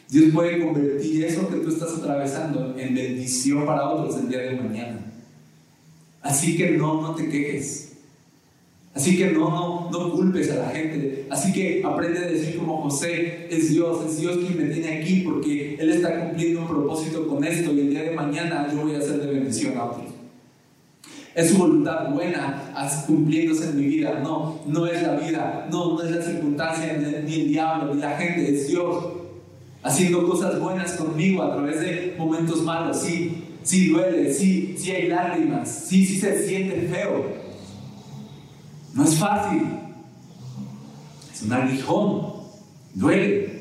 Dios 0.08 0.32
puede 0.34 0.64
convertir 0.64 1.24
eso 1.24 1.48
que 1.48 1.56
tú 1.56 1.68
estás 1.68 1.96
atravesando 1.96 2.74
en 2.76 2.94
bendición 2.94 3.64
para 3.64 3.88
otros 3.88 4.20
el 4.20 4.28
día 4.28 4.40
de 4.40 4.56
mañana. 4.56 5.12
Así 6.20 6.56
que 6.56 6.70
no, 6.72 7.00
no 7.00 7.14
te 7.14 7.28
quejes. 7.28 7.92
Así 8.92 9.16
que 9.16 9.30
no, 9.30 9.50
no, 9.50 9.90
no 9.90 10.12
culpes 10.12 10.50
a 10.50 10.56
la 10.56 10.70
gente. 10.70 11.26
Así 11.30 11.52
que 11.52 11.80
aprende 11.84 12.18
a 12.18 12.22
decir 12.22 12.56
como 12.56 12.82
José, 12.82 13.46
es 13.48 13.70
Dios, 13.70 14.04
es 14.04 14.18
Dios 14.18 14.38
quien 14.38 14.58
me 14.58 14.74
tiene 14.74 14.98
aquí 14.98 15.20
porque 15.20 15.76
Él 15.76 15.90
está 15.90 16.18
cumpliendo 16.18 16.62
un 16.62 16.68
propósito 16.68 17.28
con 17.28 17.44
esto 17.44 17.72
y 17.72 17.80
el 17.80 17.90
día 17.90 18.02
de 18.02 18.10
mañana 18.10 18.68
yo 18.72 18.82
voy 18.82 18.96
a 18.96 19.00
ser 19.00 19.20
de 19.20 19.32
bendición 19.32 19.78
a 19.78 19.84
otros. 19.84 20.09
Es 21.34 21.50
su 21.50 21.58
voluntad 21.58 22.10
buena 22.10 22.72
cumpliéndose 23.06 23.70
en 23.70 23.76
mi 23.76 23.84
vida. 23.84 24.20
No, 24.22 24.60
no 24.66 24.86
es 24.86 25.02
la 25.02 25.14
vida, 25.14 25.68
no, 25.70 25.94
no 25.94 26.02
es 26.02 26.10
la 26.10 26.22
circunstancia, 26.22 27.22
ni 27.24 27.34
el 27.34 27.48
diablo, 27.48 27.94
ni 27.94 28.00
la 28.00 28.16
gente, 28.16 28.54
es 28.54 28.68
Dios 28.68 29.04
haciendo 29.82 30.28
cosas 30.28 30.60
buenas 30.60 30.92
conmigo 30.92 31.42
a 31.42 31.54
través 31.54 31.80
de 31.80 32.14
momentos 32.18 32.62
malos. 32.62 33.00
Sí, 33.00 33.44
sí 33.62 33.90
duele, 33.90 34.32
sí, 34.32 34.74
sí 34.76 34.90
hay 34.90 35.08
lágrimas, 35.08 35.68
sí, 35.88 36.04
sí 36.04 36.18
se 36.18 36.46
siente 36.46 36.88
feo, 36.88 37.24
no 38.94 39.04
es 39.04 39.14
fácil. 39.16 39.62
Es 41.32 41.42
un 41.42 41.52
aguijón. 41.52 42.40
Duele. 42.94 43.59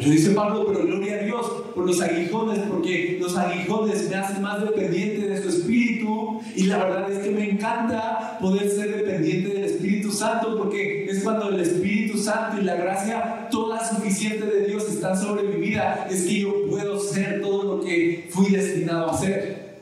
Pero 0.00 0.12
dice 0.12 0.30
Pablo, 0.30 0.64
pero 0.66 0.86
gloria 0.86 1.16
a 1.16 1.24
Dios 1.24 1.46
por 1.74 1.86
los 1.86 2.00
aguijones, 2.00 2.60
porque 2.70 3.18
los 3.20 3.36
aguijones 3.36 4.08
me 4.08 4.16
hacen 4.16 4.40
más 4.40 4.62
dependiente 4.62 5.28
de 5.28 5.42
su 5.42 5.50
espíritu. 5.50 6.40
Y 6.56 6.62
la 6.64 6.78
verdad 6.78 7.12
es 7.12 7.18
que 7.18 7.30
me 7.30 7.50
encanta 7.50 8.38
poder 8.40 8.70
ser 8.70 8.96
dependiente 8.96 9.50
del 9.50 9.64
Espíritu 9.64 10.10
Santo, 10.10 10.56
porque 10.56 11.04
es 11.04 11.22
cuando 11.22 11.50
el 11.50 11.60
Espíritu 11.60 12.16
Santo 12.16 12.62
y 12.62 12.64
la 12.64 12.76
gracia 12.76 13.48
toda 13.50 13.86
suficiente 13.86 14.46
de 14.46 14.68
Dios 14.68 14.88
están 14.88 15.20
sobre 15.20 15.42
mi 15.42 15.56
vida, 15.56 16.08
es 16.10 16.22
que 16.22 16.40
yo 16.40 16.66
puedo 16.70 16.98
ser 16.98 17.42
todo 17.42 17.76
lo 17.76 17.84
que 17.84 18.26
fui 18.30 18.48
destinado 18.48 19.10
a 19.10 19.18
ser. 19.18 19.80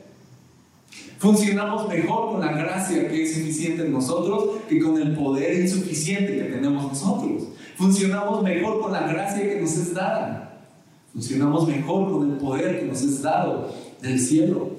Funcionamos 1.17 1.87
mejor 1.87 2.31
con 2.31 2.41
la 2.41 2.51
gracia 2.51 3.07
que 3.07 3.23
es 3.23 3.35
suficiente 3.35 3.83
en 3.83 3.93
nosotros 3.93 4.57
que 4.67 4.79
con 4.81 5.01
el 5.01 5.15
poder 5.15 5.61
insuficiente 5.61 6.35
que 6.35 6.43
tenemos 6.43 6.83
nosotros. 6.83 7.43
Funcionamos 7.79 8.43
mejor 8.43 8.81
con 8.81 8.91
la 8.91 9.07
gracia 9.07 9.41
que 9.41 9.61
nos 9.61 9.71
es 9.77 9.93
dada. 9.93 10.65
Funcionamos 11.13 11.65
mejor 11.65 12.11
con 12.11 12.29
el 12.29 12.37
poder 12.37 12.81
que 12.81 12.85
nos 12.87 13.01
es 13.01 13.21
dado 13.21 13.73
del 14.01 14.19
cielo. 14.19 14.71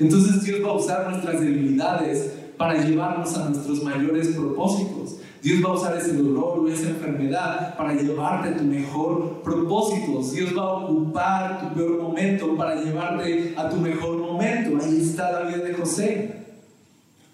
Entonces 0.00 0.42
Dios 0.42 0.60
va 0.64 0.70
a 0.70 0.72
usar 0.72 1.08
nuestras 1.08 1.40
debilidades 1.40 2.32
para 2.56 2.84
llevarnos 2.84 3.32
a 3.36 3.48
nuestros 3.48 3.84
mayores 3.84 4.26
propósitos. 4.26 5.18
Dios 5.40 5.64
va 5.64 5.68
a 5.68 5.74
usar 5.74 5.96
ese 5.96 6.14
dolor 6.14 6.58
o 6.58 6.68
esa 6.68 6.88
enfermedad 6.88 7.76
para 7.76 7.94
llevarte 7.94 8.48
a 8.48 8.56
tu 8.56 8.64
mejor 8.64 9.40
propósito. 9.44 10.20
Dios 10.32 10.58
va 10.58 10.62
a 10.62 10.72
ocupar 10.78 11.60
tu 11.60 11.74
peor 11.76 12.02
momento 12.02 12.56
para 12.56 12.74
llevarte 12.82 13.54
a 13.56 13.70
tu 13.70 13.76
mejor 13.76 14.16
momento. 14.18 14.84
Ahí 14.84 15.00
está 15.00 15.30
la 15.30 15.48
vida 15.48 15.58
de 15.58 15.74
José. 15.74 16.38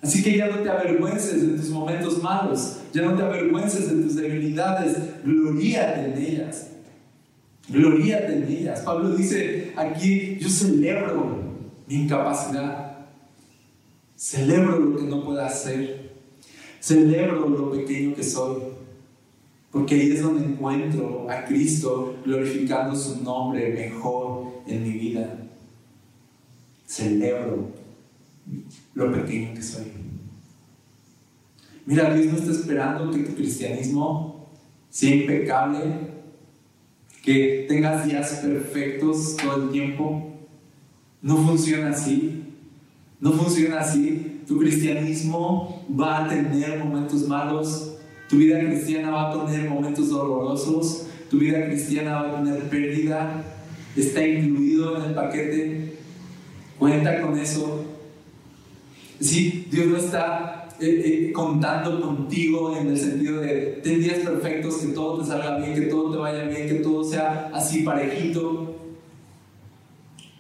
Así 0.03 0.23
que 0.23 0.37
ya 0.37 0.49
no 0.49 0.59
te 0.59 0.69
avergüences 0.69 1.41
de 1.41 1.57
tus 1.57 1.71
momentos 1.71 2.23
malos, 2.23 2.81
ya 2.95 3.03
no 3.03 3.17
te 3.17 3.23
avergüences 3.23 3.91
de 3.91 4.03
tus 4.03 4.15
debilidades, 4.15 4.97
gloríate 5.23 6.13
en 6.13 6.19
ellas. 6.19 6.69
Gloríate 7.69 8.37
en 8.37 8.45
ellas. 8.45 8.81
Pablo 8.81 9.17
dice 9.17 9.73
aquí, 9.77 10.39
yo 10.39 10.49
celebro 10.49 11.43
mi 11.87 11.95
incapacidad, 11.97 13.07
celebro 14.17 14.79
lo 14.79 14.97
que 14.97 15.05
no 15.05 15.25
puedo 15.25 15.43
hacer, 15.43 16.05
Celebro 16.85 17.49
lo 17.49 17.71
pequeño 17.71 18.15
que 18.15 18.23
soy, 18.23 18.61
porque 19.71 19.95
ahí 19.95 20.11
es 20.11 20.23
donde 20.23 20.45
encuentro 20.45 21.27
a 21.31 21.47
Cristo 21.47 22.17
glorificando 22.27 22.95
su 22.95 23.25
nombre 23.25 23.73
mejor 23.73 24.49
en 24.67 24.83
mi 24.83 24.91
vida. 24.91 25.35
Celebro 26.87 27.71
lo 28.93 29.13
pequeño 29.13 29.55
que 29.55 29.63
soy. 29.63 29.85
Mira, 31.87 32.15
Dios 32.15 32.33
no 32.33 32.39
está 32.39 32.53
esperando 32.53 33.11
que 33.11 33.25
tu 33.25 33.35
cristianismo 33.35 34.49
sea 34.89 35.15
impecable, 35.15 35.83
que 37.23 37.67
tengas 37.69 38.07
días 38.07 38.41
perfectos 38.43 39.37
todo 39.37 39.65
el 39.65 39.71
tiempo. 39.71 40.33
No 41.21 41.37
funciona 41.39 41.91
así. 41.91 42.43
No 43.21 43.33
funciona 43.33 43.81
así 43.81 44.35
tu 44.47 44.59
cristianismo 44.59 45.85
va 45.99 46.25
a 46.25 46.29
tener 46.29 46.79
momentos 46.79 47.27
malos, 47.27 47.97
tu 48.29 48.37
vida 48.37 48.61
cristiana 48.61 49.11
va 49.11 49.31
a 49.31 49.47
tener 49.47 49.69
momentos 49.69 50.11
dolorosos, 50.11 51.07
tu 51.31 51.39
vida 51.39 51.65
cristiana 51.67 52.23
va 52.23 52.39
a 52.39 52.45
tener 52.45 52.63
pérdida, 52.69 53.45
está 53.97 54.27
incluido 54.27 54.99
en 54.99 55.05
el 55.05 55.15
paquete, 55.15 55.99
cuenta 56.79 57.21
con 57.21 57.39
eso. 57.39 57.85
Sí, 59.21 59.67
Dios 59.71 59.87
no 59.87 59.97
está 59.97 60.54
eh, 60.81 61.29
eh, 61.29 61.33
contando 61.33 62.01
contigo 62.01 62.77
en 62.77 62.89
el 62.89 62.99
sentido 62.99 63.41
de 63.41 63.81
ten 63.83 64.01
días 64.01 64.19
perfectos, 64.19 64.79
que 64.79 64.89
todo 64.89 65.21
te 65.21 65.29
salga 65.29 65.59
bien, 65.59 65.75
que 65.75 65.83
todo 65.83 66.11
te 66.11 66.19
vaya 66.19 66.45
bien, 66.45 66.69
que 66.69 66.75
todo 66.75 67.05
sea 67.05 67.51
así 67.53 67.83
parejito. 67.83 68.75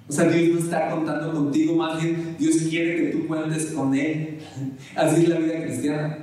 O 0.08 0.12
sea, 0.12 0.28
Dios 0.28 0.54
no 0.54 0.58
está 0.58 0.90
contando 0.90 1.32
contigo, 1.32 1.76
más 1.76 2.02
bien 2.02 2.36
Dios 2.38 2.56
quiere 2.68 2.96
que 2.96 3.02
tú 3.10 3.26
cuentes 3.26 3.66
con 3.66 3.94
Él. 3.94 4.38
Así 4.96 5.22
es 5.22 5.28
la 5.28 5.38
vida 5.38 5.62
cristiana. 5.62 6.18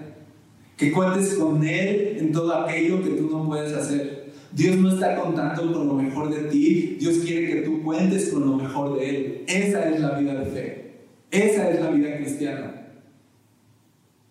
Que 0.77 0.91
cuentes 0.91 1.33
con 1.33 1.63
Él 1.63 2.17
en 2.19 2.31
todo 2.31 2.53
aquello 2.53 3.01
que 3.01 3.09
tú 3.11 3.29
no 3.31 3.47
puedes 3.47 3.73
hacer. 3.73 4.31
Dios 4.51 4.75
no 4.77 4.93
está 4.93 5.15
contando 5.15 5.73
con 5.73 5.87
lo 5.87 5.93
mejor 5.93 6.29
de 6.29 6.49
ti, 6.49 6.97
Dios 6.99 7.19
quiere 7.19 7.47
que 7.47 7.61
tú 7.61 7.81
cuentes 7.81 8.29
con 8.29 8.45
lo 8.45 8.57
mejor 8.57 8.99
de 8.99 9.09
Él. 9.09 9.43
Esa 9.47 9.89
es 9.89 9.99
la 9.99 10.19
vida 10.19 10.35
de 10.35 10.45
fe, 10.45 10.91
esa 11.31 11.69
es 11.69 11.79
la 11.79 11.89
vida 11.89 12.17
cristiana. 12.17 12.80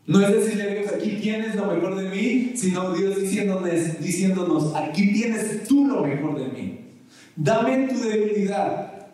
No 0.06 0.20
es 0.20 0.32
decirle 0.32 0.62
a 0.62 0.74
Dios, 0.74 0.92
aquí 0.92 1.18
tienes 1.20 1.54
lo 1.54 1.66
mejor 1.66 1.96
de 1.96 2.08
mí, 2.08 2.52
sino 2.54 2.92
Dios 2.94 3.20
diciéndonos, 3.20 4.00
diciéndonos, 4.00 4.74
aquí 4.74 5.12
tienes 5.12 5.64
tú 5.68 5.86
lo 5.86 6.04
mejor 6.04 6.38
de 6.38 6.48
mí. 6.48 6.78
Dame 7.36 7.88
tu 7.88 8.00
debilidad, 8.00 9.08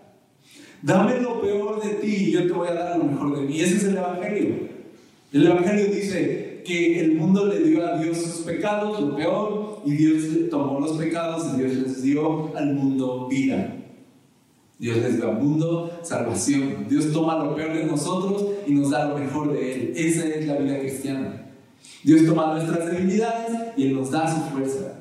dame 0.82 1.20
lo 1.20 1.40
peor 1.40 1.82
de 1.82 1.94
ti 1.94 2.16
y 2.28 2.30
yo 2.32 2.46
te 2.46 2.52
voy 2.52 2.68
a 2.68 2.74
dar 2.74 2.98
lo 2.98 3.04
mejor 3.04 3.38
de 3.38 3.46
mí. 3.46 3.60
Ese 3.60 3.76
es 3.76 3.84
el 3.84 3.96
Evangelio. 3.96 4.54
El 5.32 5.46
Evangelio 5.46 5.86
dice 5.86 6.62
que 6.64 7.00
el 7.00 7.14
mundo 7.14 7.46
le 7.46 7.60
dio 7.60 7.86
a 7.86 7.98
Dios 7.98 8.16
sus 8.16 8.44
pecados, 8.44 9.00
lo 9.00 9.16
peor, 9.16 9.82
y 9.84 9.92
Dios 9.92 10.24
tomó 10.50 10.80
los 10.80 10.92
pecados 10.92 11.54
y 11.54 11.58
Dios 11.58 11.74
les 11.74 12.02
dio 12.02 12.56
al 12.56 12.74
mundo 12.74 13.28
vida. 13.28 13.76
Dios 14.78 14.98
les 14.98 15.20
al 15.22 15.38
mundo 15.38 15.90
salvación. 16.02 16.86
Dios 16.88 17.12
toma 17.12 17.42
lo 17.42 17.54
peor 17.54 17.72
de 17.72 17.84
nosotros 17.84 18.46
y 18.66 18.74
nos 18.74 18.90
da 18.90 19.08
lo 19.08 19.18
mejor 19.18 19.52
de 19.52 19.72
Él. 19.72 19.92
Esa 19.96 20.26
es 20.26 20.46
la 20.46 20.56
vida 20.56 20.78
cristiana. 20.78 21.46
Dios 22.02 22.26
toma 22.26 22.54
nuestras 22.54 22.90
debilidades 22.90 23.56
y 23.76 23.86
Él 23.86 23.94
nos 23.94 24.10
da 24.10 24.32
su 24.32 24.40
fuerza. 24.50 24.98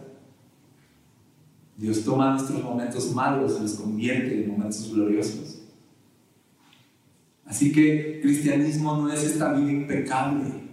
Dios 1.77 2.03
toma 2.05 2.31
nuestros 2.31 2.63
momentos 2.63 3.13
malos 3.13 3.57
y 3.59 3.63
los 3.63 3.73
convierte 3.73 4.43
en 4.43 4.49
momentos 4.49 4.93
gloriosos. 4.93 5.61
Así 7.45 7.71
que 7.71 8.19
cristianismo 8.21 8.95
no 8.95 9.11
es 9.11 9.23
esta 9.23 9.53
vida 9.53 9.71
impecable 9.71 10.64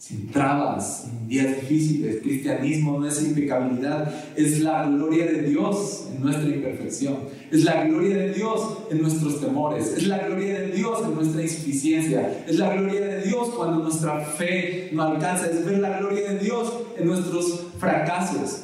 sin 0.00 0.30
trabas, 0.30 1.02
sin 1.04 1.28
días 1.28 1.60
difíciles. 1.60 2.22
Cristianismo 2.22 2.98
no 2.98 3.06
es 3.06 3.22
impecabilidad, 3.22 4.10
es 4.34 4.60
la 4.60 4.86
gloria 4.86 5.26
de 5.26 5.42
Dios 5.42 6.08
en 6.10 6.22
nuestra 6.22 6.48
imperfección. 6.48 7.18
Es 7.50 7.64
la 7.64 7.84
gloria 7.84 8.16
de 8.16 8.32
Dios 8.32 8.78
en 8.90 9.02
nuestros 9.02 9.42
temores. 9.42 9.92
Es 9.94 10.06
la 10.06 10.26
gloria 10.26 10.60
de 10.60 10.68
Dios 10.68 11.00
en 11.04 11.14
nuestra 11.14 11.42
insuficiencia. 11.42 12.44
Es 12.48 12.58
la 12.58 12.74
gloria 12.74 13.00
de 13.02 13.22
Dios 13.24 13.50
cuando 13.50 13.82
nuestra 13.82 14.20
fe 14.20 14.88
no 14.94 15.02
alcanza. 15.02 15.50
Es 15.50 15.66
ver 15.66 15.80
la 15.80 15.98
gloria 15.98 16.32
de 16.32 16.38
Dios 16.38 16.72
en 16.98 17.06
nuestros 17.06 17.66
fracasos. 17.78 18.62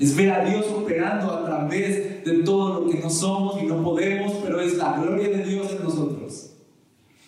Es 0.00 0.16
ver 0.16 0.32
a 0.32 0.44
Dios 0.44 0.66
operando 0.66 1.30
a 1.30 1.44
través 1.44 2.24
de 2.24 2.42
todo 2.42 2.80
lo 2.80 2.90
que 2.90 2.98
no 2.98 3.08
somos 3.08 3.62
y 3.62 3.66
no 3.66 3.84
podemos, 3.84 4.32
pero 4.42 4.60
es 4.60 4.76
la 4.76 4.98
gloria 4.98 5.28
de 5.28 5.44
Dios 5.44 5.70
en 5.70 5.84
nosotros. 5.84 6.56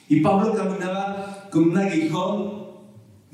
Y 0.09 0.19
Pablo 0.23 0.55
caminaba 0.55 1.49
con 1.53 1.71
un 1.71 1.79
aguijón 1.79 2.66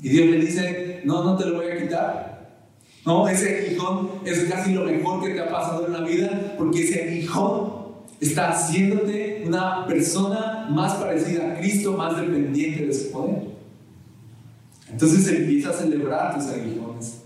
y 0.03 0.09
Dios 0.09 0.27
le 0.27 0.37
dice, 0.37 1.01
no, 1.05 1.23
no 1.23 1.37
te 1.37 1.45
lo 1.45 1.55
voy 1.55 1.67
a 1.67 1.81
quitar. 1.81 2.59
No, 3.05 3.25
ese 3.27 3.57
aguijón 3.57 4.09
es 4.25 4.43
casi 4.43 4.73
lo 4.73 4.83
mejor 4.83 5.23
que 5.23 5.29
te 5.29 5.39
ha 5.39 5.49
pasado 5.49 5.87
en 5.87 5.93
la 5.93 6.01
vida, 6.01 6.55
porque 6.57 6.83
ese 6.83 7.03
aguijón 7.03 7.71
está 8.19 8.49
haciéndote 8.49 9.43
una 9.47 9.87
persona 9.87 10.67
más 10.69 10.95
parecida 10.95 11.53
a 11.53 11.57
Cristo, 11.57 11.93
más 11.93 12.17
dependiente 12.17 12.85
de 12.85 12.93
su 12.93 13.11
poder. 13.11 13.43
Entonces 14.91 15.25
empieza 15.29 15.69
a 15.69 15.73
celebrar 15.73 16.35
tus 16.35 16.47
aguijones. 16.47 17.21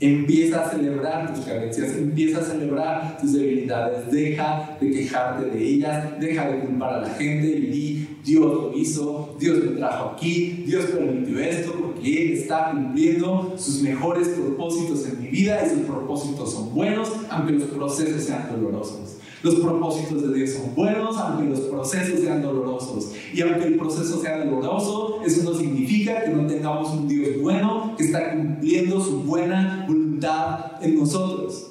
Empieza 0.00 0.64
a 0.64 0.70
celebrar 0.70 1.32
tus 1.32 1.44
carencias, 1.44 1.96
empieza 1.96 2.40
a 2.40 2.42
celebrar 2.42 3.18
tus 3.20 3.34
debilidades, 3.34 4.10
deja 4.10 4.76
de 4.80 4.90
quejarte 4.90 5.46
de 5.46 5.64
ellas, 5.64 6.20
deja 6.20 6.48
de 6.48 6.58
culpar 6.58 6.94
a 6.94 7.00
la 7.02 7.10
gente 7.10 7.46
y 7.46 7.66
di, 7.66 8.08
Dios 8.24 8.44
lo 8.46 8.72
hizo, 8.74 9.36
Dios 9.38 9.58
me 9.58 9.72
trajo 9.72 10.12
aquí, 10.14 10.64
Dios 10.66 10.86
permitió 10.86 11.38
esto 11.40 11.72
porque 11.72 12.22
Él 12.22 12.32
está 12.38 12.70
cumpliendo 12.70 13.54
sus 13.58 13.82
mejores 13.82 14.28
propósitos 14.28 15.06
en 15.06 15.20
mi 15.20 15.28
vida 15.28 15.62
y 15.64 15.70
sus 15.70 15.80
propósitos 15.80 16.52
son 16.52 16.74
buenos, 16.74 17.10
aunque 17.28 17.52
los 17.52 17.64
procesos 17.64 18.22
sean 18.22 18.48
dolorosos. 18.50 19.18
Los 19.42 19.56
propósitos 19.56 20.22
de 20.22 20.38
Dios 20.38 20.50
son 20.52 20.74
buenos, 20.74 21.18
aunque 21.18 21.50
los 21.50 21.60
procesos 21.60 22.20
sean 22.20 22.40
dolorosos. 22.40 23.12
Y 23.34 23.42
aunque 23.42 23.66
el 23.66 23.76
proceso 23.76 24.18
sea 24.22 24.42
doloroso, 24.42 25.20
eso 25.22 25.42
no 25.42 25.58
significa 25.58 26.24
que 26.24 26.30
no 26.30 26.46
tengamos 26.46 26.92
un 26.92 27.06
Dios 27.06 27.42
bueno 27.42 27.94
que 27.98 28.04
está 28.04 28.32
cumpliendo 28.32 29.04
su 29.04 29.22
buena 29.22 29.84
voluntad 29.86 30.82
en 30.82 30.98
nosotros. 30.98 31.63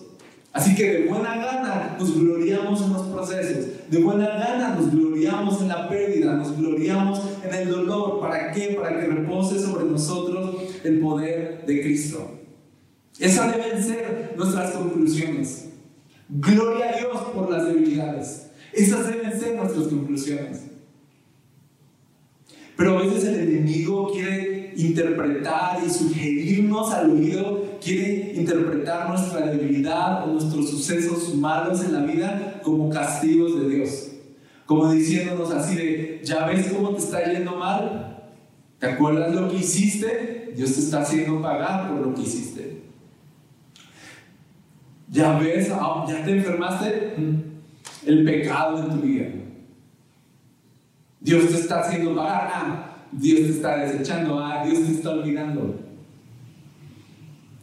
Así 0.54 0.76
que 0.76 0.92
de 0.92 1.08
buena 1.08 1.36
gana 1.36 1.98
nos 2.00 2.16
gloriamos 2.16 2.80
en 2.84 2.94
los 2.94 3.08
procesos, 3.08 3.90
de 3.90 4.04
buena 4.04 4.28
gana 4.28 4.76
nos 4.76 4.92
gloriamos 4.92 5.60
en 5.62 5.68
la 5.68 5.90
pérdida, 5.90 6.36
nos 6.36 6.56
gloriamos 6.56 7.22
en 7.44 7.56
el 7.56 7.70
dolor. 7.70 8.20
¿Para 8.20 8.52
qué? 8.52 8.78
Para 8.80 9.00
que 9.00 9.08
repose 9.08 9.60
sobre 9.60 9.86
nosotros 9.86 10.56
el 10.84 11.00
poder 11.00 11.66
de 11.66 11.82
Cristo. 11.82 12.40
Esas 13.20 13.52
deben 13.52 13.84
ser 13.84 14.36
nuestras 14.38 14.72
conclusiones. 14.72 15.70
Gloria 16.30 16.90
a 16.90 16.98
Dios 16.98 17.18
por 17.34 17.50
las 17.50 17.66
debilidades. 17.66 18.48
Esas 18.74 19.08
deben 19.08 19.40
ser 19.40 19.56
nuestras 19.56 19.88
conclusiones. 19.88 20.62
Pero 22.76 22.98
a 22.98 23.02
veces 23.02 23.24
el 23.26 23.40
enemigo 23.40 24.12
quiere 24.12 24.74
interpretar 24.76 25.80
y 25.86 25.90
sugerirnos 25.90 26.92
al 26.92 27.12
oído, 27.12 27.73
quiere 27.84 28.34
interpretar 28.36 29.10
nuestra 29.10 29.48
debilidad 29.48 30.24
o 30.24 30.34
nuestros 30.34 30.70
sucesos 30.70 31.36
malos 31.36 31.84
en 31.84 31.94
la 31.94 32.02
vida 32.02 32.62
como 32.64 32.90
castigos 32.90 33.60
de 33.60 33.70
Dios. 33.70 34.12
Como 34.66 34.92
diciéndonos 34.92 35.52
así 35.52 35.76
de, 35.76 36.22
¿ya 36.24 36.46
ves 36.46 36.68
cómo 36.68 36.92
te 36.92 37.00
está 37.00 37.32
yendo 37.32 37.58
mal? 37.58 38.32
¿Te 38.80 38.88
acuerdas 38.88 39.36
lo 39.36 39.50
que 39.50 39.58
hiciste? 39.58 40.54
Dios 40.56 40.74
te 40.74 40.80
está 40.80 41.02
haciendo 41.02 41.42
pagar 41.42 41.90
por 41.90 42.08
lo 42.08 42.14
que 42.14 42.22
hiciste. 42.22 42.84
Ya 45.10 45.38
ves, 45.38 45.70
ah, 45.72 46.06
ya 46.08 46.24
te 46.24 46.32
enfermaste, 46.32 47.14
mm, 47.18 48.08
el 48.08 48.24
pecado 48.24 48.80
en 48.80 48.90
tu 48.90 49.06
vida. 49.06 49.26
Dios 51.20 51.48
te 51.50 51.56
está 51.56 51.82
haciendo 51.82 52.16
pagar, 52.16 52.50
ah, 52.54 52.96
Dios 53.12 53.42
te 53.42 53.50
está 53.52 53.78
desechando, 53.78 54.40
ah, 54.40 54.64
Dios 54.66 54.86
te 54.86 54.92
está 54.94 55.12
olvidando. 55.12 55.83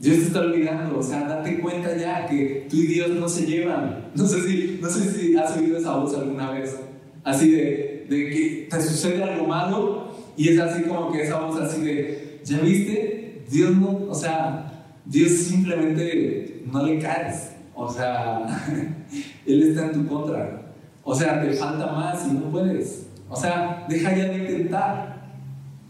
Dios 0.01 0.17
te 0.17 0.25
está 0.25 0.41
olvidando, 0.41 0.99
o 0.99 1.03
sea, 1.03 1.29
date 1.29 1.61
cuenta 1.61 1.95
ya 1.95 2.27
que 2.27 2.67
tú 2.71 2.77
y 2.77 2.87
Dios 2.87 3.11
no 3.11 3.29
se 3.29 3.45
llevan. 3.45 4.11
No 4.15 4.27
sé 4.27 4.41
si, 4.43 4.79
no 4.81 4.89
sé 4.89 5.13
si 5.13 5.37
has 5.37 5.55
oído 5.59 5.77
esa 5.77 5.97
voz 5.97 6.17
alguna 6.17 6.53
vez, 6.53 6.75
así 7.23 7.51
de, 7.51 8.07
de 8.09 8.31
que 8.31 8.69
te 8.71 8.81
sucede 8.81 9.23
algo 9.23 9.47
malo 9.47 10.11
y 10.39 10.49
es 10.49 10.59
así 10.59 10.85
como 10.85 11.13
que 11.13 11.25
esa 11.25 11.41
voz 11.41 11.61
así 11.61 11.83
de, 11.83 12.41
¿ya 12.45 12.61
viste? 12.61 13.45
Dios 13.51 13.77
no, 13.77 14.07
o 14.09 14.15
sea, 14.15 14.73
Dios 15.05 15.33
simplemente 15.33 16.63
no 16.65 16.83
le 16.87 16.99
caes. 16.99 17.53
O 17.75 17.93
sea, 17.93 18.47
Él 19.47 19.63
está 19.65 19.87
en 19.87 19.93
tu 19.93 20.07
contra. 20.07 20.63
O 21.03 21.15
sea, 21.15 21.43
te 21.43 21.53
falta 21.53 21.87
más 21.93 22.27
y 22.27 22.33
no 22.33 22.51
puedes. 22.51 23.07
O 23.29 23.37
sea, 23.37 23.85
deja 23.89 24.17
ya 24.17 24.29
de 24.29 24.39
intentar. 24.39 25.37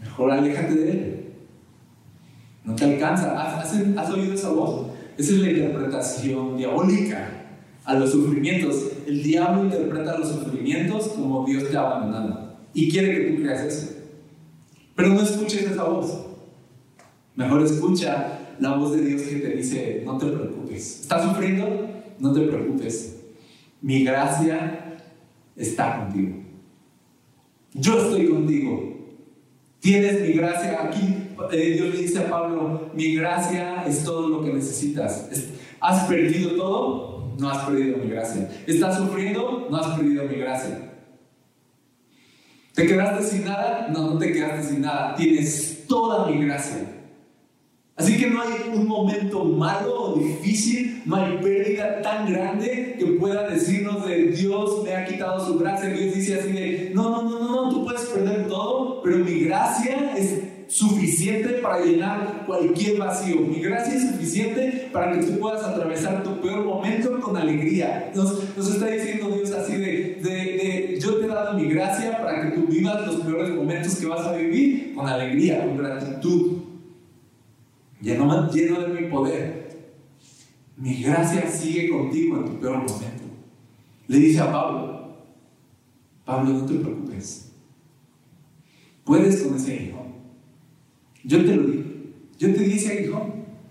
Mejor 0.01 0.31
aléjate 0.31 0.75
de 0.75 0.91
Él. 0.91 1.20
No 2.63 2.75
te 2.75 2.85
alcanza. 2.85 3.59
¿Has, 3.59 4.11
oído 4.11 4.33
esa 4.33 4.49
voz? 4.49 4.87
Esa 5.17 5.33
es 5.33 5.39
la 5.39 5.51
interpretación 5.51 6.57
diabólica 6.57 7.29
a 7.85 7.95
los 7.95 8.11
sufrimientos. 8.11 8.91
El 9.07 9.23
diablo 9.23 9.65
interpreta 9.65 10.17
los 10.17 10.29
sufrimientos 10.29 11.09
como 11.09 11.45
Dios 11.45 11.69
te 11.69 11.77
ha 11.77 11.81
abandonado. 11.81 12.55
Y 12.73 12.89
quiere 12.89 13.11
que 13.11 13.31
tú 13.31 13.41
creas 13.41 13.61
eso. 13.61 13.93
Pero 14.95 15.09
no 15.09 15.21
escuches 15.21 15.63
esa 15.63 15.83
voz. 15.83 16.25
Mejor 17.35 17.63
escucha 17.63 18.39
la 18.59 18.75
voz 18.75 18.95
de 18.95 19.03
Dios 19.03 19.21
que 19.23 19.37
te 19.37 19.55
dice, 19.55 20.03
no 20.05 20.17
te 20.17 20.27
preocupes. 20.27 21.01
¿Estás 21.01 21.23
sufriendo? 21.23 21.89
No 22.19 22.33
te 22.33 22.41
preocupes. 22.41 23.17
Mi 23.81 24.03
gracia 24.03 24.97
está 25.55 25.97
contigo. 25.97 26.37
Yo 27.73 27.99
estoy 27.99 28.27
contigo. 28.27 28.97
Tienes 29.79 30.21
mi 30.21 30.33
gracia. 30.33 30.83
Aquí 30.83 31.30
eh, 31.51 31.71
Dios 31.73 31.93
le 31.95 32.01
dice 32.01 32.19
a 32.19 32.29
Pablo, 32.29 32.89
mi 32.93 33.15
gracia 33.15 33.85
es 33.87 34.03
todo 34.03 34.27
lo 34.27 34.43
que 34.43 34.53
necesitas. 34.53 35.29
¿Has 35.79 36.07
perdido 36.07 36.55
todo? 36.55 37.33
No 37.39 37.49
has 37.49 37.65
perdido 37.65 37.97
mi 37.97 38.09
gracia. 38.09 38.49
¿Estás 38.67 38.97
sufriendo? 38.97 39.67
No 39.69 39.77
has 39.77 39.97
perdido 39.97 40.25
mi 40.25 40.35
gracia. 40.35 40.91
¿Te 42.73 42.85
quedaste 42.85 43.23
sin 43.23 43.45
nada? 43.45 43.89
No, 43.91 44.11
no 44.11 44.17
te 44.17 44.31
quedaste 44.31 44.69
sin 44.69 44.81
nada. 44.81 45.15
Tienes 45.15 45.85
toda 45.87 46.27
mi 46.27 46.45
gracia. 46.45 47.01
Así 47.95 48.17
que 48.17 48.29
no 48.29 48.41
hay 48.41 48.71
un 48.73 48.87
momento 48.87 49.43
malo 49.43 50.13
o 50.13 50.15
difícil, 50.17 51.03
no 51.05 51.17
pérdida 51.41 52.01
tan 52.01 52.31
grande 52.31 52.95
que 52.97 53.05
pueda 53.19 53.47
decirnos 53.47 54.05
de 54.07 54.27
Dios 54.29 54.83
me 54.83 54.95
ha 54.95 55.05
quitado 55.05 55.45
su 55.45 55.59
gracia. 55.59 55.89
Dios 55.89 56.15
dice 56.15 56.39
así 56.39 56.51
de, 56.51 56.91
no, 56.95 57.09
no, 57.09 57.23
no, 57.23 57.39
no, 57.39 57.65
no, 57.65 57.69
tú 57.69 57.83
puedes 57.83 58.01
perder 58.05 58.47
todo, 58.47 59.01
pero 59.03 59.17
mi 59.17 59.41
gracia 59.41 60.15
es 60.17 60.39
suficiente 60.71 61.55
para 61.55 61.83
llenar 61.83 62.45
cualquier 62.45 62.97
vacío. 62.97 63.41
Mi 63.41 63.59
gracia 63.59 63.93
es 63.93 64.09
suficiente 64.09 64.89
para 64.93 65.11
que 65.11 65.25
tú 65.25 65.37
puedas 65.37 65.61
atravesar 65.65 66.23
tu 66.23 66.39
peor 66.39 66.63
momento 66.63 67.19
con 67.19 67.35
alegría. 67.35 68.09
Nos, 68.15 68.41
está 68.57 68.87
diciendo 68.87 69.29
Dios 69.31 69.51
así 69.51 69.75
de, 69.75 70.21
de, 70.23 70.31
de, 70.31 70.97
yo 70.97 71.17
te 71.17 71.25
he 71.25 71.27
dado 71.27 71.59
mi 71.59 71.67
gracia 71.67 72.17
para 72.21 72.49
que 72.49 72.55
tú 72.55 72.67
vivas 72.67 73.05
los 73.05 73.17
peores 73.17 73.53
momentos 73.53 73.97
que 73.97 74.05
vas 74.05 74.25
a 74.25 74.31
vivir 74.31 74.93
con 74.95 75.07
alegría, 75.07 75.65
con 75.65 75.75
gratitud 75.75 76.61
lleno, 78.01 78.49
lleno 78.49 78.79
de 78.79 79.01
mi 79.01 79.09
poder. 79.09 79.91
Mi 80.77 81.03
gracia 81.03 81.51
sigue 81.51 81.89
contigo 81.89 82.37
en 82.37 82.45
tu 82.45 82.59
peor 82.61 82.77
momento. 82.77 83.23
Le 84.07 84.17
dice 84.17 84.39
a 84.39 84.49
Pablo, 84.49 85.17
Pablo, 86.23 86.53
no 86.53 86.65
te 86.65 86.75
preocupes. 86.75 87.51
Puedes 89.03 89.41
con 89.41 89.57
ese 89.57 89.75
hijo. 89.75 90.00
Yo 91.23 91.45
te 91.45 91.55
lo 91.55 91.63
di. 91.63 92.13
Yo 92.37 92.53
te 92.53 92.59
di 92.59 92.73
ese. 92.73 93.11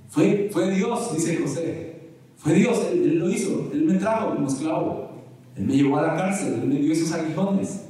Fue, 0.08 0.48
fue 0.52 0.70
Dios, 0.70 1.14
dice 1.14 1.36
José. 1.36 2.00
Fue 2.36 2.54
Dios, 2.54 2.86
él, 2.92 3.02
él, 3.02 3.18
lo 3.18 3.28
hizo. 3.28 3.70
Él 3.72 3.84
me 3.84 3.94
trajo 3.94 4.34
como 4.34 4.48
esclavo. 4.48 5.10
Él 5.56 5.66
me 5.66 5.74
llevó 5.74 5.98
a 5.98 6.02
la 6.02 6.16
cárcel. 6.16 6.54
Él 6.54 6.68
me 6.68 6.76
dio 6.76 6.92
esos 6.92 7.12
aguijones. 7.12 7.86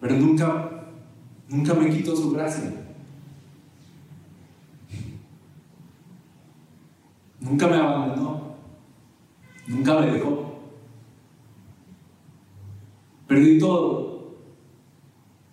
Pero 0.00 0.16
nunca, 0.16 0.86
nunca 1.48 1.74
me 1.74 1.90
quitó 1.90 2.16
su 2.16 2.30
gracia. 2.32 2.72
Nunca 7.40 7.66
me 7.68 7.76
abandonó. 7.76 8.56
Nunca 9.66 10.00
me 10.00 10.12
dejó. 10.12 10.60
Perdí 13.26 13.58
todo. 13.58 14.15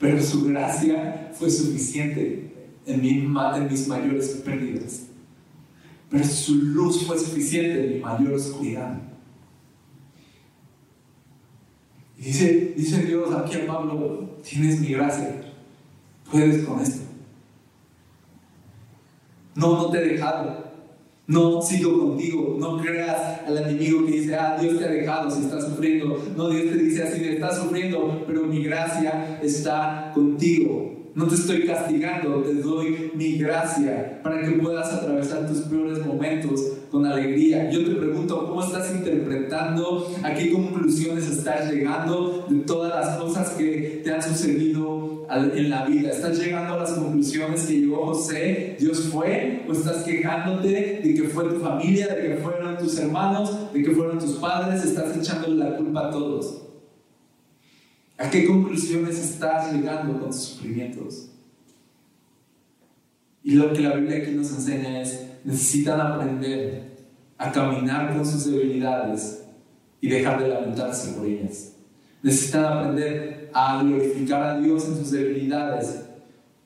Pero 0.03 0.21
su 0.21 0.43
gracia 0.43 1.31
fue 1.33 1.49
suficiente 1.49 2.51
en, 2.85 3.01
mis 3.01 3.87
mayores 3.87 4.41
pérdidas. 4.43 5.03
Pero 6.09 6.25
su 6.25 6.55
luz 6.55 7.07
fue 7.07 7.17
suficiente 7.17 7.85
en 7.85 7.93
mi 7.93 7.99
mayor 8.01 8.33
oscuridad. 8.33 9.01
Y 12.17 12.23
dice, 12.23 12.73
dice 12.75 13.05
Dios 13.05 13.33
aquí 13.33 13.55
a 13.55 13.65
Pablo, 13.65 14.37
tienes 14.43 14.81
mi 14.81 14.89
gracia, 14.89 15.41
puedes 16.29 16.65
con 16.65 16.81
esto. 16.81 17.03
No, 19.55 19.77
no 19.77 19.89
te 19.89 19.99
he 19.99 20.09
dejado. 20.15 20.62
No 21.33 21.63
sigo 21.63 21.97
contigo, 21.97 22.57
no 22.59 22.77
creas 22.77 23.41
al 23.47 23.57
enemigo 23.57 24.05
que 24.05 24.11
dice, 24.11 24.35
ah, 24.35 24.55
Dios 24.61 24.77
te 24.77 24.85
ha 24.85 24.89
dejado 24.89 25.31
si 25.31 25.41
estás 25.41 25.65
sufriendo. 25.65 26.15
No, 26.37 26.49
Dios 26.49 26.71
te 26.71 26.77
dice 26.77 27.01
así, 27.01 27.25
estás 27.25 27.57
sufriendo, 27.57 28.23
pero 28.27 28.43
mi 28.43 28.63
gracia 28.63 29.39
está 29.41 30.11
contigo. 30.13 30.92
No 31.15 31.27
te 31.27 31.35
estoy 31.35 31.67
castigando, 31.67 32.41
te 32.41 32.55
doy 32.55 33.11
mi 33.13 33.37
gracia 33.37 34.19
para 34.23 34.41
que 34.41 34.53
puedas 34.53 34.91
atravesar 34.91 35.47
tus 35.47 35.59
peores 35.59 36.03
momentos 36.03 36.59
con 36.89 37.05
alegría. 37.05 37.69
Yo 37.69 37.85
te 37.85 37.91
pregunto, 37.91 38.47
¿cómo 38.47 38.63
estás 38.63 38.91
interpretando? 38.95 40.11
¿A 40.23 40.33
qué 40.33 40.51
conclusiones 40.51 41.29
estás 41.29 41.71
llegando 41.71 42.47
de 42.49 42.61
todas 42.61 42.95
las 42.95 43.17
cosas 43.17 43.51
que 43.51 44.01
te 44.03 44.11
han 44.11 44.23
sucedido 44.23 45.27
en 45.29 45.69
la 45.69 45.85
vida? 45.85 46.09
¿Estás 46.09 46.39
llegando 46.39 46.73
a 46.73 46.77
las 46.77 46.93
conclusiones 46.93 47.61
que 47.67 47.81
llegó 47.81 48.07
José? 48.07 48.77
¿Dios 48.79 49.09
fue? 49.11 49.65
¿O 49.69 49.71
estás 49.71 49.97
quejándote 49.97 51.01
de 51.03 51.13
que 51.13 51.23
fue 51.25 51.43
tu 51.43 51.59
familia, 51.59 52.07
de 52.07 52.27
que 52.27 52.35
fueron 52.37 52.75
tus 52.79 52.97
hermanos, 52.97 53.71
de 53.71 53.83
que 53.83 53.91
fueron 53.91 54.17
tus 54.17 54.37
padres? 54.37 54.83
¿Estás 54.83 55.15
echándole 55.15 55.57
la 55.57 55.77
culpa 55.77 56.07
a 56.07 56.09
todos? 56.09 56.62
¿A 58.17 58.29
qué 58.29 58.45
conclusiones 58.45 59.19
estás 59.19 59.73
llegando 59.73 60.19
con 60.19 60.29
tus 60.29 60.43
sufrimientos? 60.43 61.29
Y 63.43 63.55
lo 63.55 63.73
que 63.73 63.81
la 63.81 63.95
Biblia 63.95 64.19
aquí 64.19 64.31
nos 64.31 64.51
enseña 64.51 65.01
es, 65.01 65.25
necesitan 65.43 65.99
aprender 65.99 66.93
a 67.37 67.51
caminar 67.51 68.15
con 68.15 68.25
sus 68.25 68.45
debilidades 68.45 69.43
y 69.99 70.07
dejar 70.09 70.41
de 70.41 70.49
lamentarse 70.49 71.13
por 71.13 71.25
ellas. 71.25 71.73
Necesitan 72.21 72.65
aprender 72.65 73.49
a 73.53 73.83
glorificar 73.83 74.43
a 74.43 74.59
Dios 74.59 74.87
en 74.87 74.97
sus 74.97 75.11
debilidades, 75.11 76.05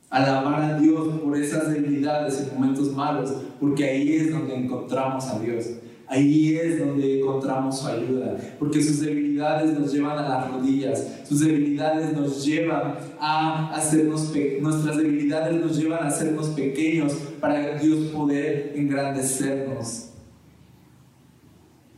alabar 0.10 0.62
a 0.62 0.80
Dios 0.80 1.20
por 1.20 1.36
esas 1.38 1.72
debilidades 1.72 2.42
en 2.42 2.54
momentos 2.54 2.94
malos, 2.94 3.34
porque 3.60 3.86
ahí 3.86 4.18
es 4.18 4.32
donde 4.32 4.56
encontramos 4.56 5.26
a 5.28 5.40
Dios. 5.40 5.66
Ahí 6.10 6.56
es 6.56 6.80
donde 6.80 7.20
encontramos 7.20 7.80
su 7.80 7.88
ayuda, 7.88 8.38
porque 8.58 8.82
sus 8.82 9.02
debilidades 9.02 9.78
nos 9.78 9.92
llevan 9.92 10.18
a 10.18 10.30
las 10.30 10.52
rodillas, 10.52 11.06
sus 11.28 11.42
debilidades 11.42 12.14
nos 12.14 12.46
llevan 12.46 12.96
a 13.20 13.74
hacernos, 13.76 14.32
nuestras 14.62 14.96
debilidades 14.96 15.60
nos 15.60 15.78
llevan 15.78 16.06
a 16.06 16.08
hacernos 16.08 16.48
pequeños 16.48 17.14
para 17.42 17.78
Dios 17.78 18.06
poder 18.14 18.72
engrandecernos. 18.76 20.12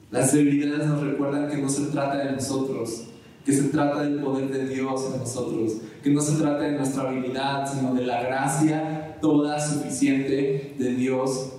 Las 0.09 0.33
debilidades 0.33 0.87
nos 0.87 1.01
recuerdan 1.01 1.47
que 1.47 1.57
no 1.57 1.69
se 1.69 1.85
trata 1.85 2.17
de 2.17 2.31
nosotros, 2.31 3.09
que 3.45 3.53
se 3.53 3.65
trata 3.65 4.01
del 4.01 4.21
poder 4.21 4.49
de 4.49 4.73
Dios 4.73 5.11
en 5.13 5.19
nosotros, 5.19 5.73
que 6.01 6.09
no 6.09 6.21
se 6.21 6.35
trata 6.41 6.63
de 6.63 6.71
nuestra 6.71 7.07
habilidad, 7.07 7.71
sino 7.71 7.93
de 7.93 8.07
la 8.07 8.23
gracia 8.23 9.17
toda 9.21 9.59
suficiente 9.59 10.73
de 10.79 10.95
Dios 10.95 11.51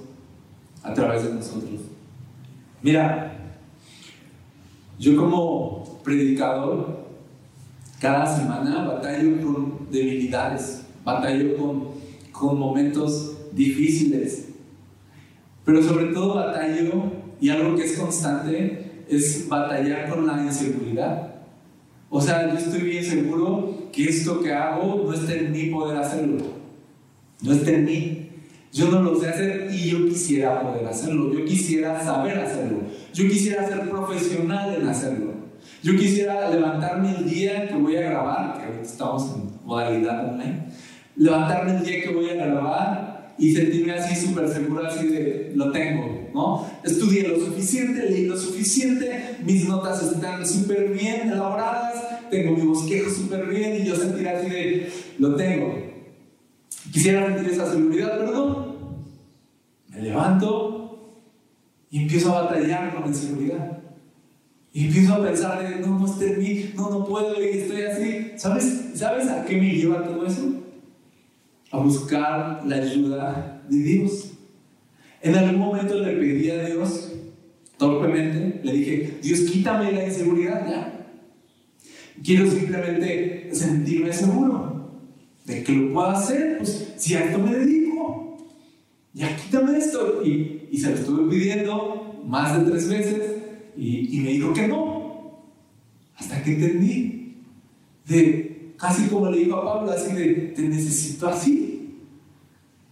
a 0.82 0.92
través 0.92 1.22
de 1.22 1.34
nosotros. 1.34 1.80
Mira, 2.82 3.32
yo 4.98 5.16
como 5.16 6.00
predicador, 6.02 7.00
cada 8.00 8.26
semana 8.26 8.84
batallo 8.84 9.40
con 9.42 9.90
debilidades, 9.90 10.86
batallo 11.04 11.56
con, 11.58 11.88
con 12.32 12.58
momentos 12.58 13.36
difíciles, 13.52 14.48
pero 15.64 15.82
sobre 15.82 16.06
todo 16.06 16.34
batallo, 16.36 16.90
y 17.40 17.50
algo 17.50 17.76
que 17.76 17.84
es 17.84 17.98
constante, 17.98 19.04
es 19.08 19.48
batallar 19.48 20.08
con 20.08 20.26
la 20.26 20.42
inseguridad. 20.42 21.34
O 22.08 22.20
sea, 22.20 22.50
yo 22.50 22.58
estoy 22.58 22.80
bien 22.80 23.04
seguro 23.04 23.88
que 23.92 24.04
esto 24.04 24.40
que 24.40 24.52
hago 24.52 25.04
no 25.06 25.12
está 25.12 25.34
en 25.34 25.52
mí 25.52 25.66
poder 25.66 25.98
hacerlo, 25.98 26.44
no 27.42 27.52
está 27.52 27.70
en 27.72 27.84
mí. 27.84 28.19
Yo 28.72 28.88
no 28.88 29.02
lo 29.02 29.18
sé 29.18 29.28
hacer 29.28 29.68
y 29.72 29.90
yo 29.90 30.06
quisiera 30.06 30.62
poder 30.62 30.86
hacerlo, 30.86 31.32
yo 31.32 31.44
quisiera 31.44 32.02
saber 32.02 32.38
hacerlo, 32.38 32.82
yo 33.12 33.28
quisiera 33.28 33.66
ser 33.66 33.88
profesional 33.90 34.76
en 34.80 34.88
hacerlo. 34.88 35.40
Yo 35.82 35.96
quisiera 35.96 36.48
levantarme 36.50 37.16
el 37.16 37.28
día 37.28 37.66
que 37.66 37.74
voy 37.74 37.96
a 37.96 38.02
grabar, 38.02 38.58
que 38.58 38.66
ahorita 38.66 38.82
estamos 38.82 39.34
en 39.34 39.66
modalidad 39.66 40.28
online, 40.28 40.66
levantarme 41.16 41.78
el 41.78 41.84
día 41.84 42.02
que 42.02 42.10
voy 42.10 42.30
a 42.30 42.34
grabar 42.34 43.34
y 43.38 43.54
sentirme 43.54 43.92
así 43.92 44.14
súper 44.14 44.48
seguro, 44.48 44.86
así 44.86 45.06
de 45.08 45.52
lo 45.54 45.72
tengo, 45.72 46.28
¿no? 46.34 46.70
Estudié 46.84 47.26
lo 47.26 47.40
suficiente, 47.40 48.08
leí 48.08 48.26
lo 48.26 48.36
suficiente, 48.36 49.38
mis 49.44 49.66
notas 49.66 50.02
están 50.02 50.46
súper 50.46 50.90
bien 50.90 51.30
elaboradas, 51.30 52.28
tengo 52.30 52.54
mi 52.54 52.66
bosquejo 52.66 53.10
súper 53.10 53.46
bien 53.46 53.80
y 53.80 53.84
yo 53.86 53.96
sentir 53.96 54.28
así 54.28 54.48
de 54.48 54.92
lo 55.18 55.34
tengo. 55.34 55.89
Quisiera 56.92 57.26
sentir 57.26 57.52
esa 57.52 57.70
seguridad, 57.70 58.18
pero. 58.18 58.70
Me 59.88 60.02
levanto 60.02 61.26
y 61.90 62.02
empiezo 62.02 62.32
a 62.36 62.42
batallar 62.42 62.94
con 62.94 63.02
la 63.02 63.08
inseguridad. 63.08 63.78
Y 64.72 64.86
empiezo 64.86 65.14
a 65.14 65.24
pensar 65.24 65.62
de, 65.62 65.80
no, 65.84 65.98
no 65.98 66.06
estoy 66.06 66.28
en 66.28 66.38
mí, 66.38 66.70
no, 66.76 66.90
no 66.90 67.04
puedo 67.04 67.42
y 67.42 67.58
estoy 67.58 67.82
así. 67.82 68.32
¿Sabes, 68.36 68.92
¿Sabes 68.94 69.28
a 69.28 69.44
qué 69.44 69.56
me 69.56 69.70
lleva 69.70 70.04
todo 70.04 70.24
eso? 70.24 70.62
A 71.72 71.78
buscar 71.78 72.62
la 72.64 72.76
ayuda 72.76 73.62
de 73.68 73.78
Dios. 73.78 74.30
En 75.22 75.34
algún 75.34 75.58
momento 75.58 75.94
le 75.94 76.12
pedí 76.16 76.50
a 76.50 76.66
Dios, 76.66 77.12
torpemente, 77.76 78.60
le 78.62 78.72
dije, 78.72 79.18
Dios, 79.20 79.40
quítame 79.40 79.90
la 79.90 80.06
inseguridad 80.06 80.68
ya. 80.68 81.06
Quiero 82.22 82.48
simplemente 82.48 83.50
sentirme 83.52 84.12
seguro 84.12 84.69
de 85.50 85.62
que 85.64 85.72
lo 85.72 85.92
pueda 85.92 86.12
hacer, 86.12 86.58
pues 86.58 86.92
si 86.96 87.14
a 87.14 87.24
esto 87.24 87.38
me 87.38 87.54
dedico, 87.54 88.36
ya 89.12 89.36
quítame 89.36 89.78
esto. 89.78 90.22
Y, 90.24 90.68
y 90.70 90.78
se 90.78 90.90
lo 90.90 90.96
estuve 90.96 91.30
pidiendo 91.30 92.22
más 92.26 92.58
de 92.58 92.70
tres 92.70 92.88
veces 92.88 93.22
y, 93.76 94.16
y, 94.16 94.20
me 94.20 94.30
dijo 94.30 94.52
que 94.52 94.68
no. 94.68 95.42
Hasta 96.16 96.42
que 96.42 96.54
entendí, 96.54 97.36
de 98.06 98.74
casi 98.76 99.08
como 99.08 99.30
le 99.30 99.38
dijo 99.38 99.56
a 99.56 99.64
Pablo, 99.64 99.90
así 99.90 100.14
de, 100.14 100.52
te 100.54 100.62
necesito 100.62 101.28
así. 101.28 101.96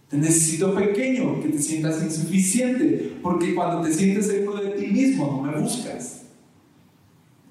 Te 0.09 0.17
necesito 0.17 0.73
pequeño, 0.73 1.39
que 1.39 1.49
te 1.49 1.61
sientas 1.61 2.01
insuficiente, 2.03 3.17
porque 3.21 3.53
cuando 3.53 3.87
te 3.87 3.93
sientes 3.93 4.25
seguro 4.25 4.59
de 4.59 4.71
ti 4.71 4.87
mismo, 4.87 5.43
no 5.45 5.51
me 5.51 5.61
buscas. 5.61 6.23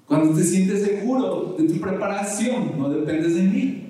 Cuando 0.05 0.35
te 0.35 0.43
sientes 0.43 0.83
seguro 0.83 1.55
de 1.57 1.65
tu 1.65 1.79
preparación, 1.79 2.77
no 2.77 2.89
dependes 2.89 3.35
de 3.35 3.43
mí. 3.43 3.88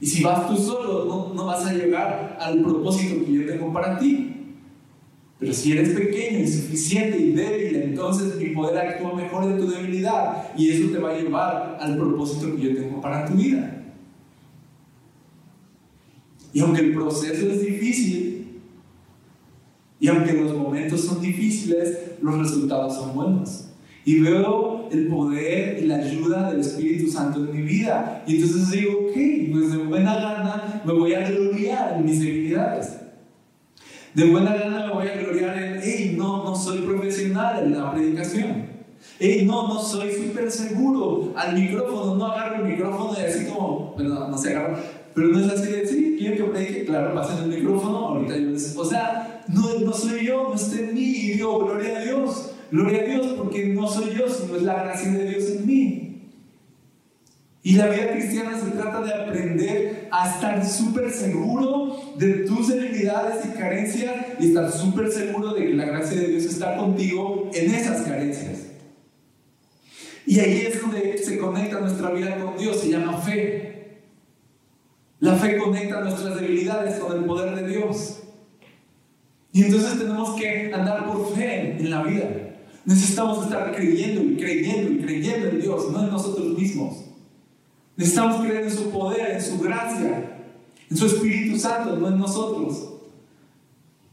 Y 0.00 0.06
si 0.06 0.22
vas 0.22 0.48
tú 0.48 0.56
solo, 0.56 1.04
no, 1.04 1.34
no, 1.34 1.46
vas 1.46 1.66
a 1.66 1.74
llegar 1.74 2.38
al 2.40 2.62
propósito 2.62 3.24
que 3.24 3.32
yo 3.32 3.46
tengo 3.46 3.72
para 3.72 3.98
ti. 3.98 4.36
Pero 5.38 5.52
si 5.52 5.72
eres 5.72 5.90
pequeño, 5.90 6.40
insuficiente 6.40 7.18
y 7.18 7.32
débil, 7.32 7.76
entonces 7.76 8.36
mi 8.36 8.46
poder 8.54 8.78
actúa 8.78 9.14
mejor 9.14 9.46
de 9.46 9.60
tu 9.60 9.70
debilidad 9.70 10.48
y 10.56 10.70
eso 10.70 10.90
te 10.90 10.98
va 10.98 11.10
a 11.10 11.18
llevar 11.18 11.78
al 11.80 11.96
propósito 11.96 12.54
que 12.56 12.62
yo 12.62 12.74
tengo 12.74 13.00
para 13.00 13.26
tu 13.26 13.34
vida. 13.34 13.82
Y 16.52 16.60
aunque 16.60 16.80
el 16.80 16.94
proceso 16.94 17.50
es 17.50 17.62
difícil, 17.62 18.30
y 20.00 20.08
aunque 20.08 20.32
los 20.32 20.56
momentos 20.56 21.02
son 21.02 21.20
difíciles, 21.20 21.96
los 22.22 22.38
resultados 22.38 22.94
son 22.94 23.14
buenos 23.14 23.66
y 24.04 24.18
veo 24.18 24.79
el 24.92 25.06
poder 25.08 25.78
y 25.82 25.86
la 25.86 25.96
ayuda 25.96 26.50
del 26.50 26.60
Espíritu 26.60 27.10
Santo 27.10 27.40
en 27.40 27.56
mi 27.56 27.62
vida. 27.62 28.22
Y 28.26 28.36
entonces 28.36 28.70
digo, 28.70 28.92
ok, 28.92 29.14
pues 29.52 29.72
de 29.72 29.78
buena 29.78 30.14
gana 30.14 30.82
me 30.84 30.92
voy 30.92 31.14
a 31.14 31.28
gloriar 31.28 31.96
en 31.96 32.04
mis 32.04 32.20
debilidades. 32.20 32.96
De 34.14 34.24
buena 34.30 34.54
gana 34.56 34.86
me 34.86 34.92
voy 34.92 35.08
a 35.08 35.16
gloriar 35.16 35.56
en, 35.56 35.80
hey, 35.82 36.14
no, 36.16 36.44
no 36.44 36.56
soy 36.56 36.78
profesional 36.78 37.64
en 37.64 37.78
la 37.78 37.92
predicación. 37.92 38.70
Hey, 39.18 39.44
no, 39.46 39.68
no 39.68 39.80
soy 39.80 40.12
súper 40.12 40.50
seguro 40.50 41.32
al 41.36 41.54
micrófono, 41.54 42.16
no 42.16 42.26
agarro 42.26 42.64
el 42.64 42.72
micrófono 42.72 43.14
y 43.18 43.24
así 43.24 43.46
como, 43.46 43.92
bueno, 43.94 44.28
no 44.28 44.36
se 44.36 44.50
agarra, 44.50 44.78
pero 45.14 45.28
no 45.28 45.40
es 45.40 45.52
así 45.52 45.70
de, 45.70 45.86
sí, 45.86 46.16
quiero 46.18 46.36
que 46.36 46.52
predique, 46.52 46.84
claro, 46.84 47.14
pasen 47.14 47.44
el 47.44 47.58
micrófono, 47.58 47.96
ahorita 47.98 48.36
yo 48.36 48.50
les, 48.50 48.76
o 48.76 48.84
sea, 48.84 49.42
no, 49.48 49.80
no 49.80 49.92
soy 49.92 50.26
yo, 50.26 50.48
no 50.48 50.54
está 50.54 50.80
en 50.80 50.94
mí, 50.94 51.00
y 51.00 51.32
digo, 51.32 51.64
gloria 51.64 51.99
gloria 52.70 53.02
a 53.02 53.04
Dios, 53.04 53.26
porque 53.36 53.66
no 53.66 53.88
soy 53.88 54.14
yo, 54.16 54.28
sino 54.28 54.56
es 54.56 54.62
la 54.62 54.82
gracia 54.82 55.10
de 55.10 55.28
Dios 55.28 55.44
en 55.50 55.66
mí. 55.66 56.10
Y 57.62 57.74
la 57.74 57.88
vida 57.88 58.12
cristiana 58.12 58.58
se 58.58 58.70
trata 58.70 59.02
de 59.02 59.12
aprender 59.12 60.08
a 60.10 60.30
estar 60.30 60.64
súper 60.66 61.10
seguro 61.10 62.14
de 62.16 62.46
tus 62.46 62.68
debilidades 62.68 63.44
y 63.44 63.48
carencias 63.50 64.14
y 64.38 64.48
estar 64.48 64.72
súper 64.72 65.12
seguro 65.12 65.52
de 65.52 65.66
que 65.66 65.74
la 65.74 65.84
gracia 65.84 66.18
de 66.18 66.28
Dios 66.28 66.44
está 66.44 66.76
contigo 66.76 67.50
en 67.52 67.74
esas 67.74 68.02
carencias. 68.02 68.68
Y 70.24 70.40
ahí 70.40 70.66
es 70.66 70.80
donde 70.80 71.18
se 71.18 71.38
conecta 71.38 71.80
nuestra 71.80 72.10
vida 72.10 72.38
con 72.38 72.56
Dios, 72.56 72.80
se 72.80 72.88
llama 72.88 73.18
fe. 73.18 74.00
La 75.18 75.34
fe 75.34 75.58
conecta 75.58 76.00
nuestras 76.00 76.40
debilidades 76.40 76.98
con 76.98 77.18
el 77.18 77.24
poder 77.24 77.54
de 77.56 77.68
Dios. 77.68 78.22
Y 79.52 79.64
entonces 79.64 79.98
tenemos 79.98 80.40
que 80.40 80.72
andar 80.72 81.04
por 81.04 81.34
fe 81.34 81.76
en 81.78 81.90
la 81.90 82.02
vida. 82.04 82.28
Necesitamos 82.84 83.44
estar 83.44 83.74
creyendo 83.74 84.22
y 84.22 84.36
creyendo 84.36 84.92
y 84.92 84.98
creyendo 84.98 85.48
en 85.48 85.60
Dios, 85.60 85.90
no 85.90 86.02
en 86.02 86.10
nosotros 86.10 86.58
mismos. 86.58 86.96
Necesitamos 87.96 88.40
creer 88.40 88.64
en 88.64 88.70
su 88.70 88.90
poder, 88.90 89.32
en 89.32 89.42
su 89.42 89.58
gracia, 89.58 90.38
en 90.88 90.96
su 90.96 91.06
Espíritu 91.06 91.58
Santo, 91.58 91.96
no 91.96 92.08
en 92.08 92.18
nosotros. 92.18 92.90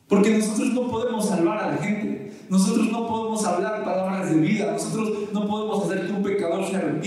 Porque 0.08 0.38
nosotros 0.38 0.74
no 0.74 0.90
podemos 0.90 1.28
salvar 1.28 1.58
a 1.58 1.72
la 1.72 1.78
gente. 1.78 2.34
Nosotros 2.50 2.92
no 2.92 3.08
podemos 3.08 3.46
hablar 3.46 3.84
palabras 3.84 4.30
de 4.30 4.40
vida. 4.40 4.72
Nosotros 4.72 5.34
no 5.34 5.48
podemos 5.48 5.86
hacer 5.86 6.08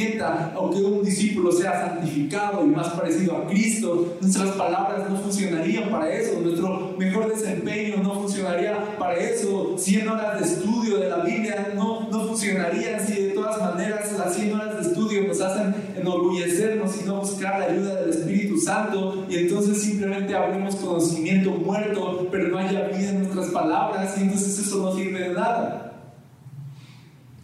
que 0.01 0.07
un 0.07 0.13
pecador 0.13 0.51
se 0.51 0.51
arrepienta 0.51 0.53
o 0.57 0.71
que 0.71 0.83
un 0.83 1.05
discípulo 1.05 1.53
sea 1.53 1.89
santificado 1.89 2.65
y 2.65 2.69
más 2.69 2.89
parecido 2.91 3.37
a 3.37 3.47
Cristo. 3.47 4.17
Nuestras 4.21 4.51
palabras 4.53 5.09
no 5.11 5.17
funcionarían 5.17 5.91
para 5.91 6.13
eso. 6.13 6.41
Nuestro 6.41 6.95
mejor 6.99 7.29
desempeño 7.29 8.03
no 8.03 8.15
funcionaría 8.15 8.97
para 8.99 9.15
eso. 9.15 9.77
100 9.77 10.09
horas 10.09 10.41
de 10.41 10.47
estudio 10.47 10.99
de 10.99 11.09
la 11.09 11.19
Biblia 11.19 11.73
no, 11.75 12.09
no 12.11 12.27
funcionarían 12.27 13.07
si 13.07 13.23
de 13.23 13.29
todas 13.31 13.61
maneras 13.61 14.13
las 14.19 14.35
100 14.35 14.55
horas 14.55 14.77
de 14.77 14.91
estudio 14.91 15.27
nos 15.27 15.41
hacen 15.41 15.75
enorgullecernos 15.97 17.01
y 17.01 17.07
no 17.07 17.21
buscar 17.21 17.61
la 17.61 17.67
ayuda 17.67 17.95
del 18.01 18.11
Espíritu 18.11 18.59
Santo. 18.59 19.27
Y 19.29 19.37
entonces 19.37 19.83
simplemente 19.83 20.35
hablemos 20.35 20.77
conocimiento 20.77 21.51
muerto, 21.51 22.29
pero 22.31 22.49
no 22.49 22.59
haya 22.59 22.89
vida 22.89 23.11
en 23.11 23.19
nuestras 23.21 23.49
palabras. 23.49 24.17
Y 24.19 24.23
entonces 24.23 24.59
eso 24.59 24.79
no 24.83 24.95
sirve 24.95 25.29
de 25.29 25.35
nada. 25.35 25.90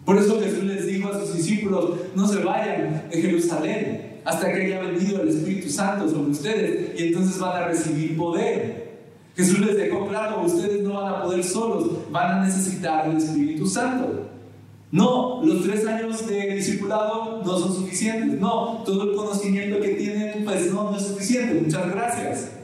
Por 0.06 0.16
eso 0.16 0.40
Jesús 0.40 0.62
les 0.62 0.86
dijo 0.86 1.08
a 1.08 1.18
sus 1.18 1.34
discípulos, 1.34 1.96
no 2.14 2.28
se 2.28 2.38
vayan 2.44 3.08
de 3.10 3.20
Jerusalén 3.20 4.20
hasta 4.24 4.52
que 4.52 4.62
haya 4.62 4.80
venido 4.80 5.20
el 5.20 5.28
Espíritu 5.28 5.68
Santo 5.68 6.08
sobre 6.08 6.30
ustedes 6.30 6.98
y 6.98 7.08
entonces 7.08 7.38
van 7.40 7.62
a 7.62 7.66
recibir 7.66 8.16
poder. 8.16 8.86
Jesús 9.34 9.58
les 9.58 9.76
dejó 9.76 10.06
claro, 10.06 10.42
ustedes 10.42 10.82
no 10.82 10.94
van 10.94 11.12
a 11.12 11.22
poder 11.22 11.42
solos, 11.42 11.90
van 12.12 12.38
a 12.38 12.44
necesitar 12.44 13.10
el 13.10 13.16
Espíritu 13.16 13.66
Santo. 13.66 14.28
No, 14.92 15.42
los 15.44 15.64
tres 15.64 15.84
años 15.84 16.24
de 16.24 16.54
discipulado 16.54 17.42
no 17.44 17.58
son 17.58 17.74
suficientes. 17.74 18.40
No, 18.40 18.84
todo 18.86 19.10
el 19.10 19.16
conocimiento 19.16 19.80
que 19.80 19.88
tienen, 19.88 20.44
pues 20.44 20.72
no, 20.72 20.92
no 20.92 20.96
es 20.96 21.02
suficiente. 21.02 21.60
Muchas 21.60 21.90
gracias. 21.90 22.55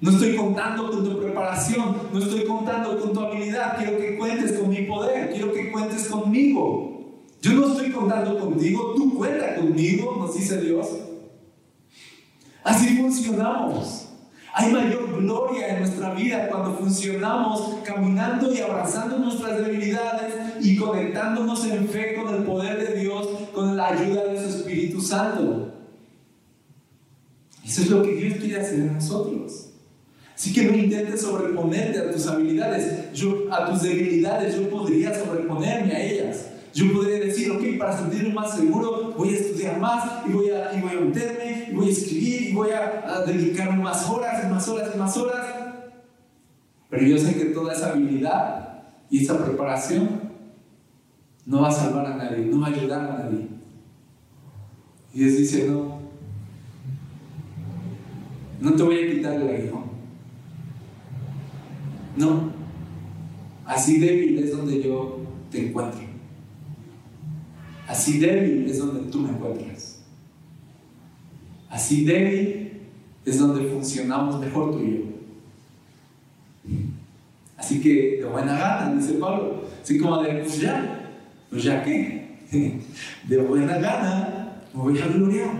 No 0.00 0.10
estoy 0.12 0.36
contando 0.36 0.90
con 0.90 1.04
tu 1.04 1.18
preparación, 1.18 1.96
no 2.12 2.18
estoy 2.18 2.44
contando 2.44 2.98
con 3.00 3.12
tu 3.12 3.20
habilidad. 3.20 3.76
Quiero 3.76 3.98
que 3.98 4.16
cuentes 4.16 4.52
con 4.52 4.70
mi 4.70 4.82
poder, 4.82 5.30
quiero 5.30 5.52
que 5.52 5.72
cuentes 5.72 6.06
conmigo. 6.06 7.24
Yo 7.40 7.52
no 7.54 7.68
estoy 7.68 7.90
contando 7.90 8.38
contigo, 8.38 8.94
tú 8.96 9.14
cuenta 9.14 9.56
conmigo, 9.56 10.16
nos 10.18 10.36
dice 10.36 10.60
Dios. 10.60 10.88
Así 12.62 12.96
funcionamos. 12.96 14.08
Hay 14.54 14.72
mayor 14.72 15.20
gloria 15.20 15.68
en 15.68 15.80
nuestra 15.80 16.14
vida 16.14 16.48
cuando 16.48 16.74
funcionamos 16.74 17.76
caminando 17.84 18.52
y 18.52 18.58
abrazando 18.58 19.18
nuestras 19.18 19.58
debilidades 19.58 20.34
y 20.60 20.76
conectándonos 20.76 21.64
en 21.66 21.88
fe 21.88 22.14
con 22.14 22.34
el 22.34 22.42
poder 22.42 22.88
de 22.88 23.00
Dios, 23.00 23.28
con 23.54 23.76
la 23.76 23.88
ayuda 23.88 24.24
de 24.24 24.40
su 24.40 24.58
Espíritu 24.58 25.00
Santo. 25.00 25.74
Eso 27.64 27.82
es 27.82 27.90
lo 27.90 28.02
que 28.02 28.14
Dios 28.14 28.38
quiere 28.38 28.60
hacer 28.60 28.80
en 28.80 28.94
nosotros. 28.94 29.67
Así 30.38 30.52
que 30.52 30.62
no 30.66 30.72
intentes 30.72 31.22
sobreponerte 31.22 31.98
a 31.98 32.12
tus 32.12 32.28
habilidades, 32.28 33.10
a 33.50 33.66
tus 33.66 33.82
debilidades. 33.82 34.54
Yo 34.54 34.70
podría 34.70 35.12
sobreponerme 35.12 35.92
a 35.92 36.00
ellas. 36.00 36.50
Yo 36.72 36.92
podría 36.92 37.18
decir, 37.18 37.50
ok, 37.50 37.76
para 37.76 37.98
sentirme 37.98 38.32
más 38.32 38.54
seguro, 38.54 39.14
voy 39.18 39.30
a 39.30 39.32
estudiar 39.32 39.80
más 39.80 40.24
y 40.28 40.32
voy 40.32 40.50
a, 40.50 40.72
y 40.72 40.80
voy 40.80 40.92
a 40.96 41.00
meterme 41.00 41.66
y 41.68 41.74
voy 41.74 41.88
a 41.88 41.90
escribir 41.90 42.42
y 42.42 42.52
voy 42.52 42.70
a, 42.70 43.16
a 43.16 43.24
dedicarme 43.24 43.82
más 43.82 44.08
horas 44.08 44.44
y 44.44 44.48
más 44.48 44.68
horas 44.68 44.90
y 44.94 44.98
más 44.98 45.16
horas. 45.16 45.44
Pero 46.88 47.04
yo 47.04 47.18
sé 47.18 47.34
que 47.34 47.46
toda 47.46 47.72
esa 47.72 47.90
habilidad 47.90 48.84
y 49.10 49.24
esa 49.24 49.44
preparación 49.44 50.20
no 51.46 51.62
va 51.62 51.68
a 51.68 51.72
salvar 51.72 52.06
a 52.06 52.16
nadie, 52.16 52.46
no 52.46 52.60
va 52.60 52.68
a 52.68 52.70
ayudar 52.70 53.00
a 53.00 53.24
nadie. 53.24 53.48
Y 55.12 55.18
Dios 55.18 55.36
dice, 55.36 55.66
no, 55.66 55.98
no 58.60 58.72
te 58.74 58.82
voy 58.84 59.02
a 59.02 59.14
quitar 59.16 59.32
el 59.32 59.48
aguijón. 59.48 59.87
No. 62.18 62.52
Así 63.64 63.98
débil 63.98 64.38
es 64.38 64.56
donde 64.56 64.82
yo 64.82 65.20
te 65.50 65.68
encuentro. 65.68 66.00
Así 67.86 68.18
débil 68.18 68.68
es 68.68 68.78
donde 68.78 69.10
tú 69.10 69.20
me 69.20 69.30
encuentras. 69.30 70.00
Así 71.70 72.04
débil 72.04 72.80
es 73.24 73.38
donde 73.38 73.70
funcionamos 73.70 74.40
mejor 74.40 74.72
tú 74.72 74.80
y 74.80 74.90
yo. 74.90 75.04
Así 77.56 77.80
que 77.80 78.18
de 78.18 78.24
buena 78.24 78.58
gana, 78.58 78.94
dice 78.94 79.14
Pablo. 79.14 79.64
Así 79.82 79.98
como 79.98 80.22
de, 80.22 80.40
pues 80.40 80.60
ya, 80.60 81.10
pues 81.50 81.62
ya 81.62 81.82
qué. 81.82 82.28
De 83.28 83.36
buena 83.42 83.76
gana 83.76 84.62
me 84.72 84.82
voy 84.82 84.98
a 84.98 85.06
gloriar 85.06 85.50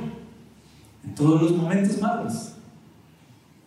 en 1.04 1.14
todos 1.14 1.42
los 1.42 1.52
momentos 1.52 2.00
malos, 2.00 2.52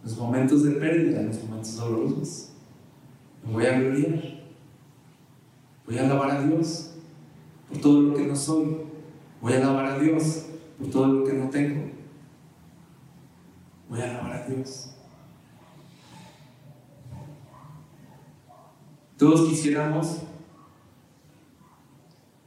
los 0.03 0.17
momentos 0.17 0.63
de 0.63 0.71
pérdida, 0.71 1.21
los 1.21 1.43
momentos 1.43 1.75
dolorosos. 1.75 2.50
Me 3.43 3.53
voy 3.53 3.65
a 3.65 3.79
gloriar. 3.79 4.41
Voy 5.85 5.97
a 5.97 6.05
alabar 6.05 6.31
a 6.31 6.41
Dios 6.43 6.91
por 7.67 7.79
todo 7.79 8.01
lo 8.01 8.15
que 8.15 8.25
no 8.25 8.35
soy. 8.35 8.77
Voy 9.41 9.53
a 9.53 9.57
alabar 9.57 9.85
a 9.85 9.99
Dios 9.99 10.45
por 10.77 10.89
todo 10.89 11.07
lo 11.07 11.25
que 11.25 11.33
no 11.33 11.49
tengo. 11.49 11.89
Voy 13.89 14.01
a 14.01 14.09
alabar 14.09 14.33
a 14.33 14.47
Dios. 14.47 14.95
Todos 19.17 19.49
quisiéramos 19.49 20.21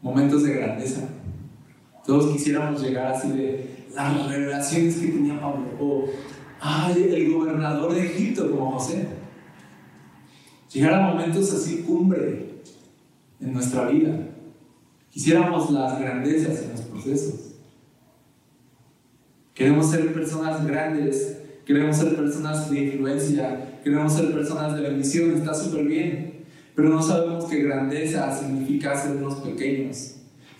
momentos 0.01 0.42
de 0.42 0.55
grandeza. 0.55 1.09
Todos 2.05 2.32
quisiéramos 2.32 2.82
llegar 2.82 3.12
así 3.12 3.30
de 3.30 3.86
las 3.95 4.28
revelaciones 4.28 4.97
que 4.97 5.09
tenía 5.09 5.40
Pablo. 5.40 5.66
O, 5.80 6.05
el 6.95 7.32
gobernador 7.32 7.92
de 7.95 8.07
Egipto 8.07 8.51
como 8.51 8.72
José 8.72 9.07
llegar 10.74 10.94
a 10.94 11.12
momentos 11.12 11.52
así 11.52 11.84
cumbre 11.86 12.56
en 13.40 13.52
nuestra 13.52 13.88
vida. 13.88 14.28
Quisiéramos 15.10 15.70
las 15.70 15.98
grandezas 16.00 16.62
en 16.62 16.72
los 16.72 16.80
procesos. 16.82 17.54
Queremos 19.54 19.88
ser 19.88 20.12
personas 20.12 20.66
grandes, 20.66 21.38
queremos 21.64 21.96
ser 21.96 22.16
personas 22.16 22.68
de 22.68 22.80
influencia, 22.80 23.80
queremos 23.84 24.12
ser 24.12 24.32
personas 24.32 24.74
de 24.74 24.82
bendición, 24.82 25.36
está 25.36 25.54
súper 25.54 25.84
bien, 25.84 26.44
pero 26.74 26.88
no 26.88 27.00
sabemos 27.00 27.44
que 27.44 27.62
grandeza 27.62 28.36
significa 28.36 29.00
ser 29.00 29.16
unos 29.16 29.36
pequeños. 29.36 30.13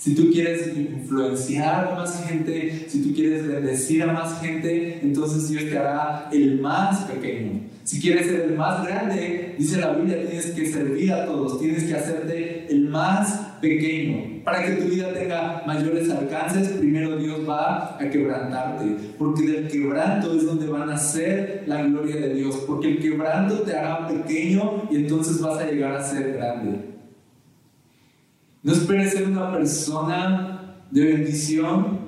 Si 0.05 0.15
tú 0.15 0.31
quieres 0.31 0.77
influenciar 0.77 1.89
a 1.89 1.95
más 1.95 2.27
gente, 2.27 2.85
si 2.89 3.03
tú 3.03 3.15
quieres 3.15 3.49
bendecir 3.49 4.03
a 4.03 4.13
más 4.13 4.39
gente, 4.39 4.99
entonces 5.03 5.49
Dios 5.49 5.65
te 5.71 5.79
hará 5.79 6.29
el 6.31 6.61
más 6.61 7.05
pequeño. 7.05 7.61
Si 7.85 8.03
quieres 8.03 8.27
ser 8.27 8.43
el 8.43 8.55
más 8.55 8.87
grande, 8.87 9.55
dice 9.57 9.81
la 9.81 9.95
Biblia, 9.95 10.21
tienes 10.29 10.51
que 10.51 10.67
servir 10.67 11.11
a 11.11 11.25
todos, 11.25 11.59
tienes 11.59 11.85
que 11.85 11.95
hacerte 11.95 12.67
el 12.69 12.87
más 12.91 13.57
pequeño. 13.63 14.45
Para 14.45 14.67
que 14.67 14.73
tu 14.73 14.91
vida 14.91 15.11
tenga 15.15 15.63
mayores 15.67 16.11
alcances, 16.11 16.69
primero 16.69 17.17
Dios 17.17 17.49
va 17.49 17.97
a 17.99 18.11
quebrantarte, 18.11 18.85
porque 19.17 19.51
del 19.51 19.69
quebranto 19.69 20.37
es 20.37 20.45
donde 20.45 20.67
van 20.67 20.91
a 20.91 20.99
ser 20.99 21.65
la 21.67 21.83
gloria 21.83 22.17
de 22.17 22.35
Dios, 22.35 22.57
porque 22.67 22.89
el 22.89 22.99
quebranto 22.99 23.63
te 23.63 23.75
hará 23.75 24.07
pequeño 24.07 24.87
y 24.91 24.97
entonces 24.97 25.41
vas 25.41 25.61
a 25.61 25.71
llegar 25.71 25.95
a 25.95 26.05
ser 26.05 26.35
grande. 26.35 26.94
No 28.65 28.73
esperes 28.73 29.13
ser 29.13 29.29
una 29.29 29.53
persona 29.53 30.77
de 30.91 31.05
bendición 31.05 31.99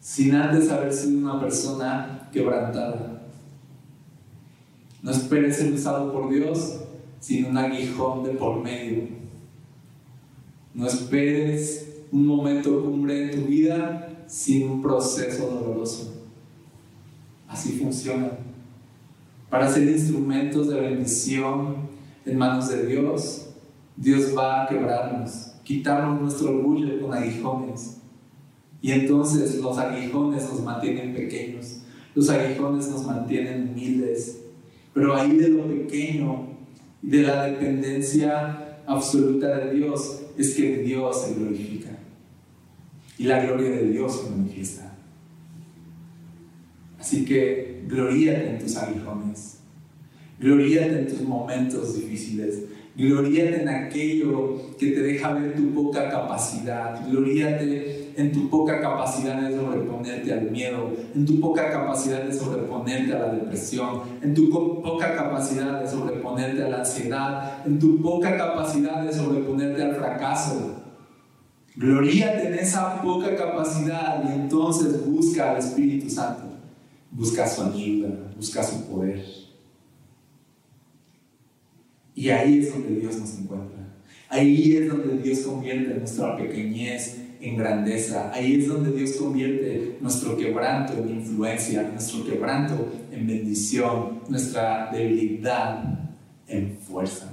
sin 0.00 0.34
antes 0.34 0.68
haber 0.70 0.92
sido 0.92 1.18
una 1.18 1.40
persona 1.40 2.28
quebrantada. 2.32 3.22
No 5.02 5.10
esperes 5.12 5.56
ser 5.56 5.72
usado 5.72 6.12
por 6.12 6.30
Dios 6.30 6.80
sin 7.20 7.46
un 7.46 7.56
aguijón 7.56 8.24
de 8.24 8.30
por 8.30 8.60
medio. 8.60 9.04
No 10.74 10.86
esperes 10.86 12.02
un 12.10 12.26
momento 12.26 12.82
cumbre 12.82 13.24
en 13.24 13.40
tu 13.40 13.46
vida 13.46 14.08
sin 14.26 14.68
un 14.68 14.82
proceso 14.82 15.46
doloroso. 15.46 16.12
Así 17.48 17.78
funciona. 17.78 18.32
Para 19.48 19.70
ser 19.70 19.88
instrumentos 19.88 20.68
de 20.68 20.80
bendición 20.80 21.88
en 22.26 22.36
manos 22.36 22.68
de 22.68 22.84
Dios, 22.84 23.50
Dios 23.96 24.36
va 24.36 24.64
a 24.64 24.66
quebrarnos, 24.66 25.53
quitarnos 25.64 26.20
nuestro 26.20 26.50
orgullo 26.50 27.00
con 27.00 27.12
aguijones. 27.14 27.96
Y 28.80 28.92
entonces 28.92 29.60
los 29.60 29.78
aguijones 29.78 30.48
nos 30.50 30.62
mantienen 30.62 31.14
pequeños, 31.14 31.80
los 32.14 32.28
aguijones 32.28 32.88
nos 32.88 33.04
mantienen 33.06 33.70
humildes. 33.70 34.42
Pero 34.92 35.16
ahí 35.16 35.36
de 35.36 35.48
lo 35.48 35.66
pequeño, 35.66 36.46
de 37.02 37.22
la 37.22 37.46
dependencia 37.46 38.78
absoluta 38.86 39.58
de 39.58 39.74
Dios, 39.74 40.20
es 40.36 40.54
que 40.54 40.78
Dios 40.82 41.22
se 41.22 41.34
glorifica. 41.34 41.98
Y 43.16 43.24
la 43.24 43.44
gloria 43.44 43.70
de 43.70 43.88
Dios 43.88 44.20
se 44.20 44.30
manifiesta. 44.30 44.96
Así 46.98 47.24
que 47.24 47.84
gloríate 47.86 48.50
en 48.50 48.58
tus 48.58 48.76
aguijones, 48.76 49.58
gloríate 50.40 51.00
en 51.00 51.06
tus 51.06 51.20
momentos 51.22 51.96
difíciles, 51.96 52.64
gloríate 52.96 53.62
en 53.62 53.68
aquello 53.68 54.76
que 54.78 54.92
te 54.92 55.00
deja 55.00 55.32
ver 55.32 55.54
tu 55.54 55.72
poca 55.72 56.08
capacidad, 56.08 57.06
gloríate 57.08 58.12
en 58.16 58.32
tu 58.32 58.48
poca 58.48 58.80
capacidad 58.80 59.40
de 59.40 59.56
sobreponerte 59.56 60.32
al 60.32 60.50
miedo, 60.50 60.92
en 61.14 61.26
tu 61.26 61.40
poca 61.40 61.70
capacidad 61.70 62.22
de 62.22 62.32
sobreponerte 62.32 63.12
a 63.12 63.18
la 63.18 63.32
depresión, 63.32 64.02
en 64.22 64.34
tu 64.34 64.50
poca 64.50 65.14
capacidad 65.14 65.80
de 65.80 65.88
sobreponerte 65.88 66.62
a 66.62 66.68
la 66.68 66.78
ansiedad, 66.78 67.66
en 67.66 67.78
tu 67.78 68.00
poca 68.00 68.36
capacidad 68.36 69.02
de 69.02 69.12
sobreponerte 69.12 69.82
al 69.82 69.96
fracaso. 69.96 70.80
Gloríate 71.76 72.48
en 72.48 72.54
esa 72.54 73.02
poca 73.02 73.34
capacidad 73.34 74.22
y 74.24 74.32
entonces 74.32 75.04
busca 75.04 75.50
al 75.50 75.58
Espíritu 75.58 76.08
Santo 76.08 76.54
busca 77.14 77.46
su 77.48 77.62
ayuda, 77.62 78.08
busca 78.36 78.62
su 78.62 78.84
poder. 78.86 79.43
Y 82.14 82.30
ahí 82.30 82.60
es 82.60 82.72
donde 82.72 83.00
Dios 83.00 83.16
nos 83.16 83.38
encuentra. 83.38 83.78
Ahí 84.28 84.76
es 84.76 84.88
donde 84.88 85.18
Dios 85.18 85.40
convierte 85.40 85.94
nuestra 85.94 86.36
pequeñez 86.36 87.18
en 87.40 87.56
grandeza. 87.56 88.32
Ahí 88.32 88.60
es 88.60 88.68
donde 88.68 88.90
Dios 88.92 89.12
convierte 89.12 89.98
nuestro 90.00 90.36
quebranto 90.36 90.94
en 90.94 91.08
influencia, 91.10 91.82
nuestro 91.82 92.24
quebranto 92.24 92.92
en 93.12 93.26
bendición, 93.26 94.20
nuestra 94.28 94.90
debilidad 94.92 95.84
en 96.48 96.76
fuerza. 96.78 97.30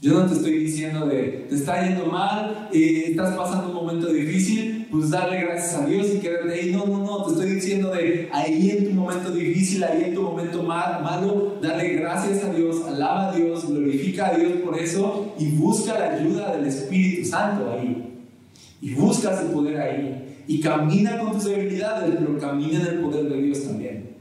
Yo 0.00 0.14
no 0.14 0.26
te 0.26 0.34
estoy 0.34 0.58
diciendo 0.58 1.06
de, 1.06 1.46
te 1.48 1.54
está 1.54 1.86
yendo 1.86 2.06
mal, 2.06 2.68
eh, 2.72 3.04
estás 3.08 3.36
pasando 3.36 3.68
un 3.68 3.74
momento 3.74 4.10
difícil, 4.10 4.69
pues 4.90 5.10
darle 5.10 5.42
gracias 5.42 5.80
a 5.80 5.86
Dios 5.86 6.08
y 6.14 6.18
quedarte 6.18 6.52
ahí. 6.52 6.72
No, 6.72 6.86
no, 6.86 6.98
no, 6.98 7.24
te 7.24 7.32
estoy 7.32 7.50
diciendo 7.54 7.90
de 7.90 8.28
ahí 8.32 8.70
en 8.70 8.88
tu 8.88 8.94
momento 8.94 9.30
difícil, 9.30 9.84
ahí 9.84 10.04
en 10.04 10.14
tu 10.14 10.22
momento 10.22 10.62
mal, 10.62 11.02
malo, 11.02 11.58
darle 11.62 11.90
gracias 11.90 12.42
a 12.42 12.52
Dios, 12.52 12.84
alaba 12.86 13.28
a 13.28 13.36
Dios, 13.36 13.68
glorifica 13.68 14.28
a 14.28 14.34
Dios 14.36 14.52
por 14.64 14.78
eso 14.78 15.34
y 15.38 15.50
busca 15.52 15.98
la 15.98 16.14
ayuda 16.14 16.56
del 16.56 16.66
Espíritu 16.66 17.28
Santo 17.28 17.70
ahí. 17.70 18.06
Y 18.82 18.94
busca 18.94 19.38
su 19.40 19.52
poder 19.52 19.80
ahí. 19.80 20.44
Y 20.48 20.60
camina 20.60 21.18
con 21.18 21.32
tus 21.32 21.44
debilidades, 21.44 22.16
pero 22.18 22.38
camina 22.38 22.80
en 22.80 22.86
el 22.86 23.00
poder 23.00 23.28
de 23.28 23.42
Dios 23.42 23.62
también. 23.64 24.16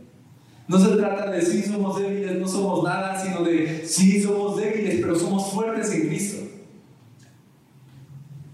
No 0.67 0.77
se 0.77 0.95
trata 0.97 1.31
de 1.31 1.41
si 1.41 1.63
somos 1.63 1.99
débiles, 1.99 2.37
no 2.37 2.47
somos 2.47 2.83
nada, 2.83 3.19
sino 3.19 3.43
de 3.43 3.83
si 3.87 4.21
somos 4.21 4.55
débiles, 4.55 4.99
pero 5.01 5.17
somos 5.17 5.51
fuertes 5.51 5.91
en 5.93 6.07
Cristo. 6.07 6.47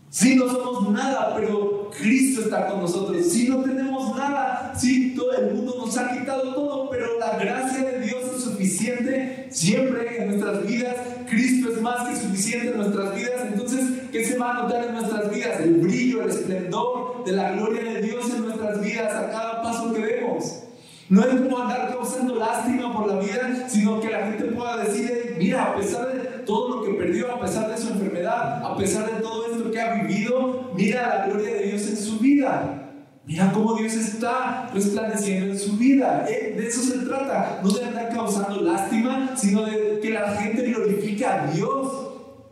Si 0.09 0.34
no 0.38 0.47
somos 0.47 0.91
nada, 0.91 1.36
pero 1.36 1.85
Cristo 1.98 2.41
está 2.41 2.68
con 2.68 2.82
nosotros. 2.82 3.26
Si 3.32 3.48
no 3.48 3.64
tenemos 3.64 4.16
nada, 4.16 4.74
si 4.78 5.16
todo 5.16 5.34
el 5.34 5.54
mundo 5.54 5.76
nos 5.78 5.98
ha 5.98 6.12
quitado 6.12 6.54
todo, 6.54 6.89
pero 6.89 7.20
la 7.20 7.38
gracia 7.38 7.84
de 7.84 8.00
Dios 8.02 8.24
es 8.36 8.43
suficiente 8.43 9.48
siempre 9.50 10.22
en 10.22 10.30
nuestras 10.30 10.66
vidas. 10.66 10.96
Cristo 11.30 11.72
es 11.72 11.82
más 11.82 12.08
que 12.08 12.16
suficiente 12.16 12.70
en 12.70 12.78
nuestras 12.78 13.16
vidas. 13.16 13.46
Entonces, 13.48 13.86
¿qué 14.12 14.26
se 14.26 14.38
va 14.38 14.52
a 14.52 14.64
notar 14.64 14.86
en 14.86 14.93
nuestras 14.93 15.34
vidas? 15.34 15.60
El 15.62 15.76
brillo, 15.76 16.24
el 16.24 16.30
esplendor 16.30 17.24
de 17.26 17.32
la 17.32 17.52
gloria 17.52 17.84
de 17.84 18.02
Dios 18.02 18.26
en 18.34 18.46
nuestras 18.46 18.82
vidas 18.82 19.14
a 19.14 19.30
cada 19.32 19.62
paso 19.62 19.93
que 19.93 20.02
demos. 20.02 20.64
No 21.08 21.22
es 21.22 21.39
como 21.39 21.60
andar 21.60 21.89
causando 21.89 22.36
lástima 22.36 22.91
por 22.91 23.08
la 23.08 23.20
vida, 23.20 23.70
sino 23.70 23.99
que 23.99 24.10
la 24.10 24.26
gente 24.28 24.45
pueda 24.45 24.78
decir, 24.78 25.36
mira, 25.38 25.66
a 25.66 25.76
pesar 25.76 26.12
de 26.12 26.20
todo 26.45 26.78
lo 26.78 26.84
que 26.84 26.93
perdió, 26.93 27.32
a 27.32 27.39
pesar 27.39 27.70
de 27.70 27.78
su 27.78 27.89
enfermedad, 27.89 28.64
a 28.66 28.76
pesar 28.76 29.06
de 29.14 29.22
todo 29.22 29.45
esto 29.51 29.70
que 29.70 29.80
ha 29.80 29.93
vivido, 30.01 30.72
mira 30.76 31.08
la 31.08 31.28
gloria 31.28 31.53
de 31.53 31.64
Dios 31.68 31.88
en 31.88 31.97
su 31.97 32.18
vida. 32.18 32.82
Mira 33.24 33.51
cómo 33.51 33.76
Dios 33.76 33.93
está 33.93 34.70
resplandeciendo 34.74 35.53
en 35.53 35.60
su 35.60 35.78
vida. 35.78 36.26
Eh, 36.28 36.56
de 36.58 36.68
eso 36.68 36.82
se 36.82 36.99
trata. 36.99 37.60
No 37.64 37.70
de 37.70 37.86
andar 37.86 38.10
causando 38.10 38.62
lástima, 38.62 39.36
sino 39.36 39.66
de 39.66 39.99
que 40.01 40.12
la 40.12 40.36
gente 40.38 40.64
glorifique 40.72 41.26
a 41.26 41.47
Dios 41.47 42.06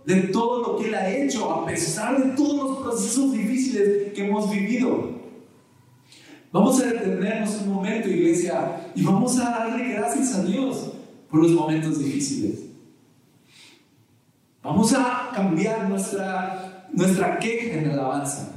de 0.05 0.15
todo 0.23 0.61
lo 0.61 0.77
que 0.77 0.87
Él 0.87 0.95
ha 0.95 1.09
hecho, 1.09 1.49
a 1.51 1.65
pesar 1.65 2.21
de 2.21 2.35
todos 2.35 2.69
los 2.69 2.77
procesos 2.79 3.31
difíciles 3.31 4.13
que 4.13 4.25
hemos 4.25 4.51
vivido. 4.51 5.22
Vamos 6.53 6.79
a 6.79 6.85
detenernos 6.85 7.61
un 7.63 7.73
momento, 7.73 8.07
iglesia, 8.07 8.91
y 8.93 9.01
vamos 9.01 9.39
a 9.39 9.49
darle 9.49 9.95
gracias 9.95 10.35
a 10.35 10.43
Dios 10.43 10.91
por 11.27 11.41
los 11.41 11.51
momentos 11.51 11.97
difíciles. 11.97 12.59
Vamos 14.61 14.93
a 14.93 15.31
cambiar 15.33 15.89
nuestra, 15.89 16.87
nuestra 16.93 17.39
queja 17.39 17.79
en 17.79 17.89
alabanza. 17.89 18.51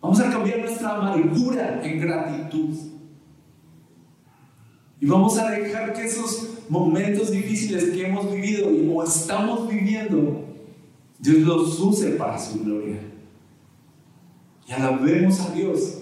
Vamos 0.00 0.18
a 0.18 0.30
cambiar 0.32 0.58
nuestra 0.58 0.96
amargura 0.96 1.80
en 1.80 2.00
gratitud. 2.00 2.76
Y 5.00 5.06
vamos 5.06 5.38
a 5.38 5.48
dejar 5.48 5.92
que 5.92 6.06
esos 6.06 6.58
momentos 6.68 7.30
difíciles 7.30 7.84
que 7.90 8.08
hemos 8.08 8.32
vivido 8.32 8.68
y 8.72 8.90
o 8.92 9.04
estamos 9.04 9.68
viviendo, 9.68 10.44
Dios 11.20 11.38
los 11.42 11.78
use 11.78 12.10
para 12.16 12.36
su 12.36 12.64
gloria. 12.64 12.98
Y 14.66 14.72
alabemos 14.72 15.38
a 15.38 15.52
Dios 15.52 16.01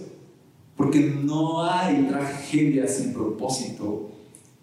porque 0.81 1.01
no 1.23 1.63
hay 1.63 2.07
tragedia 2.07 2.89
sin 2.89 3.13
propósito 3.13 4.13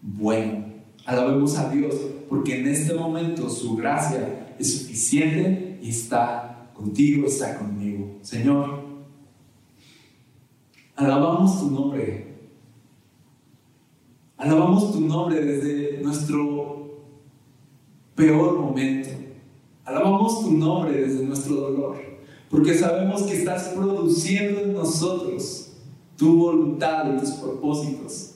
bueno. 0.02 0.66
Alabemos 1.06 1.56
a 1.60 1.70
Dios, 1.70 1.94
porque 2.28 2.60
en 2.60 2.68
este 2.70 2.96
momento 2.96 3.48
su 3.52 3.76
gracia 3.76 4.56
es 4.58 4.80
suficiente 4.80 5.78
y 5.80 5.92
está 5.92 6.72
contigo, 6.74 7.28
está 7.28 7.60
conmigo. 7.60 8.18
Señor, 8.24 8.80
alabamos 10.96 11.60
tu 11.60 11.70
nombre. 11.70 12.34
Alabamos 14.38 14.94
tu 14.94 15.02
nombre 15.02 15.40
desde 15.40 16.02
nuestro 16.02 17.06
peor 18.16 18.58
momento. 18.58 19.10
Alabamos 19.86 20.42
tu 20.42 20.52
nombre 20.52 21.00
desde 21.00 21.24
nuestro 21.24 21.58
dolor, 21.58 21.98
porque 22.50 22.74
sabemos 22.74 23.22
que 23.22 23.38
estás 23.38 23.66
produciendo 23.68 24.62
en 24.62 24.74
nosotros 24.74 25.67
tu 26.18 26.38
voluntad 26.38 27.14
y 27.14 27.20
tus 27.20 27.32
propósitos. 27.32 28.34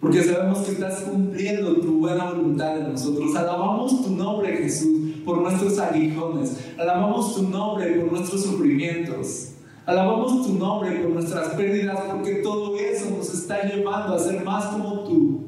Porque 0.00 0.22
sabemos 0.22 0.58
que 0.58 0.72
estás 0.72 1.00
cumpliendo 1.00 1.76
tu 1.76 1.98
buena 1.98 2.30
voluntad 2.30 2.78
en 2.78 2.92
nosotros. 2.92 3.34
Alabamos 3.34 4.04
tu 4.04 4.10
nombre, 4.10 4.56
Jesús, 4.58 5.16
por 5.24 5.40
nuestros 5.40 5.78
aguijones. 5.78 6.56
Alabamos 6.78 7.34
tu 7.34 7.42
nombre 7.42 7.86
por 7.94 8.12
nuestros 8.12 8.42
sufrimientos. 8.42 9.52
Alabamos 9.86 10.46
tu 10.46 10.52
nombre 10.54 10.90
por 11.00 11.10
nuestras 11.10 11.54
pérdidas, 11.54 11.98
porque 12.10 12.36
todo 12.36 12.76
eso 12.76 13.10
nos 13.16 13.32
está 13.32 13.62
llevando 13.62 14.14
a 14.14 14.18
ser 14.18 14.44
más 14.44 14.66
como 14.66 15.00
tú 15.04 15.46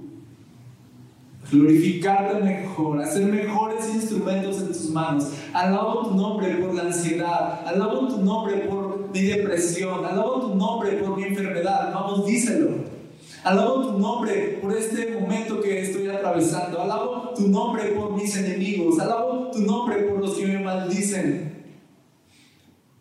glorificarte 1.51 2.43
mejor, 2.43 3.01
hacer 3.01 3.25
mejores 3.27 3.95
instrumentos 3.95 4.61
en 4.61 4.69
tus 4.69 4.91
manos. 4.91 5.33
Alabo 5.53 6.09
tu 6.09 6.15
nombre 6.15 6.57
por 6.57 6.75
la 6.75 6.83
ansiedad, 6.83 7.67
alabo 7.67 8.09
tu 8.09 8.19
nombre 8.23 8.57
por 8.69 8.88
mi 9.13 9.23
depresión, 9.23 10.05
alabo 10.05 10.41
tu 10.41 10.55
nombre 10.55 10.93
por 10.93 11.17
mi 11.17 11.25
enfermedad. 11.25 11.93
Vamos, 11.93 12.27
díselo. 12.27 12.99
Alabo 13.45 13.87
tu 13.87 13.99
nombre 13.99 14.59
por 14.61 14.77
este 14.77 15.13
momento 15.13 15.61
que 15.61 15.83
estoy 15.83 16.09
atravesando. 16.09 16.81
Alabo 16.81 17.33
tu 17.35 17.49
nombre 17.49 17.85
por 17.93 18.13
mis 18.13 18.37
enemigos. 18.37 18.99
Alabo 18.99 19.51
tu 19.51 19.61
nombre 19.61 20.03
por 20.03 20.21
los 20.21 20.37
que 20.37 20.47
me 20.47 20.59
maldicen. 20.59 21.49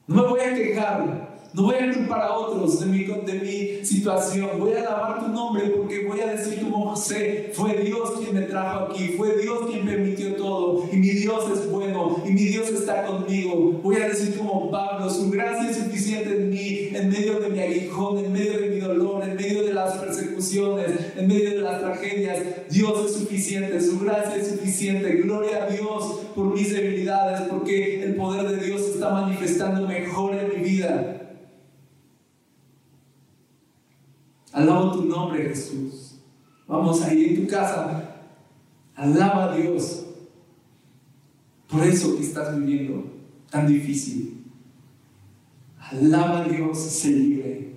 No 0.08 0.24
me 0.24 0.28
voy 0.30 0.40
a 0.40 0.54
quejar. 0.54 1.28
No 1.54 1.64
voy 1.64 1.76
a 1.76 1.92
culpar 1.92 2.22
a 2.22 2.38
otros 2.38 2.80
de 2.82 2.86
mi, 2.86 3.04
de 3.04 3.34
mi 3.34 3.86
situación. 3.86 4.60
Voy 4.60 4.74
a 4.74 4.82
alabar 4.82 5.26
tu 5.26 5.32
nombre 5.32 5.64
porque 5.70 6.06
voy 6.06 6.20
a 6.20 6.28
decir 6.28 6.62
como 6.62 6.92
José, 6.92 7.52
fue 7.54 7.74
Dios 7.82 8.12
quien 8.20 8.36
me 8.36 8.42
trajo 8.44 8.86
aquí, 8.86 9.16
fue 9.18 9.38
Dios 9.38 9.66
quien 9.68 9.86
permitió 9.86 10.36
todo. 10.36 10.84
Y 10.92 10.98
mi 10.98 11.10
Dios 11.10 11.50
es 11.52 11.72
bueno 11.72 12.22
y 12.26 12.30
mi 12.30 12.44
Dios 12.44 12.70
está 12.70 13.06
conmigo. 13.06 13.80
Voy 13.82 13.96
a 13.96 14.10
decir 14.10 14.38
como 14.38 14.70
Pablo, 14.70 15.10
su 15.10 15.32
gracia 15.32 15.70
es 15.72 15.78
suficiente 15.78 15.97
en 16.98 17.10
medio 17.10 17.40
de 17.40 17.50
mi 17.50 17.60
aguijón, 17.60 18.18
en 18.18 18.34
medio 18.34 18.60
de 18.60 18.70
mi 18.70 18.80
dolor, 18.80 19.24
en 19.24 19.36
medio 19.36 19.64
de 19.64 19.74
las 19.74 19.98
persecuciones, 19.98 20.92
en 21.16 21.28
medio 21.28 21.52
de 21.52 21.62
las 21.62 21.80
tragedias, 21.80 22.44
Dios 22.70 23.06
es 23.06 23.14
suficiente, 23.18 23.80
su 23.82 24.00
gracia 24.00 24.36
es 24.36 24.48
suficiente. 24.48 25.16
Gloria 25.18 25.64
a 25.64 25.68
Dios 25.68 26.22
por 26.36 26.54
mis 26.54 26.72
debilidades, 26.72 27.42
porque 27.50 28.04
el 28.04 28.16
poder 28.16 28.50
de 28.50 28.66
Dios 28.66 28.82
se 28.82 28.92
está 28.92 29.12
manifestando 29.12 29.88
mejor 29.88 30.36
en 30.36 30.50
mi 30.50 30.70
vida. 30.70 31.36
Alabo 34.52 34.94
tu 34.94 35.06
nombre, 35.06 35.50
Jesús. 35.50 36.16
Vamos 36.68 37.02
ahí 37.04 37.26
en 37.26 37.46
tu 37.46 37.48
casa. 37.52 38.16
Alaba 38.96 39.54
a 39.54 39.56
Dios 39.56 40.06
por 41.68 41.84
eso 41.84 42.16
que 42.16 42.24
estás 42.24 42.58
viviendo 42.58 43.04
tan 43.50 43.68
difícil. 43.68 44.37
Alaba 45.92 46.40
a 46.40 46.48
Dios 46.48 46.78
sé 46.78 47.10
libre. 47.12 47.68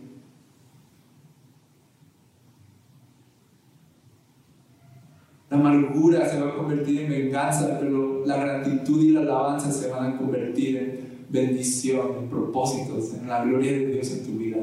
La 5.48 5.56
amargura 5.56 6.28
se 6.28 6.40
va 6.40 6.50
a 6.50 6.56
convertir 6.56 7.02
en 7.02 7.11
venganza, 7.11 7.78
pero 7.80 8.24
la 8.24 8.36
gratitud 8.36 9.02
y 9.02 9.11
la 9.11 9.20
alabanza 9.20 9.70
se 9.72 9.90
van 9.90 10.12
a 10.12 10.16
convertir 10.16 10.76
en 10.76 11.11
bendición, 11.28 12.16
en 12.18 12.28
propósitos, 12.28 13.14
en 13.14 13.28
la 13.28 13.44
gloria 13.44 13.72
de 13.72 13.86
Dios 13.86 14.11
en 14.12 14.24
tu 14.24 14.38
vida. 14.38 14.58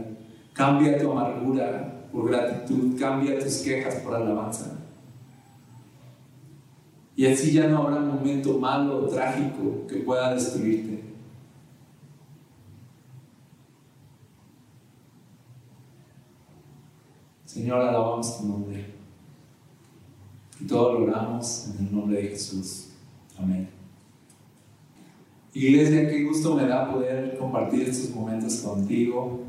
Cambia 0.54 0.98
tu 0.98 1.12
amargura 1.12 2.08
por 2.12 2.30
gratitud, 2.30 2.98
cambia 3.00 3.38
tus 3.40 3.58
quejas 3.58 3.96
por 3.96 4.16
alabanza. 4.16 4.78
Y 7.16 7.26
así 7.26 7.52
ya 7.52 7.68
no 7.68 7.80
habrá 7.80 8.00
momento 8.00 8.58
malo 8.60 9.06
o 9.06 9.08
trágico 9.08 9.88
que 9.88 9.98
pueda 9.98 10.34
destruirte. 10.34 10.97
Señor, 17.58 17.82
alabamos 17.82 18.38
tu 18.38 18.48
nombre. 18.48 18.86
Y 20.62 20.68
todo 20.68 20.94
lo 20.94 21.06
oramos 21.06 21.70
en 21.72 21.88
el 21.88 21.96
nombre 21.96 22.22
de 22.22 22.28
Jesús. 22.30 22.90
Amén. 23.36 23.68
Iglesia, 25.56 26.08
qué 26.08 26.24
gusto 26.24 26.54
me 26.54 26.68
da 26.68 26.94
poder 26.94 27.36
compartir 27.40 27.90
estos 27.90 28.16
momentos 28.16 28.58
contigo. 28.58 29.40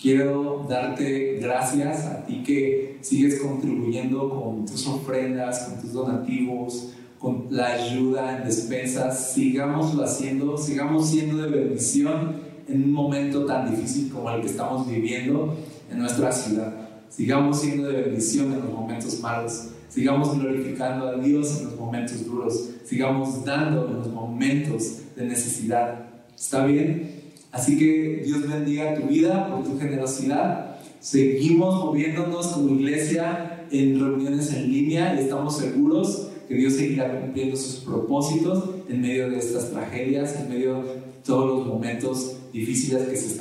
Quiero 0.00 0.64
darte 0.68 1.40
gracias 1.42 2.06
a 2.06 2.24
ti 2.24 2.44
que 2.44 2.98
sigues 3.00 3.40
contribuyendo 3.40 4.30
con 4.30 4.64
tus 4.64 4.86
ofrendas, 4.86 5.64
con 5.64 5.80
tus 5.80 5.92
donativos, 5.92 6.92
con 7.18 7.48
la 7.50 7.66
ayuda 7.66 8.36
en 8.36 8.44
despensas. 8.44 9.32
Sigámoslo 9.32 10.04
haciendo, 10.04 10.56
sigamos 10.56 11.08
siendo 11.08 11.38
de 11.38 11.50
bendición 11.50 12.36
en 12.68 12.84
un 12.84 12.92
momento 12.92 13.44
tan 13.44 13.68
difícil 13.68 14.12
como 14.12 14.30
el 14.30 14.42
que 14.42 14.46
estamos 14.46 14.86
viviendo 14.88 15.56
en 15.90 15.98
nuestra 15.98 16.30
ciudad. 16.30 16.75
Sigamos 17.16 17.62
siendo 17.62 17.88
de 17.88 18.02
bendición 18.02 18.52
en 18.52 18.60
los 18.60 18.72
momentos 18.74 19.20
malos. 19.20 19.68
Sigamos 19.88 20.38
glorificando 20.38 21.08
a 21.08 21.16
Dios 21.16 21.60
en 21.60 21.64
los 21.64 21.76
momentos 21.76 22.26
duros. 22.26 22.68
Sigamos 22.84 23.42
dando 23.42 23.88
en 23.88 23.94
los 23.94 24.08
momentos 24.12 24.98
de 25.16 25.24
necesidad. 25.24 26.10
¿Está 26.36 26.66
bien? 26.66 27.10
Así 27.52 27.78
que 27.78 28.22
Dios 28.22 28.46
bendiga 28.46 28.94
tu 28.96 29.06
vida 29.06 29.48
por 29.48 29.64
tu 29.64 29.78
generosidad. 29.78 30.76
Seguimos 31.00 31.86
moviéndonos 31.86 32.48
como 32.48 32.74
iglesia 32.74 33.64
en 33.70 33.98
reuniones 33.98 34.52
en 34.52 34.70
línea 34.70 35.14
y 35.14 35.24
estamos 35.24 35.56
seguros 35.56 36.28
que 36.46 36.54
Dios 36.54 36.74
seguirá 36.74 37.18
cumpliendo 37.18 37.56
sus 37.56 37.76
propósitos 37.76 38.62
en 38.90 39.00
medio 39.00 39.30
de 39.30 39.38
estas 39.38 39.70
tragedias, 39.70 40.36
en 40.38 40.50
medio 40.50 40.82
de 40.82 40.90
todos 41.24 41.58
los 41.58 41.66
momentos 41.66 42.36
difíciles 42.52 43.08
que 43.08 43.16
se 43.16 43.28
están 43.28 43.34